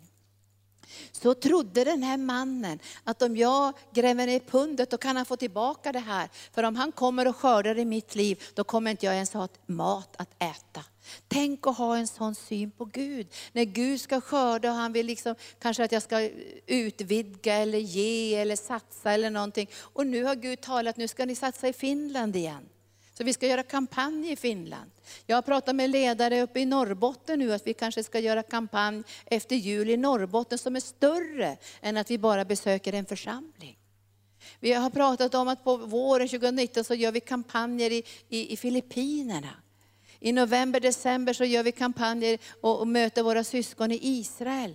Så 1.12 1.34
trodde 1.34 1.84
den 1.84 2.02
här 2.02 2.16
mannen 2.16 2.78
att 3.04 3.22
om 3.22 3.36
jag 3.36 3.72
gräver 3.92 4.26
ner 4.26 4.40
pundet 4.40 4.90
då 4.90 4.96
kan 4.96 5.16
han 5.16 5.26
få 5.26 5.36
tillbaka 5.36 5.92
det 5.92 5.98
här. 5.98 6.28
För 6.52 6.62
om 6.62 6.76
han 6.76 6.92
kommer 6.92 7.28
och 7.28 7.36
skördar 7.36 7.78
i 7.78 7.84
mitt 7.84 8.14
liv, 8.14 8.42
då 8.54 8.64
kommer 8.64 8.90
inte 8.90 9.06
jag 9.06 9.14
ens 9.14 9.32
ha 9.32 9.48
mat 9.66 10.14
att 10.16 10.30
äta. 10.38 10.84
Tänk 11.28 11.66
att 11.66 11.78
ha 11.78 11.96
en 11.96 12.06
sån 12.06 12.34
syn 12.34 12.70
på 12.70 12.84
Gud. 12.84 13.26
När 13.52 13.64
Gud 13.64 14.00
ska 14.00 14.20
skörda 14.20 14.70
och 14.70 14.76
han 14.76 14.92
vill 14.92 15.06
liksom, 15.06 15.34
kanske 15.58 15.84
att 15.84 15.92
jag 15.92 16.02
ska 16.02 16.30
utvidga 16.66 17.54
eller 17.54 17.78
ge 17.78 18.34
eller 18.34 18.56
satsa 18.56 19.12
eller 19.12 19.30
någonting. 19.30 19.70
Och 19.76 20.06
nu 20.06 20.24
har 20.24 20.34
Gud 20.34 20.60
talat, 20.60 20.96
nu 20.96 21.08
ska 21.08 21.24
ni 21.24 21.34
satsa 21.34 21.68
i 21.68 21.72
Finland 21.72 22.36
igen. 22.36 22.68
Så 23.18 23.24
vi 23.24 23.32
ska 23.32 23.46
göra 23.46 23.62
kampanj 23.62 24.32
i 24.32 24.36
Finland. 24.36 24.90
Jag 25.26 25.36
har 25.36 25.42
pratat 25.42 25.76
med 25.76 25.90
ledare 25.90 26.42
uppe 26.42 26.60
i 26.60 26.66
Norrbotten 26.66 27.38
nu 27.38 27.52
att 27.52 27.66
vi 27.66 27.74
kanske 27.74 28.04
ska 28.04 28.18
göra 28.18 28.42
kampanj 28.42 29.02
efter 29.26 29.56
jul 29.56 29.90
i 29.90 29.96
Norrbotten 29.96 30.58
som 30.58 30.76
är 30.76 30.80
större 30.80 31.56
än 31.80 31.96
att 31.96 32.10
vi 32.10 32.18
bara 32.18 32.44
besöker 32.44 32.92
en 32.92 33.06
församling. 33.06 33.78
Vi 34.60 34.72
har 34.72 34.90
pratat 34.90 35.34
om 35.34 35.48
att 35.48 35.64
på 35.64 35.76
våren 35.76 36.28
2019 36.28 36.84
så 36.84 36.94
gör 36.94 37.12
vi 37.12 37.20
kampanjer 37.20 37.90
i, 37.90 38.04
i, 38.28 38.52
i 38.52 38.56
Filippinerna. 38.56 39.50
I 40.20 40.32
november, 40.32 40.80
december 40.80 41.32
så 41.32 41.44
gör 41.44 41.62
vi 41.62 41.72
kampanjer 41.72 42.38
och, 42.60 42.80
och 42.80 42.88
möter 42.88 43.22
våra 43.22 43.44
syskon 43.44 43.92
i 43.92 43.98
Israel. 44.02 44.74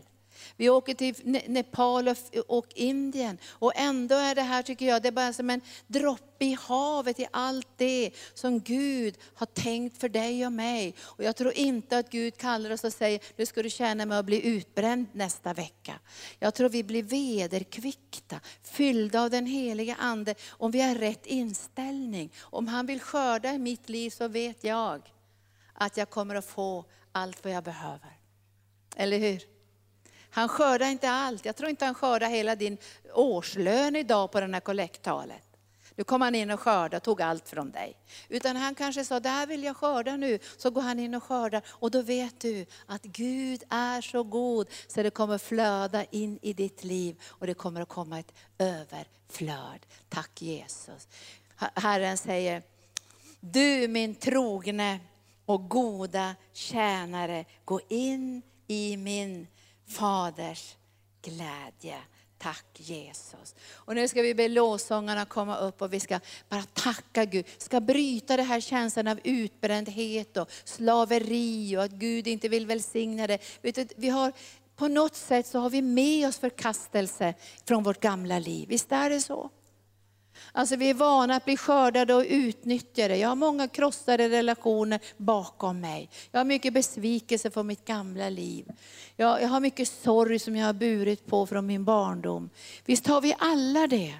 Vi 0.59 0.69
åker 0.69 0.93
till 0.93 1.15
Nepal 1.47 2.15
och 2.47 2.67
Indien. 2.75 3.37
Och 3.49 3.71
ändå 3.75 4.15
är 4.15 4.35
det 4.35 4.41
här, 4.41 4.63
tycker 4.63 4.85
jag, 4.85 5.01
det 5.01 5.07
är 5.07 5.11
bara 5.11 5.33
som 5.33 5.49
en 5.49 5.61
droppe 5.87 6.45
i 6.45 6.57
havet 6.61 7.19
i 7.19 7.27
allt 7.31 7.67
det 7.77 8.11
som 8.33 8.59
Gud 8.59 9.17
har 9.33 9.45
tänkt 9.45 9.97
för 9.97 10.09
dig 10.09 10.45
och 10.45 10.51
mig. 10.51 10.95
Och 11.01 11.23
jag 11.23 11.35
tror 11.35 11.53
inte 11.53 11.97
att 11.97 12.09
Gud 12.09 12.37
kallar 12.37 12.71
oss 12.71 12.83
och 12.83 12.93
säger, 12.93 13.19
nu 13.35 13.45
ska 13.45 13.63
du 13.63 13.69
känna 13.69 14.05
mig 14.05 14.17
att 14.17 14.25
bli 14.25 14.47
utbränd 14.47 15.05
nästa 15.13 15.53
vecka. 15.53 15.99
Jag 16.39 16.53
tror 16.53 16.69
vi 16.69 16.83
blir 16.83 17.03
vederkvickta, 17.03 18.39
fyllda 18.63 19.21
av 19.21 19.29
den 19.29 19.45
heliga 19.45 19.95
Ande, 19.95 20.35
om 20.49 20.71
vi 20.71 20.81
har 20.81 20.95
rätt 20.95 21.25
inställning. 21.25 22.33
Om 22.39 22.67
han 22.67 22.85
vill 22.85 23.01
skörda 23.01 23.53
i 23.53 23.57
mitt 23.59 23.89
liv 23.89 24.09
så 24.09 24.27
vet 24.27 24.63
jag 24.63 25.13
att 25.73 25.97
jag 25.97 26.09
kommer 26.09 26.35
att 26.35 26.45
få 26.45 26.85
allt 27.11 27.43
vad 27.43 27.53
jag 27.53 27.63
behöver. 27.63 28.19
Eller 28.95 29.17
hur? 29.17 29.58
Han 30.29 30.49
skördar 30.49 30.87
inte 30.87 31.09
allt. 31.09 31.45
Jag 31.45 31.55
tror 31.55 31.69
inte 31.69 31.85
han 31.85 31.95
skördar 31.95 32.29
hela 32.29 32.55
din 32.55 32.77
årslön 33.13 33.95
idag 33.95 34.31
på 34.31 34.39
den 34.39 34.53
här 34.53 34.61
kollekttalet. 34.61 35.43
Nu 35.99 36.03
kom 36.03 36.21
han 36.21 36.35
in 36.35 36.51
och 36.51 36.59
skördade 36.59 36.97
och 36.97 37.03
tog 37.03 37.21
allt 37.21 37.49
från 37.49 37.71
dig. 37.71 37.97
Utan 38.29 38.55
han 38.55 38.75
kanske 38.75 39.05
sa, 39.05 39.19
det 39.19 39.29
här 39.29 39.47
vill 39.47 39.63
jag 39.63 39.77
skörda 39.77 40.17
nu. 40.17 40.39
Så 40.57 40.69
går 40.69 40.81
han 40.81 40.99
in 40.99 41.15
och 41.15 41.23
skördar 41.23 41.61
och 41.67 41.91
då 41.91 42.01
vet 42.01 42.39
du 42.39 42.65
att 42.85 43.03
Gud 43.03 43.63
är 43.69 44.01
så 44.01 44.23
god 44.23 44.67
så 44.87 45.03
det 45.03 45.09
kommer 45.09 45.37
flöda 45.37 46.03
in 46.03 46.39
i 46.41 46.53
ditt 46.53 46.83
liv 46.83 47.21
och 47.25 47.47
det 47.47 47.53
kommer 47.53 47.81
att 47.81 47.89
komma 47.89 48.19
ett 48.19 48.33
överflöd. 48.57 49.85
Tack 50.09 50.41
Jesus. 50.41 51.07
Herren 51.55 52.17
säger, 52.17 52.63
du 53.39 53.87
min 53.87 54.15
trogne 54.15 54.99
och 55.45 55.69
goda 55.69 56.35
tjänare, 56.53 57.45
gå 57.65 57.81
in 57.87 58.41
i 58.67 58.97
min 58.97 59.47
Faders 59.89 60.75
glädje. 61.21 61.97
Tack 62.37 62.65
Jesus. 62.73 63.55
Och 63.71 63.95
nu 63.95 64.07
ska 64.07 64.21
vi 64.21 64.35
be 64.35 64.47
lovsångarna 64.47 65.25
komma 65.25 65.57
upp 65.57 65.81
och 65.81 65.93
vi 65.93 65.99
ska 65.99 66.19
bara 66.49 66.63
tacka 66.63 67.25
Gud. 67.25 67.45
Vi 67.45 67.63
Ska 67.63 67.79
bryta 67.79 68.37
den 68.37 68.45
här 68.45 68.59
känslan 68.59 69.07
av 69.07 69.19
utbrändhet 69.23 70.37
och 70.37 70.51
slaveri 70.63 71.77
och 71.77 71.83
att 71.83 71.91
Gud 71.91 72.27
inte 72.27 72.49
vill 72.49 72.65
välsigna 72.65 73.27
det. 73.27 73.39
Vi 73.95 74.09
har, 74.09 74.31
på 74.75 74.87
något 74.87 75.15
sätt 75.15 75.47
så 75.47 75.59
har 75.59 75.69
vi 75.69 75.81
med 75.81 76.27
oss 76.27 76.37
förkastelse 76.37 77.33
från 77.65 77.83
vårt 77.83 77.99
gamla 77.99 78.39
liv. 78.39 78.69
Visst 78.69 78.91
är 78.91 79.09
det 79.09 79.21
så? 79.21 79.49
Alltså 80.51 80.75
vi 80.75 80.89
är 80.89 80.93
vana 80.93 81.35
att 81.35 81.45
bli 81.45 81.57
skördade 81.57 82.13
och 82.13 82.25
utnyttjade. 82.27 83.17
Jag 83.17 83.29
har 83.29 83.35
många 83.35 83.67
krossade 83.67 84.29
relationer 84.29 84.99
bakom 85.17 85.79
mig. 85.79 86.09
Jag 86.31 86.39
har 86.39 86.45
mycket 86.45 86.73
besvikelse 86.73 87.51
från 87.51 87.67
mitt 87.67 87.85
gamla 87.85 88.29
liv. 88.29 88.65
Jag, 89.15 89.41
jag 89.41 89.47
har 89.47 89.59
mycket 89.59 89.87
sorg 89.87 90.39
som 90.39 90.55
jag 90.55 90.65
har 90.65 90.73
burit 90.73 91.25
på 91.25 91.45
från 91.45 91.65
min 91.65 91.85
barndom. 91.85 92.49
Visst 92.85 93.07
har 93.07 93.21
vi 93.21 93.35
alla 93.39 93.87
det? 93.87 94.13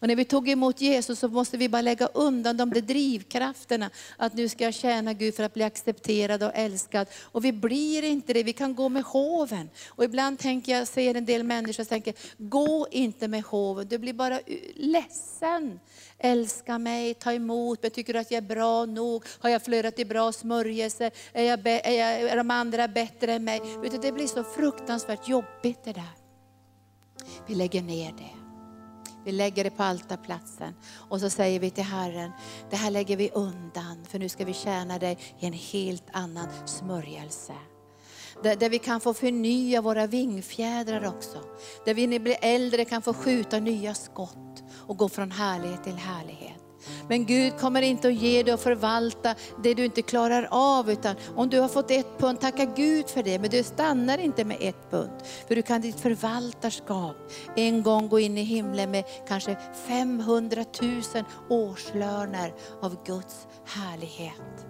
Och 0.00 0.08
när 0.08 0.16
vi 0.16 0.24
tog 0.24 0.48
emot 0.48 0.80
Jesus 0.80 1.18
så 1.18 1.28
måste 1.28 1.56
vi 1.56 1.68
bara 1.68 1.82
lägga 1.82 2.06
undan 2.06 2.56
de 2.56 2.70
där 2.70 2.80
drivkrafterna. 2.80 3.90
Att 4.16 4.34
nu 4.34 4.48
ska 4.48 4.64
jag 4.64 4.74
tjäna 4.74 5.12
Gud 5.12 5.34
för 5.34 5.42
att 5.42 5.54
bli 5.54 5.62
accepterad 5.62 6.42
och 6.42 6.50
älskad. 6.54 7.06
Och 7.22 7.44
vi 7.44 7.52
blir 7.52 8.04
inte 8.04 8.32
det, 8.32 8.42
vi 8.42 8.52
kan 8.52 8.74
gå 8.74 8.88
med 8.88 9.02
hoven. 9.02 9.70
Och 9.88 10.04
ibland 10.04 10.38
tänker 10.38 10.72
jag, 10.72 10.88
ser 10.88 11.14
en 11.14 11.24
del 11.24 11.44
människor 11.44 11.82
och 11.82 11.88
tänker, 11.88 12.14
gå 12.38 12.86
inte 12.90 13.28
med 13.28 13.42
hoven, 13.42 13.88
du 13.88 13.98
blir 13.98 14.12
bara 14.12 14.40
ledsen. 14.74 15.80
Älska 16.18 16.78
mig, 16.78 17.14
ta 17.14 17.32
emot 17.32 17.82
mig, 17.82 17.90
tycker 17.90 18.12
du 18.12 18.18
att 18.18 18.30
jag 18.30 18.44
är 18.44 18.48
bra 18.48 18.86
nog? 18.86 19.24
Har 19.38 19.50
jag 19.50 19.62
flödat 19.62 19.98
i 19.98 20.04
bra 20.04 20.32
smörjelse? 20.32 21.10
Är, 21.32 21.44
jag 21.44 21.66
är, 21.66 21.92
jag, 21.92 22.20
är 22.20 22.36
de 22.36 22.50
andra 22.50 22.88
bättre 22.88 23.32
än 23.32 23.44
mig? 23.44 23.60
Utan 23.84 24.00
det 24.00 24.12
blir 24.12 24.26
så 24.26 24.44
fruktansvärt 24.44 25.28
jobbigt 25.28 25.84
det 25.84 25.92
där. 25.92 26.10
Vi 27.46 27.54
lägger 27.54 27.82
ner 27.82 28.12
det. 28.12 28.39
Vi 29.24 29.32
lägger 29.32 29.64
det 29.64 29.70
på 29.70 29.82
altarplatsen 29.82 30.74
och 31.08 31.20
så 31.20 31.30
säger 31.30 31.60
vi 31.60 31.70
till 31.70 31.84
Herren, 31.84 32.30
det 32.70 32.76
här 32.76 32.90
lägger 32.90 33.16
vi 33.16 33.30
undan 33.30 34.04
för 34.08 34.18
nu 34.18 34.28
ska 34.28 34.44
vi 34.44 34.52
tjäna 34.52 34.98
dig 34.98 35.18
i 35.38 35.46
en 35.46 35.52
helt 35.52 36.06
annan 36.12 36.48
smörjelse. 36.66 37.54
Där, 38.42 38.56
där 38.56 38.70
vi 38.70 38.78
kan 38.78 39.00
få 39.00 39.14
förnya 39.14 39.82
våra 39.82 40.06
vingfjädrar 40.06 41.06
också. 41.16 41.38
Där 41.84 41.94
vi 41.94 42.06
när 42.06 42.18
vi 42.18 42.20
blir 42.20 42.36
äldre 42.40 42.84
kan 42.84 43.02
få 43.02 43.14
skjuta 43.14 43.60
nya 43.60 43.94
skott 43.94 44.62
och 44.86 44.96
gå 44.96 45.08
från 45.08 45.30
härlighet 45.30 45.84
till 45.84 45.96
härlighet. 45.96 46.69
Men 47.08 47.26
Gud 47.26 47.58
kommer 47.58 47.82
inte 47.82 48.08
att 48.08 48.14
ge 48.14 48.42
dig 48.42 48.54
och 48.54 48.60
förvalta 48.60 49.34
det 49.62 49.74
du 49.74 49.84
inte 49.84 50.02
klarar 50.02 50.48
av. 50.50 50.90
Utan 50.90 51.16
om 51.36 51.50
du 51.50 51.60
har 51.60 51.68
fått 51.68 51.90
ett 51.90 52.18
pund, 52.18 52.40
tacka 52.40 52.64
Gud 52.64 53.08
för 53.08 53.22
det. 53.22 53.38
Men 53.38 53.50
du 53.50 53.62
stannar 53.62 54.18
inte 54.18 54.44
med 54.44 54.56
ett 54.60 54.90
pund. 54.90 55.10
För 55.48 55.54
du 55.54 55.62
kan 55.62 55.80
ditt 55.80 56.00
förvaltarskap 56.00 57.16
en 57.56 57.82
gång 57.82 58.08
gå 58.08 58.20
in 58.20 58.38
i 58.38 58.42
himlen 58.42 58.90
med 58.90 59.04
kanske 59.28 59.56
500 59.86 60.64
000 60.82 61.00
årslöner 61.48 62.54
av 62.80 62.96
Guds 63.04 63.46
härlighet. 63.64 64.66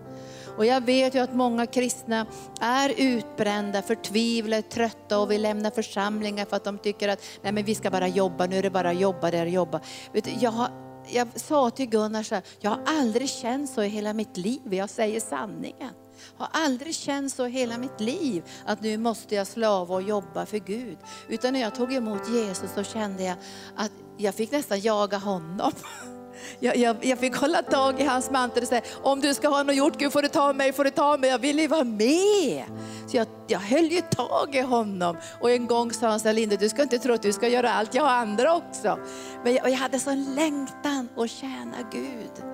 Och 0.56 0.66
jag 0.66 0.84
vet 0.84 1.14
ju 1.14 1.18
att 1.18 1.34
många 1.34 1.66
kristna 1.66 2.26
är 2.61 2.94
utbrända, 2.96 3.82
förtvivlade, 3.82 4.62
trötta 4.62 5.18
och 5.18 5.30
vill 5.30 5.42
lämna 5.42 5.70
församlingar 5.70 6.44
för 6.44 6.56
att 6.56 6.64
de 6.64 6.78
tycker 6.78 7.08
att 7.08 7.22
nej 7.42 7.52
men 7.52 7.64
vi 7.64 7.74
ska 7.74 7.90
bara 7.90 8.08
jobba, 8.08 8.46
nu 8.46 8.56
är 8.56 8.62
det 8.62 8.70
bara 8.70 8.92
jobba, 8.92 9.30
det 9.30 9.38
är 9.38 9.46
jobba. 9.46 9.80
Vet 10.12 10.24
du, 10.24 10.30
jag, 10.40 10.50
har, 10.50 10.70
jag 11.12 11.40
sa 11.40 11.70
till 11.70 11.86
Gunnar 11.86 12.22
så 12.22 12.34
här, 12.34 12.44
jag 12.61 12.70
har 12.70 12.80
aldrig 12.86 13.28
känt 13.28 13.70
så 13.70 13.82
i 13.82 13.88
hela 13.88 14.12
mitt 14.12 14.36
liv, 14.36 14.74
jag 14.74 14.90
säger 14.90 15.20
sanningen. 15.20 15.94
Jag 16.38 16.44
har 16.44 16.64
aldrig 16.64 16.94
känt 16.94 17.32
så 17.32 17.46
i 17.46 17.50
hela 17.50 17.78
mitt 17.78 18.00
liv 18.00 18.42
att 18.64 18.82
nu 18.82 18.96
måste 18.96 19.34
jag 19.34 19.46
slava 19.46 19.94
och 19.94 20.02
jobba 20.02 20.46
för 20.46 20.58
Gud. 20.58 20.98
Utan 21.28 21.52
när 21.52 21.61
jag 21.61 21.74
tog 21.74 21.92
emot 21.92 22.28
Jesus 22.28 22.74
så 22.74 22.82
kände 22.82 23.22
jag 23.22 23.36
att 23.76 23.92
jag 24.16 24.34
fick 24.34 24.52
nästan 24.52 24.80
jaga 24.80 25.18
honom. 25.18 25.72
Jag, 26.61 26.76
jag, 26.76 26.97
jag, 27.01 27.18
fick 27.18 27.36
hålla 27.36 27.62
tag 27.62 28.01
i 28.01 28.05
hans 28.05 28.30
mantel 28.30 28.62
och 28.62 28.68
säga, 28.68 28.82
om 29.03 29.20
du 29.20 29.34
ska 29.34 29.49
ha 29.49 29.62
något 29.62 29.76
gjort 29.76 29.99
Gud 29.99 30.12
får 30.12 30.22
du 30.22 30.28
ta 30.28 30.53
mig, 30.53 30.72
får 30.72 30.84
du 30.84 30.91
ta 30.91 31.16
mig, 31.16 31.30
jag 31.30 31.38
vill 31.38 31.59
ju 31.59 31.66
vara 31.66 31.84
med. 31.84 32.64
Så 33.07 33.16
jag, 33.16 33.26
jag 33.47 33.59
höll 33.59 33.84
ju 33.84 34.01
tag 34.01 34.55
i 34.55 34.61
honom. 34.61 35.16
Och 35.41 35.51
en 35.51 35.66
gång 35.66 35.93
sa 35.93 36.09
han 36.09 36.20
så 36.20 36.28
här, 36.28 36.34
Linda 36.34 36.57
du 36.57 36.68
ska 36.68 36.82
inte 36.82 36.99
tro 36.99 37.14
att 37.14 37.22
du 37.22 37.32
ska 37.32 37.49
göra 37.49 37.72
allt, 37.72 37.95
jag 37.95 38.03
har 38.03 38.11
andra 38.11 38.55
också. 38.55 38.99
Men 39.45 39.55
jag, 39.55 39.70
jag 39.70 39.76
hade 39.76 39.99
sån 39.99 40.34
längtan 40.34 41.09
att 41.16 41.30
tjäna 41.30 41.76
Gud. 41.93 42.51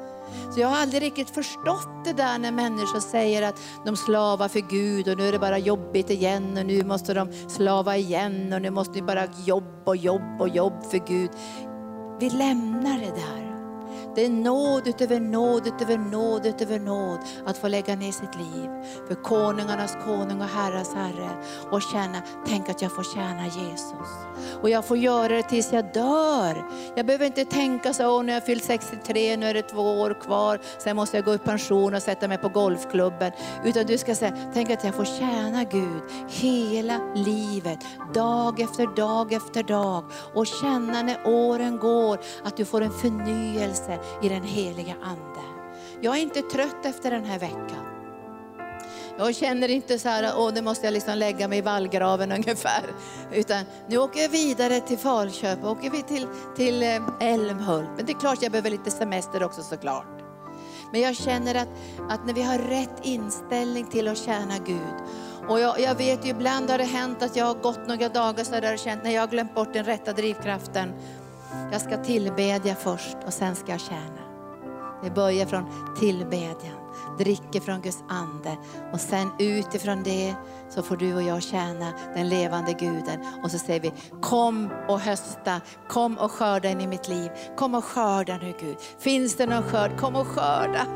Så 0.55 0.61
jag 0.61 0.69
har 0.69 0.77
aldrig 0.77 1.03
riktigt 1.03 1.31
förstått 1.31 2.05
det 2.05 2.13
där 2.13 2.39
när 2.39 2.53
människor 2.53 3.01
säger 3.01 3.43
att 3.43 3.61
de 3.85 3.97
slavar 3.97 4.49
för 4.49 4.61
Gud 4.61 5.09
och 5.09 5.19
nu 5.19 5.29
är 5.29 5.33
det 5.33 5.39
bara 5.39 5.59
jobbigt 5.59 6.11
igen 6.11 6.59
och 6.59 6.67
nu 6.67 6.85
måste 6.85 7.15
de 7.15 7.33
slava 7.49 7.97
igen 7.97 8.53
och 8.53 8.63
nu 8.63 8.71
måste 8.71 8.93
vi 8.93 9.03
bara 9.03 9.27
jobb 9.47 9.83
och 9.85 9.97
jobb 9.97 10.41
och 10.41 10.49
jobb 10.49 10.85
för 10.91 10.99
Gud. 11.07 11.31
Vi 12.21 12.31
lämnar 12.31 12.99
det 12.99 13.11
där. 13.11 13.46
Det 14.17 14.25
är 14.25 14.31
nåd 14.31 14.89
utöver 14.89 15.21
nåd 15.21 15.67
utöver 15.67 15.99
nåd 15.99 16.47
utöver 16.47 16.79
nåd 16.79 17.19
att 17.47 17.59
få 17.59 17.69
lägga 17.69 17.97
ner 17.97 18.13
sitt 18.13 18.37
liv 18.37 18.71
för 19.09 19.15
konungarnas 19.15 19.97
konung 20.05 20.41
och 20.41 20.49
herrars 20.49 20.95
herre 20.95 21.31
och 21.71 21.83
känna, 21.83 22.23
tänk 22.47 22.69
att 22.69 22.83
jag 22.83 22.95
får 22.95 23.15
tjäna 23.15 23.47
Jesus. 23.47 24.09
Och 24.63 24.71
jag 24.71 24.85
får 24.85 24.97
göra 24.97 25.29
det 25.29 25.43
tills 25.43 25.73
jag 25.73 25.93
dör. 25.93 26.65
Jag 26.97 27.07
behöver 27.07 27.27
inte 27.27 27.45
tänka 27.45 27.93
så, 27.93 28.23
nu 28.23 28.33
har 28.33 28.37
jag 28.37 28.47
fyllt 28.47 28.65
63, 28.65 29.37
nu 29.37 29.47
är 29.47 29.55
det 29.55 29.63
två 29.63 30.01
år 30.01 30.21
kvar, 30.21 30.61
sen 30.79 30.97
måste 30.97 31.17
jag 31.17 31.25
gå 31.25 31.35
i 31.35 31.39
pension 31.39 31.95
och 31.95 32.03
sätta 32.03 32.29
mig 32.29 32.39
på 32.39 32.49
golfklubben. 32.49 33.33
Utan 33.65 33.87
du 33.87 33.99
ska 33.99 34.15
säga, 34.15 34.37
tänk 34.55 34.71
att 34.71 34.85
jag 34.85 34.95
får 34.95 35.05
tjäna 35.05 35.65
Gud 35.65 36.03
hela 36.29 37.01
livet, 37.15 37.79
dag 38.15 38.61
efter 38.61 38.97
dag 38.97 39.33
efter 39.33 39.63
dag. 39.63 40.05
Och 40.35 40.47
känna 40.47 41.03
när 41.03 41.19
åren 41.25 41.79
går 41.79 42.21
att 42.45 42.57
du 42.57 42.65
får 42.65 42.81
en 42.81 42.93
förnyelse 42.93 43.99
i 44.23 44.29
den 44.29 44.43
heliga 44.43 44.95
Ande. 45.03 45.41
Jag 46.01 46.17
är 46.17 46.23
inte 46.23 46.43
trött 46.43 46.87
efter 46.87 47.11
den 47.11 47.25
här 47.25 47.39
veckan. 47.39 47.96
Jag 49.19 49.35
känner 49.35 49.69
inte 49.69 49.99
så 49.99 50.09
här, 50.09 50.35
åh 50.37 50.53
nu 50.55 50.63
måste 50.63 50.87
jag 50.87 50.93
liksom 50.93 51.19
lägga 51.19 51.49
mig 51.49 51.59
i 51.59 51.63
vallgraven 51.63 52.33
ungefär. 52.39 52.83
Utan 53.33 53.65
nu 53.89 53.99
åker 53.99 54.21
jag 54.21 54.29
vidare 54.29 54.81
till 54.81 54.99
Falköp, 54.99 55.65
åker 55.65 55.91
vi 55.91 56.03
till, 56.03 56.27
till 56.57 56.83
eh, 56.83 56.99
Älmhult. 57.21 57.91
Men 57.97 58.07
det 58.07 58.13
är 58.13 58.21
klart 58.21 58.43
jag 58.43 58.53
behöver 58.53 58.71
lite 58.71 58.91
semester 58.91 59.43
också 59.43 59.63
såklart. 59.63 60.23
Men 60.93 61.01
jag 61.01 61.17
känner 61.17 61.55
att, 61.55 61.69
att 62.09 62.27
när 62.27 62.35
vi 62.35 62.43
har 62.43 62.59
rätt 62.59 62.99
inställning 63.03 63.87
till 63.87 64.09
att 64.09 64.19
tjäna 64.19 64.59
Gud. 64.67 64.95
Och 65.49 65.61
jag, 65.61 65.81
jag 65.81 65.95
vet 65.95 66.27
ju 66.27 66.31
ibland 66.31 66.71
har 66.71 66.79
det 66.79 66.85
hänt 66.85 67.23
att 67.23 67.37
jag 67.37 67.45
har 67.45 67.55
gått 67.55 67.89
några 67.89 68.09
dagar 68.09 68.45
så 68.45 68.61
där 68.61 68.73
och 68.73 68.79
känt 68.79 69.05
när 69.05 69.11
jag 69.11 69.23
har 69.23 69.29
glömt 69.29 69.55
bort 69.55 69.73
den 69.73 69.85
rätta 69.85 70.13
drivkraften. 70.13 70.93
Jag 71.73 71.81
ska 71.81 72.05
tillbedja 72.05 72.75
först 72.75 73.17
och 73.27 73.33
sen 73.33 73.57
ska 73.57 73.73
jag 73.73 73.81
tjäna. 73.81 74.21
Det 75.05 75.11
börjar 75.11 75.47
från 75.47 75.95
tillbedjan, 75.99 76.86
dricker 77.19 77.61
från 77.61 77.81
Guds 77.81 78.05
ande 78.09 78.57
och 78.93 79.01
sen 79.01 79.31
utifrån 79.39 80.03
det 80.03 80.35
så 80.69 80.83
får 80.83 80.97
du 80.97 81.15
och 81.15 81.23
jag 81.23 81.43
tjäna 81.43 81.93
den 82.15 82.29
levande 82.29 82.73
guden. 82.73 83.27
Och 83.43 83.51
så 83.51 83.59
säger 83.59 83.81
vi, 83.81 83.93
kom 84.23 84.71
och 84.89 85.01
hösta, 85.01 85.61
kom 85.89 86.19
och 86.19 86.33
skörda 86.33 86.71
in 86.71 86.81
i 86.81 86.87
mitt 86.87 87.09
liv. 87.09 87.31
Kom 87.57 87.75
och 87.75 87.85
skörda 87.85 88.37
nu 88.37 88.55
Gud. 88.61 88.77
Finns 88.99 89.37
det 89.37 89.47
någon 89.47 89.63
skörd, 89.63 89.99
kom 89.99 90.17
och 90.17 90.27
skörda. 90.27 90.87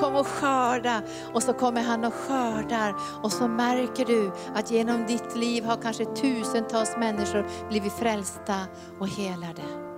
Kom 0.00 0.16
och 0.16 0.26
skörda. 0.26 1.02
Och 1.34 1.42
så 1.42 1.52
kommer 1.52 1.82
han 1.82 2.04
och 2.04 2.14
skördar. 2.14 2.94
Och 3.22 3.32
så 3.32 3.48
märker 3.48 4.04
du 4.04 4.32
att 4.54 4.70
genom 4.70 5.06
ditt 5.06 5.36
liv 5.36 5.64
har 5.64 5.76
kanske 5.76 6.04
tusentals 6.04 6.96
människor 6.98 7.68
blivit 7.68 7.92
frälsta 7.92 8.56
och 8.98 9.08
helade. 9.08 9.89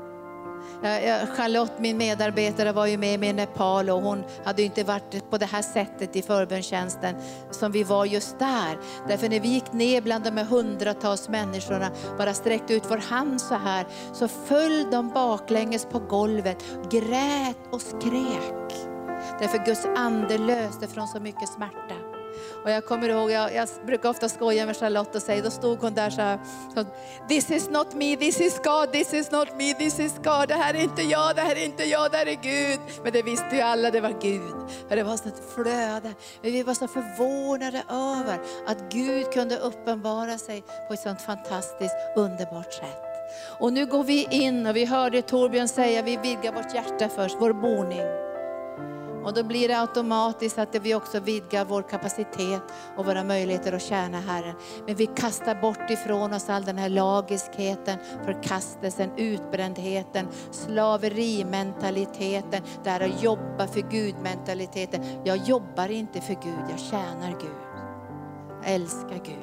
Eh, 0.82 1.22
eh, 1.22 1.26
Charlotte, 1.26 1.78
min 1.78 1.96
medarbetare, 1.96 2.72
var 2.72 2.86
ju 2.86 2.98
med 2.98 3.20
mig 3.20 3.28
i 3.28 3.32
Nepal 3.32 3.90
och 3.90 4.02
hon 4.02 4.24
hade 4.44 4.62
inte 4.62 4.84
varit 4.84 5.30
på 5.30 5.38
det 5.38 5.46
här 5.46 5.62
sättet 5.62 6.16
i 6.16 6.22
förbönstjänsten 6.22 7.14
som 7.50 7.72
vi 7.72 7.84
var 7.84 8.04
just 8.04 8.38
där. 8.38 8.78
Därför 9.08 9.28
när 9.28 9.40
vi 9.40 9.48
gick 9.48 9.72
ner 9.72 10.00
bland 10.00 10.24
de 10.24 10.36
här 10.36 10.44
hundratals 10.44 11.28
människorna, 11.28 11.90
bara 12.18 12.34
sträckte 12.34 12.74
ut 12.74 12.84
vår 12.88 12.96
hand 12.96 13.40
så 13.40 13.54
här, 13.54 13.86
så 14.12 14.28
föll 14.28 14.90
de 14.90 15.10
baklänges 15.10 15.84
på 15.84 15.98
golvet, 15.98 16.64
grät 16.90 17.58
och 17.70 17.80
skrek. 17.80 18.88
Därför 19.40 19.66
Guds 19.66 19.86
ande 19.96 20.38
löste 20.38 20.88
från 20.88 21.08
så 21.08 21.20
mycket 21.20 21.48
smärta. 21.48 21.94
Och 22.64 22.70
jag 22.70 22.86
kommer 22.86 23.08
ihåg, 23.08 23.30
jag, 23.30 23.54
jag 23.54 23.68
brukar 23.86 24.08
ofta 24.08 24.28
skoja 24.28 24.66
med 24.66 24.76
Charlotte 24.76 25.16
och 25.16 25.22
säga, 25.22 25.42
då 25.42 25.50
stod 25.50 25.78
hon 25.78 25.94
där 25.94 26.10
så 26.10 26.20
här, 26.20 26.38
This 27.28 27.50
is 27.50 27.70
not 27.70 27.94
me, 27.94 28.16
this 28.16 28.40
is 28.40 28.60
God, 28.64 28.92
this 28.92 29.14
is 29.14 29.30
not 29.30 29.48
me, 29.58 29.74
this 29.74 29.98
is 29.98 30.14
God. 30.16 30.48
Det 30.48 30.54
här 30.54 30.74
är 30.74 30.82
inte 30.82 31.02
jag, 31.02 31.36
det 31.36 31.42
här 31.42 31.56
är 31.56 31.64
inte 31.64 31.84
jag, 31.84 32.10
det 32.10 32.16
här 32.16 32.26
är 32.26 32.42
Gud. 32.42 32.80
Men 33.02 33.12
det 33.12 33.22
visste 33.22 33.56
ju 33.56 33.60
alla, 33.60 33.90
det 33.90 34.00
var 34.00 34.14
Gud. 34.20 34.70
För 34.88 34.96
det 34.96 35.02
var 35.02 35.16
så 35.16 35.28
ett 35.28 35.54
flöde. 35.54 36.14
Men 36.42 36.52
vi 36.52 36.62
var 36.62 36.74
så 36.74 36.88
förvånade 36.88 37.82
över 37.88 38.38
att 38.66 38.92
Gud 38.92 39.32
kunde 39.32 39.58
uppenbara 39.58 40.38
sig 40.38 40.64
på 40.88 40.94
ett 40.94 41.00
sånt 41.00 41.22
fantastiskt 41.22 41.96
underbart 42.16 42.72
sätt. 42.72 43.02
Och 43.58 43.72
nu 43.72 43.86
går 43.86 44.04
vi 44.04 44.26
in 44.30 44.66
och 44.66 44.76
vi 44.76 44.84
hörde 44.84 45.22
Torbjörn 45.22 45.68
säga, 45.68 46.02
vi 46.02 46.16
vidgar 46.16 46.52
vårt 46.52 46.74
hjärta 46.74 47.08
först, 47.08 47.36
vår 47.40 47.52
boning. 47.52 48.21
Och 49.24 49.34
då 49.34 49.42
blir 49.42 49.68
det 49.68 49.80
automatiskt 49.80 50.58
att 50.58 50.76
vi 50.82 50.94
också 50.94 51.20
vidgar 51.20 51.64
vår 51.64 51.82
kapacitet 51.82 52.62
och 52.96 53.06
våra 53.06 53.24
möjligheter 53.24 53.72
att 53.72 53.82
tjäna 53.82 54.20
Herren. 54.20 54.54
Men 54.86 54.94
vi 54.94 55.06
kastar 55.06 55.54
bort 55.54 55.90
ifrån 55.90 56.32
oss 56.32 56.48
all 56.48 56.64
den 56.64 56.78
här 56.78 56.88
lagiskheten, 56.88 57.98
förkastelsen, 58.24 59.10
utbrändheten, 59.16 60.28
slaverimentaliteten, 60.50 62.62
det 62.84 62.90
här 62.90 63.00
att 63.00 63.22
jobba 63.22 63.66
för 63.66 63.90
Gud-mentaliteten. 63.90 65.04
Jag 65.24 65.36
jobbar 65.36 65.90
inte 65.90 66.20
för 66.20 66.34
Gud, 66.34 66.64
jag 66.70 66.80
tjänar 66.80 67.30
Gud. 67.40 67.50
Jag 68.62 68.74
älskar 68.74 69.20
Gud. 69.24 69.36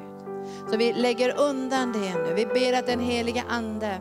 Så 0.70 0.76
vi 0.76 0.92
lägger 0.92 1.40
undan 1.40 1.92
det 1.92 2.14
nu. 2.14 2.34
Vi 2.34 2.46
ber 2.46 2.78
att 2.78 2.86
den 2.86 3.00
heliga 3.00 3.44
Ande 3.48 4.00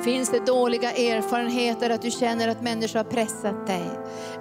Finns 0.00 0.30
det 0.30 0.46
dåliga 0.46 0.92
erfarenheter, 0.92 1.90
att 1.90 2.02
du 2.02 2.10
känner 2.10 2.48
att 2.48 2.62
människor 2.62 2.98
har 2.98 3.04
pressat 3.04 3.66
dig? 3.66 3.90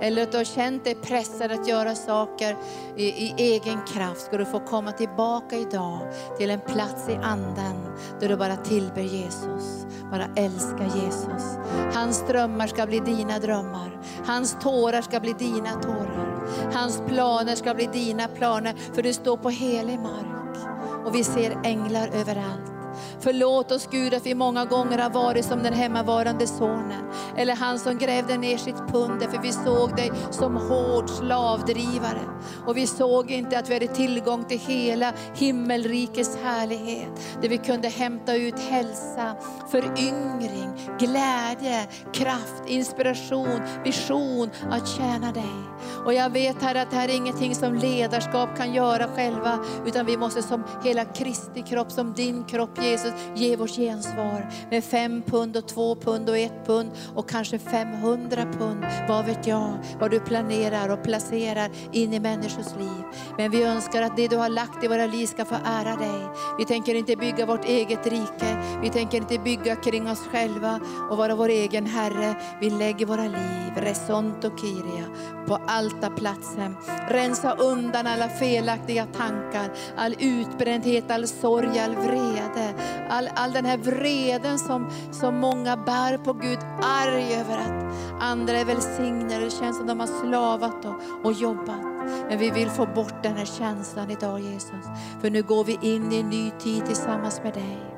Eller 0.01 0.23
att 0.23 0.31
du 0.31 0.37
har 0.37 0.43
känt 0.43 0.83
dig 0.83 0.95
pressad 0.95 1.51
att 1.51 1.67
göra 1.67 1.95
saker 1.95 2.57
i, 2.97 3.05
i 3.05 3.33
egen 3.37 3.81
kraft. 3.93 4.21
Ska 4.21 4.37
du 4.37 4.45
få 4.45 4.59
komma 4.59 4.91
tillbaka 4.91 5.55
idag 5.57 5.99
till 6.37 6.49
en 6.49 6.59
plats 6.59 7.09
i 7.09 7.15
anden 7.15 7.95
där 8.19 8.29
du 8.29 8.35
bara 8.35 8.55
tillber 8.55 9.01
Jesus. 9.01 9.85
Bara 10.11 10.25
älskar 10.35 10.91
Jesus. 11.03 11.57
Hans 11.93 12.27
drömmar 12.27 12.67
ska 12.67 12.85
bli 12.85 12.99
dina 12.99 13.39
drömmar. 13.39 14.01
Hans 14.25 14.57
tårar 14.61 15.01
ska 15.01 15.19
bli 15.19 15.33
dina 15.33 15.71
tårar. 15.71 16.47
Hans 16.73 17.01
planer 17.07 17.55
ska 17.55 17.73
bli 17.73 17.89
dina 17.93 18.27
planer. 18.27 18.75
För 18.93 19.03
du 19.03 19.13
står 19.13 19.37
på 19.37 19.49
helig 19.49 19.99
mark. 19.99 20.57
Och 21.05 21.15
vi 21.15 21.23
ser 21.23 21.57
änglar 21.63 22.07
överallt. 22.07 22.70
Förlåt 23.19 23.71
oss 23.71 23.87
Gud 23.91 24.13
att 24.13 24.25
vi 24.25 24.35
många 24.35 24.65
gånger 24.65 24.97
har 24.97 25.09
varit 25.09 25.45
som 25.45 25.63
den 25.63 25.73
hemmavarande 25.73 26.47
sonen. 26.47 27.03
Eller 27.37 27.55
han 27.55 27.79
som 27.79 27.97
grävde 27.97 28.37
ner 28.37 28.57
sitt 28.57 28.77
pund 28.77 29.21
för 29.21 29.41
vi 29.41 29.51
såg 29.51 29.95
dig 29.95 30.11
som 30.31 30.55
hård 30.55 31.09
slavdrivare. 31.09 32.21
Och 32.65 32.77
vi 32.77 32.87
såg 32.87 33.31
inte 33.31 33.59
att 33.59 33.69
vi 33.69 33.73
hade 33.73 33.87
tillgång 33.87 34.43
till 34.43 34.59
hela 34.59 35.13
himmelrikets 35.35 36.37
härlighet. 36.43 37.09
Där 37.41 37.49
vi 37.49 37.57
kunde 37.57 37.87
hämta 37.87 38.35
ut 38.35 38.59
hälsa, 38.59 39.35
föryngring, 39.71 40.71
glädje, 40.99 41.87
kraft, 42.13 42.63
inspiration, 42.67 43.61
vision 43.83 44.49
att 44.69 44.87
tjäna 44.87 45.31
dig. 45.31 45.71
Och 46.05 46.13
jag 46.13 46.29
vet 46.29 46.61
här 46.61 46.75
att 46.75 46.91
det 46.91 46.95
här 46.95 47.09
är 47.09 47.15
ingenting 47.15 47.55
som 47.55 47.73
ledarskap 47.73 48.57
kan 48.57 48.73
göra 48.73 49.07
själva, 49.07 49.59
utan 49.85 50.05
vi 50.05 50.17
måste 50.17 50.43
som 50.43 50.63
hela 50.83 51.05
Kristi 51.05 51.61
kropp, 51.61 51.91
som 51.91 52.13
din 52.13 52.43
kropp 52.43 52.83
Jesus, 52.83 52.90
Jesus, 52.91 53.13
ge 53.35 53.55
vårt 53.55 53.75
gensvar 53.75 54.49
med 54.69 54.83
fem 54.83 55.21
pund 55.25 55.57
och 55.57 55.67
två 55.67 55.95
pund 55.95 56.29
och 56.29 56.37
ett 56.37 56.65
pund 56.65 56.91
och 57.15 57.29
kanske 57.29 57.59
500 57.59 58.45
pund. 58.57 58.85
Vad 59.09 59.25
vet 59.25 59.47
jag, 59.47 59.77
vad 59.99 60.11
du 60.11 60.19
planerar 60.19 60.89
och 60.89 61.03
placerar 61.03 61.69
in 61.91 62.13
i 62.13 62.19
människors 62.19 62.75
liv. 62.79 63.03
Men 63.37 63.51
vi 63.51 63.63
önskar 63.63 64.01
att 64.01 64.17
det 64.17 64.27
du 64.27 64.37
har 64.37 64.49
lagt 64.49 64.83
i 64.83 64.87
våra 64.87 65.05
liv 65.05 65.25
ska 65.25 65.45
få 65.45 65.55
ära 65.65 65.95
dig. 65.95 66.21
Vi 66.57 66.65
tänker 66.65 66.95
inte 66.95 67.15
bygga 67.15 67.45
vårt 67.45 67.65
eget 67.65 68.07
rike, 68.07 68.79
vi 68.81 68.89
tänker 68.89 69.17
inte 69.17 69.39
bygga 69.39 69.75
kring 69.75 70.09
oss 70.09 70.27
själva 70.31 70.79
och 71.09 71.17
vara 71.17 71.35
vår 71.35 71.49
egen 71.49 71.85
Herre. 71.85 72.35
Vi 72.61 72.69
lägger 72.69 73.05
våra 73.05 73.23
liv, 73.23 73.73
resonto 73.75 74.57
kiria, 74.57 75.05
på 75.47 75.59
altarplatsen. 75.67 76.75
Rensa 77.09 77.51
undan 77.51 78.07
alla 78.07 78.29
felaktiga 78.29 79.05
tankar, 79.05 79.71
all 79.97 80.15
utbrändhet, 80.19 81.11
all 81.11 81.27
sorg, 81.27 81.79
all 81.79 81.95
vrede. 81.95 82.73
All, 83.09 83.29
all 83.35 83.51
den 83.51 83.65
här 83.65 83.77
vreden 83.77 84.59
som, 84.59 84.89
som 85.11 85.35
många 85.35 85.77
bär 85.77 86.17
på 86.17 86.33
Gud, 86.33 86.59
arg 86.81 87.35
över 87.35 87.57
att 87.57 87.81
andra 88.21 88.53
är 88.53 88.65
välsignade. 88.65 89.45
Det 89.45 89.51
känns 89.51 89.77
som 89.77 89.87
de 89.87 89.99
har 89.99 90.07
slavat 90.07 90.85
och, 90.85 91.25
och 91.25 91.33
jobbat. 91.33 91.83
Men 92.29 92.37
vi 92.37 92.49
vill 92.49 92.69
få 92.69 92.85
bort 92.85 93.23
den 93.23 93.37
här 93.37 93.45
känslan 93.45 94.11
idag 94.11 94.39
Jesus. 94.39 94.85
För 95.21 95.29
nu 95.29 95.43
går 95.43 95.63
vi 95.63 95.79
in 95.81 96.11
i 96.11 96.19
en 96.19 96.29
ny 96.29 96.51
tid 96.51 96.85
tillsammans 96.85 97.41
med 97.43 97.53
dig. 97.53 97.90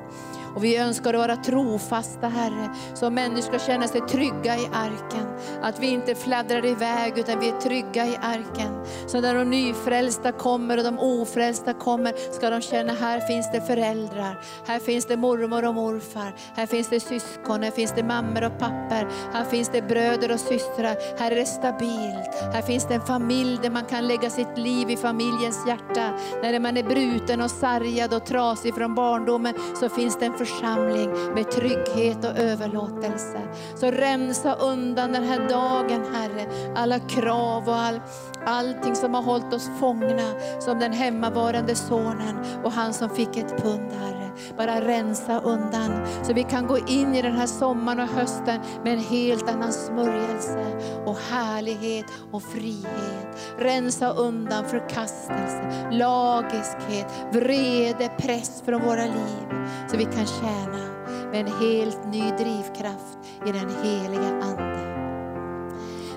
Och 0.54 0.64
vi 0.64 0.76
önskar 0.76 1.14
vara 1.14 1.36
trofasta 1.36 2.28
Herre, 2.28 2.74
så 2.94 3.10
människor 3.10 3.42
ska 3.42 3.58
känna 3.58 3.88
sig 3.88 4.00
trygga 4.00 4.56
i 4.56 4.66
arken. 4.72 5.26
Att 5.62 5.80
vi 5.80 5.86
inte 5.86 6.14
fladdrar 6.14 6.66
iväg 6.66 7.18
utan 7.18 7.40
vi 7.40 7.48
är 7.48 7.60
trygga 7.60 8.06
i 8.06 8.18
arken. 8.22 8.84
Så 9.06 9.20
när 9.20 9.34
de 9.34 9.50
nyfrälsta 9.50 10.32
kommer 10.32 10.78
och 10.78 10.84
de 10.84 10.98
ofrälsta 10.98 11.72
kommer 11.72 12.32
ska 12.32 12.50
de 12.50 12.60
känna 12.60 12.92
här 12.92 13.20
finns 13.20 13.52
det 13.52 13.60
föräldrar, 13.60 14.40
här 14.66 14.78
finns 14.78 15.06
det 15.06 15.16
mormor 15.16 15.64
och 15.64 15.74
morfar, 15.74 16.34
här 16.56 16.66
finns 16.66 16.88
det 16.88 17.00
syskon, 17.00 17.62
här 17.62 17.70
finns 17.70 17.92
det 17.92 18.02
mammor 18.02 18.44
och 18.44 18.58
pappor, 18.58 19.08
här 19.32 19.44
finns 19.44 19.68
det 19.68 19.82
bröder 19.82 20.32
och 20.32 20.40
systrar, 20.40 21.18
här 21.18 21.30
är 21.30 21.36
det 21.36 21.46
stabilt. 21.46 22.34
Här 22.52 22.62
finns 22.62 22.88
det 22.88 22.94
en 22.94 23.06
familj 23.06 23.58
där 23.62 23.70
man 23.70 23.84
kan 23.84 24.08
lägga 24.08 24.30
sitt 24.30 24.58
liv 24.58 24.90
i 24.90 24.96
familjens 24.96 25.66
hjärta. 25.66 26.10
När 26.42 26.60
man 26.60 26.76
är 26.76 26.82
bruten 26.82 27.40
och 27.40 27.50
sargad 27.50 28.14
och 28.14 28.26
trasig 28.26 28.74
från 28.74 28.94
barndomen 28.94 29.54
så 29.80 29.88
finns 29.88 30.18
det 30.18 30.26
en 30.26 30.38
församling 30.44 31.10
med 31.34 31.50
trygghet 31.50 32.24
och 32.24 32.38
överlåtelse. 32.38 33.40
Så 33.74 33.90
rensa 33.90 34.54
undan 34.54 35.12
den 35.12 35.24
här 35.24 35.48
dagen 35.48 36.04
Herre, 36.14 36.72
alla 36.74 36.98
krav 36.98 37.68
och 37.68 37.76
all, 37.76 38.00
allting 38.46 38.96
som 38.96 39.14
har 39.14 39.22
hållit 39.22 39.52
oss 39.52 39.70
fångna 39.80 40.32
som 40.60 40.78
den 40.78 40.92
hemmavarande 40.92 41.74
sonen 41.74 42.36
och 42.64 42.72
han 42.72 42.94
som 42.94 43.10
fick 43.10 43.36
ett 43.36 43.62
pund 43.62 43.92
Herre. 43.92 44.30
Bara 44.56 44.80
rensa 44.80 45.40
undan 45.40 46.06
så 46.22 46.32
vi 46.32 46.42
kan 46.42 46.66
gå 46.66 46.78
in 46.78 47.14
i 47.14 47.22
den 47.22 47.36
här 47.36 47.46
sommaren 47.46 48.00
och 48.00 48.08
hösten 48.08 48.60
med 48.84 48.92
en 48.92 48.98
helt 48.98 49.50
annan 49.50 49.72
smörjelse 49.72 50.66
och 51.06 51.16
härlighet 51.16 52.06
och 52.32 52.42
frihet. 52.42 53.54
Rensa 53.58 54.10
undan 54.10 54.64
förkastelse, 54.64 55.88
lagiskhet, 55.90 57.06
vrede, 57.32 58.08
press 58.18 58.62
från 58.66 58.82
våra 58.82 59.04
liv 59.04 59.68
så 59.90 59.96
vi 59.96 60.04
kan 60.04 60.26
tjäna 60.26 60.94
med 61.30 61.40
en 61.40 61.52
helt 61.52 62.06
ny 62.06 62.30
drivkraft 62.30 63.18
i 63.46 63.52
den 63.52 63.70
heliga 63.82 64.42
Ande. 64.42 64.93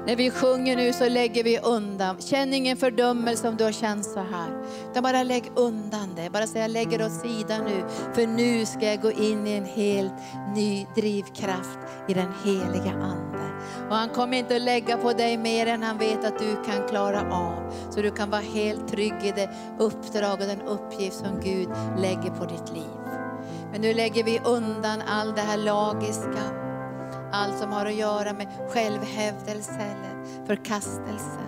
När 0.07 0.15
vi 0.15 0.31
sjunger 0.31 0.75
nu 0.75 0.93
så 0.93 1.09
lägger 1.09 1.43
vi 1.43 1.59
undan. 1.59 2.21
Känn 2.21 2.53
ingen 2.53 2.77
fördömelse 2.77 3.47
om 3.47 3.57
du 3.57 3.63
har 3.63 3.71
känt 3.71 4.05
så 4.05 4.19
här. 4.19 4.63
Utan 4.91 5.03
bara 5.03 5.23
lägg 5.23 5.51
undan 5.55 6.15
det. 6.15 6.29
Bara 6.29 6.47
säg 6.47 6.61
jag 6.61 6.71
lägger 6.71 7.05
åt 7.05 7.11
sidan 7.11 7.65
nu. 7.65 7.83
För 8.13 8.27
nu 8.27 8.65
ska 8.65 8.85
jag 8.85 9.01
gå 9.01 9.11
in 9.11 9.47
i 9.47 9.51
en 9.51 9.65
helt 9.65 10.13
ny 10.55 10.85
drivkraft 10.95 11.79
i 12.07 12.13
den 12.13 12.31
heliga 12.45 12.91
Ande. 12.91 13.51
Och 13.89 13.95
han 13.95 14.09
kommer 14.09 14.37
inte 14.37 14.55
att 14.55 14.61
lägga 14.61 14.97
på 14.97 15.13
dig 15.13 15.37
mer 15.37 15.67
än 15.67 15.83
han 15.83 15.97
vet 15.97 16.25
att 16.25 16.39
du 16.39 16.55
kan 16.65 16.87
klara 16.87 17.21
av. 17.31 17.73
Så 17.89 18.01
du 18.01 18.11
kan 18.11 18.29
vara 18.29 18.41
helt 18.41 18.87
trygg 18.87 19.15
i 19.23 19.31
det 19.35 19.49
uppdrag 19.79 20.33
och 20.33 20.47
den 20.47 20.61
uppgift 20.61 21.17
som 21.17 21.39
Gud 21.43 21.69
lägger 21.97 22.29
på 22.29 22.45
ditt 22.45 22.73
liv. 22.73 22.97
Men 23.71 23.81
nu 23.81 23.93
lägger 23.93 24.23
vi 24.23 24.39
undan 24.45 25.01
all 25.07 25.33
det 25.35 25.41
här 25.41 25.57
lagiska. 25.57 26.66
Allt 27.31 27.57
som 27.57 27.71
har 27.71 27.85
att 27.85 27.95
göra 27.95 28.33
med 28.33 28.47
självhävdelse 28.69 29.73
eller 29.73 30.45
förkastelse. 30.45 31.39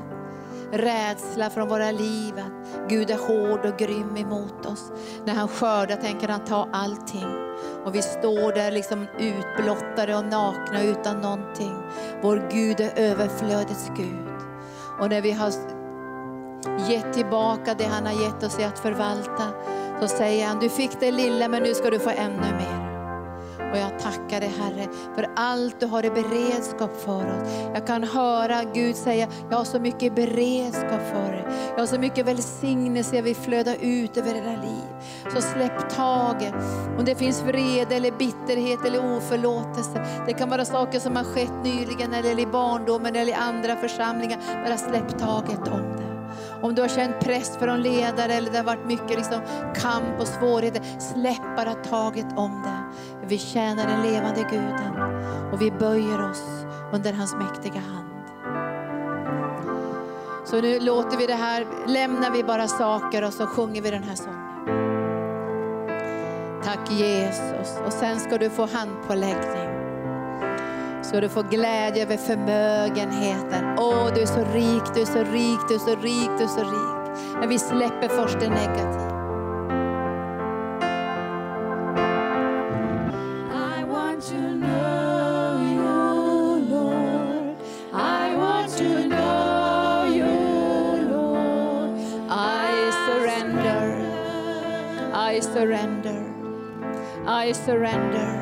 Rädsla 0.72 1.50
från 1.50 1.68
våra 1.68 1.92
liv 1.92 2.34
att 2.38 2.90
Gud 2.90 3.10
är 3.10 3.18
hård 3.18 3.66
och 3.66 3.80
grym 3.80 4.18
emot 4.18 4.66
oss. 4.66 4.92
När 5.26 5.34
han 5.34 5.48
skördar 5.48 5.96
tänker 5.96 6.28
han 6.28 6.46
ta 6.46 6.70
allting. 6.74 7.28
Och 7.86 7.96
vi 7.96 8.02
står 8.02 8.54
där 8.54 8.72
liksom 8.72 9.08
utblottade 9.20 10.16
och 10.16 10.26
nakna 10.26 10.84
utan 10.84 11.22
någonting. 11.22 11.76
Vår 12.22 12.48
Gud 12.52 12.80
är 12.80 12.92
överflödets 12.96 13.92
Gud. 13.98 14.28
Och 15.00 15.10
när 15.10 15.22
vi 15.22 15.32
har 15.32 15.54
gett 16.90 17.14
tillbaka 17.14 17.74
det 17.74 17.86
han 17.86 18.06
har 18.06 18.24
gett 18.24 18.44
oss 18.44 18.60
i 18.60 18.64
att 18.64 18.80
förvalta, 18.80 19.48
så 20.02 20.08
säger 20.08 20.48
han, 20.48 20.60
du 20.60 20.70
fick 20.70 21.00
det 21.00 21.12
lilla 21.12 21.48
men 21.48 21.64
nu 21.64 21.74
ska 21.74 21.90
du 21.90 22.00
få 22.00 22.10
ännu 22.10 22.52
mer. 22.52 22.79
Och 23.72 23.78
jag 23.78 24.00
tackar 24.00 24.40
dig 24.40 24.52
Herre 24.60 24.88
för 25.16 25.30
allt 25.36 25.80
du 25.80 25.86
har 25.86 26.06
i 26.06 26.10
beredskap 26.10 27.02
för 27.02 27.26
oss. 27.26 27.50
Jag 27.74 27.88
kan 27.88 28.04
höra 28.04 28.64
Gud 28.74 28.96
säga, 28.96 29.28
jag 29.50 29.58
har 29.58 29.66
så 29.66 29.80
mycket 29.80 30.16
beredskap 30.16 31.02
för 31.12 31.34
er. 31.34 31.48
Jag 31.72 31.80
har 31.80 31.86
så 31.86 32.00
mycket 32.00 32.26
välsignelse 32.26 33.16
jag 33.16 33.24
vill 33.24 33.36
flöda 33.36 33.76
ut 33.76 34.18
över 34.18 34.36
era 34.36 34.62
liv. 34.62 34.90
Så 35.36 35.42
släpp 35.42 35.90
taget. 35.90 36.54
Om 36.98 37.06
det 37.06 37.16
finns 37.16 37.42
vrede 37.42 37.96
eller 37.96 38.12
bitterhet 38.12 38.86
eller 38.86 39.18
oförlåtelse. 39.18 40.06
Det 40.28 40.34
kan 40.34 40.50
vara 40.50 40.66
saker 40.66 41.00
som 41.00 41.16
har 41.16 41.24
skett 41.24 41.64
nyligen 41.64 42.14
eller 42.14 42.40
i 42.40 42.46
barndomen 42.46 43.16
eller 43.16 43.32
i 43.32 43.36
andra 43.36 43.76
församlingar. 43.76 44.40
Bara 44.66 44.78
släpp 44.78 45.20
taget 45.20 45.68
om 45.68 45.82
det. 45.98 45.99
Om 46.62 46.76
du 46.76 46.82
har 46.82 46.90
känt 46.90 47.20
press 47.20 47.58
från 47.58 47.82
ledare 47.82 48.34
eller 48.34 48.52
det 48.52 48.58
har 48.58 48.66
varit 48.66 48.86
mycket 48.86 49.18
liksom 49.18 49.42
kamp 49.76 50.20
och 50.20 50.28
svårigheter, 50.28 51.00
släpp 51.00 51.56
bara 51.58 51.74
taget 51.74 52.38
om 52.38 52.62
det. 52.62 53.00
Vi 53.28 53.38
tjänar 53.38 53.88
den 53.88 54.02
levande 54.02 54.42
Guden 54.52 54.94
och 55.54 55.62
vi 55.62 55.72
böjer 55.72 56.30
oss 56.30 56.66
under 56.94 57.14
hans 57.14 57.36
mäktiga 57.36 57.80
hand. 57.80 58.10
Så 60.46 60.62
nu 60.62 60.80
låter 60.80 61.18
vi 61.18 61.28
det 61.28 61.34
här, 61.34 61.68
lämnar 61.88 62.32
vi 62.32 62.44
bara 62.44 62.68
saker 62.68 63.24
och 63.24 63.34
så 63.34 63.48
sjunger 63.48 63.82
vi 63.82 63.92
den 63.92 64.04
här 64.04 64.16
sången. 64.16 64.40
Tack 66.64 66.92
Jesus. 66.92 67.80
Och 67.86 67.94
sen 67.94 68.20
ska 68.20 68.38
du 68.38 68.50
få 68.50 68.66
handpåläggning. 68.66 69.79
Ska 71.02 71.22
du 71.22 71.30
få 71.30 71.42
glädje 71.42 72.04
över 72.04 72.18
förmögenheten. 72.18 73.80
Åh, 73.80 74.14
du 74.16 74.22
är 74.22 74.26
så 74.26 74.40
rik, 74.40 74.84
du 74.96 75.02
är 75.02 75.06
så 75.06 75.20
rik, 75.20 75.60
du 75.70 75.76
är 75.76 75.80
så 75.80 75.96
rik, 75.96 76.30
du 76.38 76.44
är 76.44 76.48
så 76.48 76.64
rik. 76.64 77.40
Men 77.40 77.50
vi 77.50 77.60
släpper 77.60 78.08
först 78.08 78.40
det 78.40 78.50
negativa. 78.50 79.10
I 95.40 95.42
surrender. 95.42 96.34
I 97.28 97.54
surrender. 97.54 98.39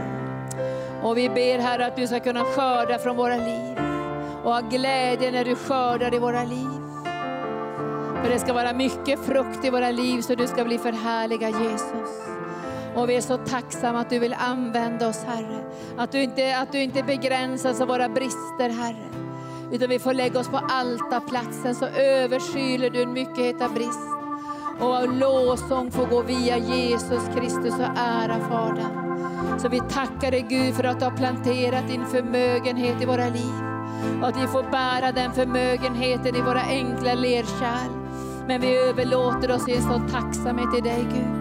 Och 1.07 1.17
vi 1.17 1.29
ber 1.29 1.59
Herre 1.59 1.85
att 1.85 1.95
du 1.95 2.07
ska 2.07 2.19
kunna 2.19 2.43
skörda 2.43 2.99
från 2.99 3.15
våra 3.15 3.35
liv 3.35 3.77
och 4.43 4.53
ha 4.53 4.61
glädje 4.61 5.31
när 5.31 5.45
du 5.45 5.55
skördar 5.55 6.13
i 6.13 6.19
våra 6.19 6.43
liv. 6.43 6.81
För 8.23 8.29
det 8.29 8.39
ska 8.39 8.53
vara 8.53 8.73
mycket 8.73 9.25
frukt 9.25 9.65
i 9.65 9.69
våra 9.69 9.91
liv 9.91 10.21
så 10.21 10.35
du 10.35 10.47
ska 10.47 10.63
bli 10.63 10.77
förhärliga 10.77 11.49
Jesus. 11.49 12.09
Och 12.95 13.09
vi 13.09 13.15
är 13.15 13.21
så 13.21 13.37
tacksamma 13.37 13.99
att 13.99 14.09
du 14.09 14.19
vill 14.19 14.35
använda 14.39 15.07
oss 15.07 15.23
Herre. 15.23 15.63
Att 15.97 16.11
du 16.11 16.23
inte, 16.23 16.57
att 16.57 16.71
du 16.71 16.81
inte 16.81 17.03
begränsas 17.03 17.81
av 17.81 17.87
våra 17.87 18.09
brister 18.09 18.69
Herre. 18.69 19.09
Utan 19.71 19.89
vi 19.89 19.99
får 19.99 20.13
lägga 20.13 20.39
oss 20.39 20.49
på 20.49 20.57
altarplatsen 20.57 21.75
så 21.75 21.85
överskyler 21.85 22.89
du 22.89 23.01
en 23.01 23.13
mycket 23.13 23.61
av 23.61 23.73
brist. 23.73 24.07
Och 24.79 25.13
lovsång 25.13 25.91
får 25.91 26.05
gå 26.05 26.21
via 26.21 26.57
Jesus 26.57 27.23
Kristus 27.35 27.73
och 27.73 27.97
ära 27.97 28.39
Fadern. 28.49 29.06
Så 29.57 29.69
vi 29.69 29.79
tackar 29.79 30.31
dig 30.31 30.45
Gud 30.49 30.75
för 30.75 30.83
att 30.83 30.99
du 30.99 31.05
har 31.05 31.17
planterat 31.17 31.87
din 31.87 32.05
förmögenhet 32.05 33.01
i 33.01 33.05
våra 33.05 33.29
liv. 33.29 33.53
Och 34.21 34.27
att 34.27 34.37
vi 34.37 34.47
får 34.47 34.63
bära 34.71 35.11
den 35.11 35.31
förmögenheten 35.31 36.35
i 36.35 36.41
våra 36.41 36.61
enkla 36.61 37.13
lerkärl. 37.13 37.91
Men 38.47 38.61
vi 38.61 38.77
överlåter 38.77 39.51
oss 39.51 39.67
i 39.67 39.75
en 39.75 39.81
sån 39.81 40.09
tacksamhet 40.09 40.73
till 40.73 40.83
dig 40.83 41.07
Gud 41.13 41.36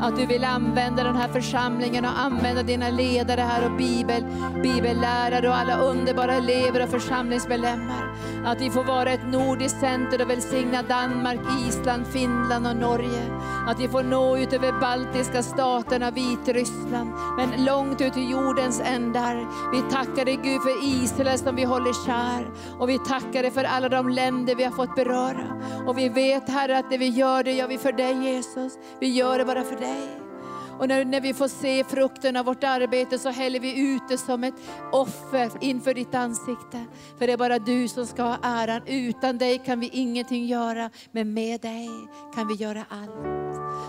att 0.00 0.16
du 0.16 0.26
vill 0.26 0.44
använda 0.44 1.04
den 1.04 1.16
här 1.16 1.28
församlingen 1.28 2.04
och 2.04 2.18
använda 2.18 2.62
dina 2.62 2.90
ledare 2.90 3.40
här 3.40 3.70
och 3.70 3.76
bibel, 3.76 4.24
bibellärare 4.62 5.48
och 5.48 5.56
alla 5.56 5.78
underbara 5.78 6.34
elever 6.34 6.82
och 6.82 6.90
församlingsmedlemmar. 6.90 8.14
Att 8.44 8.60
vi 8.60 8.70
får 8.70 8.84
vara 8.84 9.10
ett 9.10 9.26
nordiskt 9.26 9.80
center 9.80 10.22
och 10.22 10.30
välsigna 10.30 10.82
Danmark, 10.82 11.40
Island, 11.68 12.06
Finland 12.06 12.66
och 12.66 12.76
Norge. 12.76 13.22
Att 13.68 13.80
vi 13.80 13.88
får 13.88 14.02
nå 14.02 14.36
ut 14.38 14.52
över 14.52 14.80
baltiska 14.80 15.42
staterna, 15.42 16.10
Vitryssland, 16.10 17.12
men 17.36 17.64
långt 17.64 18.00
ut 18.00 18.16
i 18.16 18.30
jordens 18.30 18.80
ändar. 18.80 19.46
Vi 19.72 19.82
tackar 19.90 20.24
dig 20.24 20.38
Gud 20.42 20.62
för 20.62 21.04
Israel 21.04 21.38
som 21.38 21.56
vi 21.56 21.64
håller 21.64 22.06
kär. 22.06 22.50
Och 22.78 22.88
vi 22.88 22.98
tackar 22.98 23.42
dig 23.42 23.50
för 23.50 23.64
alla 23.64 23.88
de 23.88 24.08
länder 24.08 24.54
vi 24.54 24.64
har 24.64 24.72
fått 24.72 24.94
beröra. 24.94 25.62
Och 25.86 25.98
vi 25.98 26.08
vet 26.08 26.48
Herre 26.48 26.78
att 26.78 26.90
det 26.90 26.98
vi 26.98 27.08
gör, 27.08 27.42
det 27.42 27.52
gör 27.52 27.68
vi 27.68 27.78
för 27.78 27.92
dig 27.92 28.24
Jesus. 28.24 28.72
Vi 29.00 29.08
gör 29.08 29.38
det 29.38 29.44
bara 29.44 29.62
för 29.62 29.76
dig. 29.76 29.93
Och 30.78 30.88
när, 30.88 31.04
när 31.04 31.20
vi 31.20 31.34
får 31.34 31.48
se 31.48 31.84
frukten 31.84 32.36
av 32.36 32.44
vårt 32.44 32.64
arbete 32.64 33.18
så 33.18 33.30
häller 33.30 33.60
vi 33.60 33.80
ut 33.80 34.02
det 34.08 34.18
som 34.18 34.44
ett 34.44 34.54
offer 34.92 35.50
inför 35.60 35.94
ditt 35.94 36.14
ansikte. 36.14 36.84
För 37.18 37.26
det 37.26 37.32
är 37.32 37.36
bara 37.36 37.58
du 37.58 37.88
som 37.88 38.06
ska 38.06 38.22
ha 38.22 38.38
äran. 38.42 38.82
Utan 38.86 39.38
dig 39.38 39.58
kan 39.58 39.80
vi 39.80 39.90
ingenting 39.92 40.46
göra, 40.46 40.90
men 41.12 41.34
med 41.34 41.60
dig 41.60 41.88
kan 42.34 42.48
vi 42.48 42.54
göra 42.54 42.84
allt. 42.88 43.44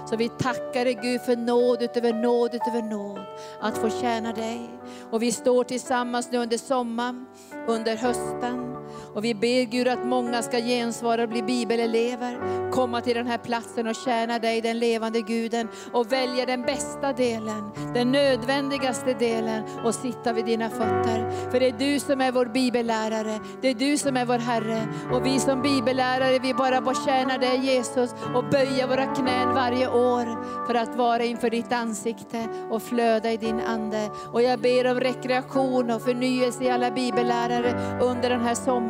Så 0.09 0.15
vi 0.15 0.29
tackar 0.29 0.85
dig 0.85 0.99
Gud 1.01 1.21
för 1.21 1.35
nåd 1.35 1.81
utöver 1.81 2.13
nåd 2.13 2.55
utöver 2.55 2.81
nåd, 2.81 3.21
att 3.61 3.77
få 3.77 3.89
tjäna 3.89 4.33
dig. 4.33 4.69
Och 5.11 5.21
vi 5.21 5.31
står 5.31 5.63
tillsammans 5.63 6.31
nu 6.31 6.37
under 6.37 6.57
sommaren, 6.57 7.25
under 7.67 7.95
hösten. 7.95 8.75
Och 9.13 9.23
vi 9.23 9.33
ber 9.33 9.63
Gud 9.63 9.87
att 9.87 10.05
många 10.05 10.41
ska 10.41 10.57
gensvara 10.57 11.23
och 11.23 11.29
bli 11.29 11.43
bibelelever, 11.43 12.71
komma 12.71 13.01
till 13.01 13.15
den 13.15 13.27
här 13.27 13.37
platsen 13.37 13.87
och 13.87 13.95
tjäna 13.95 14.39
dig, 14.39 14.61
den 14.61 14.79
levande 14.79 15.21
guden, 15.21 15.67
och 15.91 16.11
välja 16.11 16.45
den 16.45 16.61
bästa 16.61 17.13
delen, 17.13 17.71
den 17.93 18.11
nödvändigaste 18.11 19.13
delen 19.13 19.63
och 19.85 19.95
sitta 19.95 20.33
vid 20.33 20.45
dina 20.45 20.69
fötter. 20.69 21.49
För 21.51 21.59
det 21.59 21.67
är 21.67 21.75
du 21.79 21.99
som 21.99 22.21
är 22.21 22.31
vår 22.31 22.45
bibellärare, 22.45 23.39
det 23.61 23.67
är 23.67 23.73
du 23.73 23.97
som 23.97 24.17
är 24.17 24.25
vår 24.25 24.37
Herre. 24.37 24.87
Och 25.13 25.25
vi 25.25 25.39
som 25.39 25.61
bibellärare, 25.61 26.39
vi 26.39 26.53
bara 26.53 26.81
får 26.81 27.05
tjäna 27.05 27.37
dig 27.37 27.57
Jesus 27.57 28.15
och 28.35 28.43
böja 28.51 28.87
våra 28.87 29.05
knän 29.05 29.53
varje 29.53 29.87
år 29.87 30.65
för 30.67 30.75
att 30.75 30.95
vara 30.95 31.23
inför 31.23 31.49
ditt 31.49 31.71
ansikte 31.71 32.47
och 32.69 32.81
flöda 32.81 33.31
i 33.31 33.37
din 33.37 33.59
ande. 33.59 34.09
Och 34.33 34.41
jag 34.41 34.59
ber 34.59 34.91
om 34.91 34.99
rekreation 34.99 35.91
och 35.91 36.01
förnyelse 36.01 36.63
i 36.63 36.69
alla 36.69 36.91
bibellärare 36.91 37.99
under 38.01 38.29
den 38.29 38.41
här 38.41 38.55
sommaren. 38.55 38.84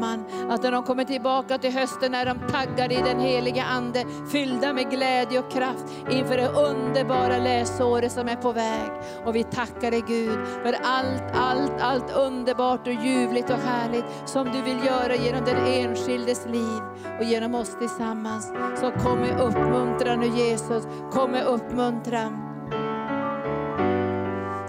Att 0.49 0.63
när 0.63 0.71
de 0.71 0.83
kommer 0.83 1.03
tillbaka 1.03 1.57
till 1.57 1.71
hösten 1.71 2.13
är 2.13 2.25
de 2.25 2.39
taggade 2.51 2.93
i 2.93 3.01
den 3.01 3.19
heliga 3.19 3.63
Ande, 3.63 4.05
fyllda 4.31 4.73
med 4.73 4.91
glädje 4.91 5.39
och 5.39 5.51
kraft 5.51 5.85
inför 6.11 6.37
det 6.37 6.47
underbara 6.47 7.37
läsåret 7.37 8.11
som 8.11 8.27
är 8.27 8.35
på 8.35 8.51
väg. 8.51 8.91
Och 9.25 9.35
vi 9.35 9.43
tackar 9.43 9.91
dig 9.91 10.03
Gud 10.07 10.39
för 10.63 10.75
allt, 10.83 11.23
allt, 11.33 11.81
allt 11.81 12.15
underbart 12.15 12.87
och 12.87 12.93
ljuvligt 12.93 13.49
och 13.49 13.57
härligt 13.57 14.05
som 14.25 14.51
du 14.51 14.61
vill 14.61 14.85
göra 14.85 15.15
genom 15.15 15.45
den 15.45 15.65
enskildes 15.65 16.45
liv 16.45 16.81
och 17.19 17.25
genom 17.25 17.55
oss 17.55 17.77
tillsammans. 17.79 18.51
Så 18.75 18.91
kom 18.91 19.19
med 19.19 19.39
uppmuntran 19.39 20.19
nu 20.19 20.27
Jesus, 20.27 20.87
kom 21.11 21.31
med 21.31 21.45
uppmuntran. 21.45 22.41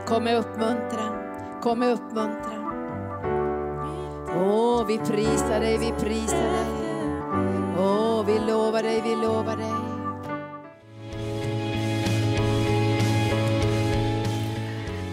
Kom 0.06 0.24
med 0.24 0.38
uppmuntran, 0.38 1.12
kom 1.62 1.78
med 1.78 1.92
uppmuntran. 1.92 2.55
Åh, 4.36 4.86
vi 4.86 4.98
prisar 4.98 5.60
dig, 5.60 5.78
vi 5.78 5.92
prisar 5.92 6.52
dig. 6.52 6.66
Åh, 7.78 8.26
vi 8.26 8.38
lovar 8.38 8.82
dig, 8.82 9.00
vi 9.04 9.16
lovar 9.16 9.56
dig. 9.56 9.72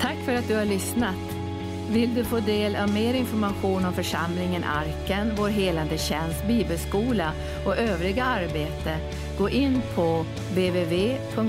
Tack 0.01 0.17
för 0.25 0.35
att 0.35 0.47
du 0.47 0.55
har 0.55 0.65
lyssnat. 0.65 1.15
Vill 1.89 2.15
du 2.15 2.23
få 2.23 2.39
del 2.39 2.75
av 2.75 2.89
mer 2.89 3.13
information 3.13 3.85
om 3.85 3.93
församlingen 3.93 4.63
Arken, 4.63 5.31
vår 5.37 5.49
helande 5.49 5.97
tjänst, 5.97 6.47
bibelskola 6.47 7.31
och 7.65 7.77
övriga 7.77 8.23
arbete, 8.23 8.97
gå 9.37 9.49
in 9.49 9.81
på 9.95 10.25
www.arken.org. 10.49 11.43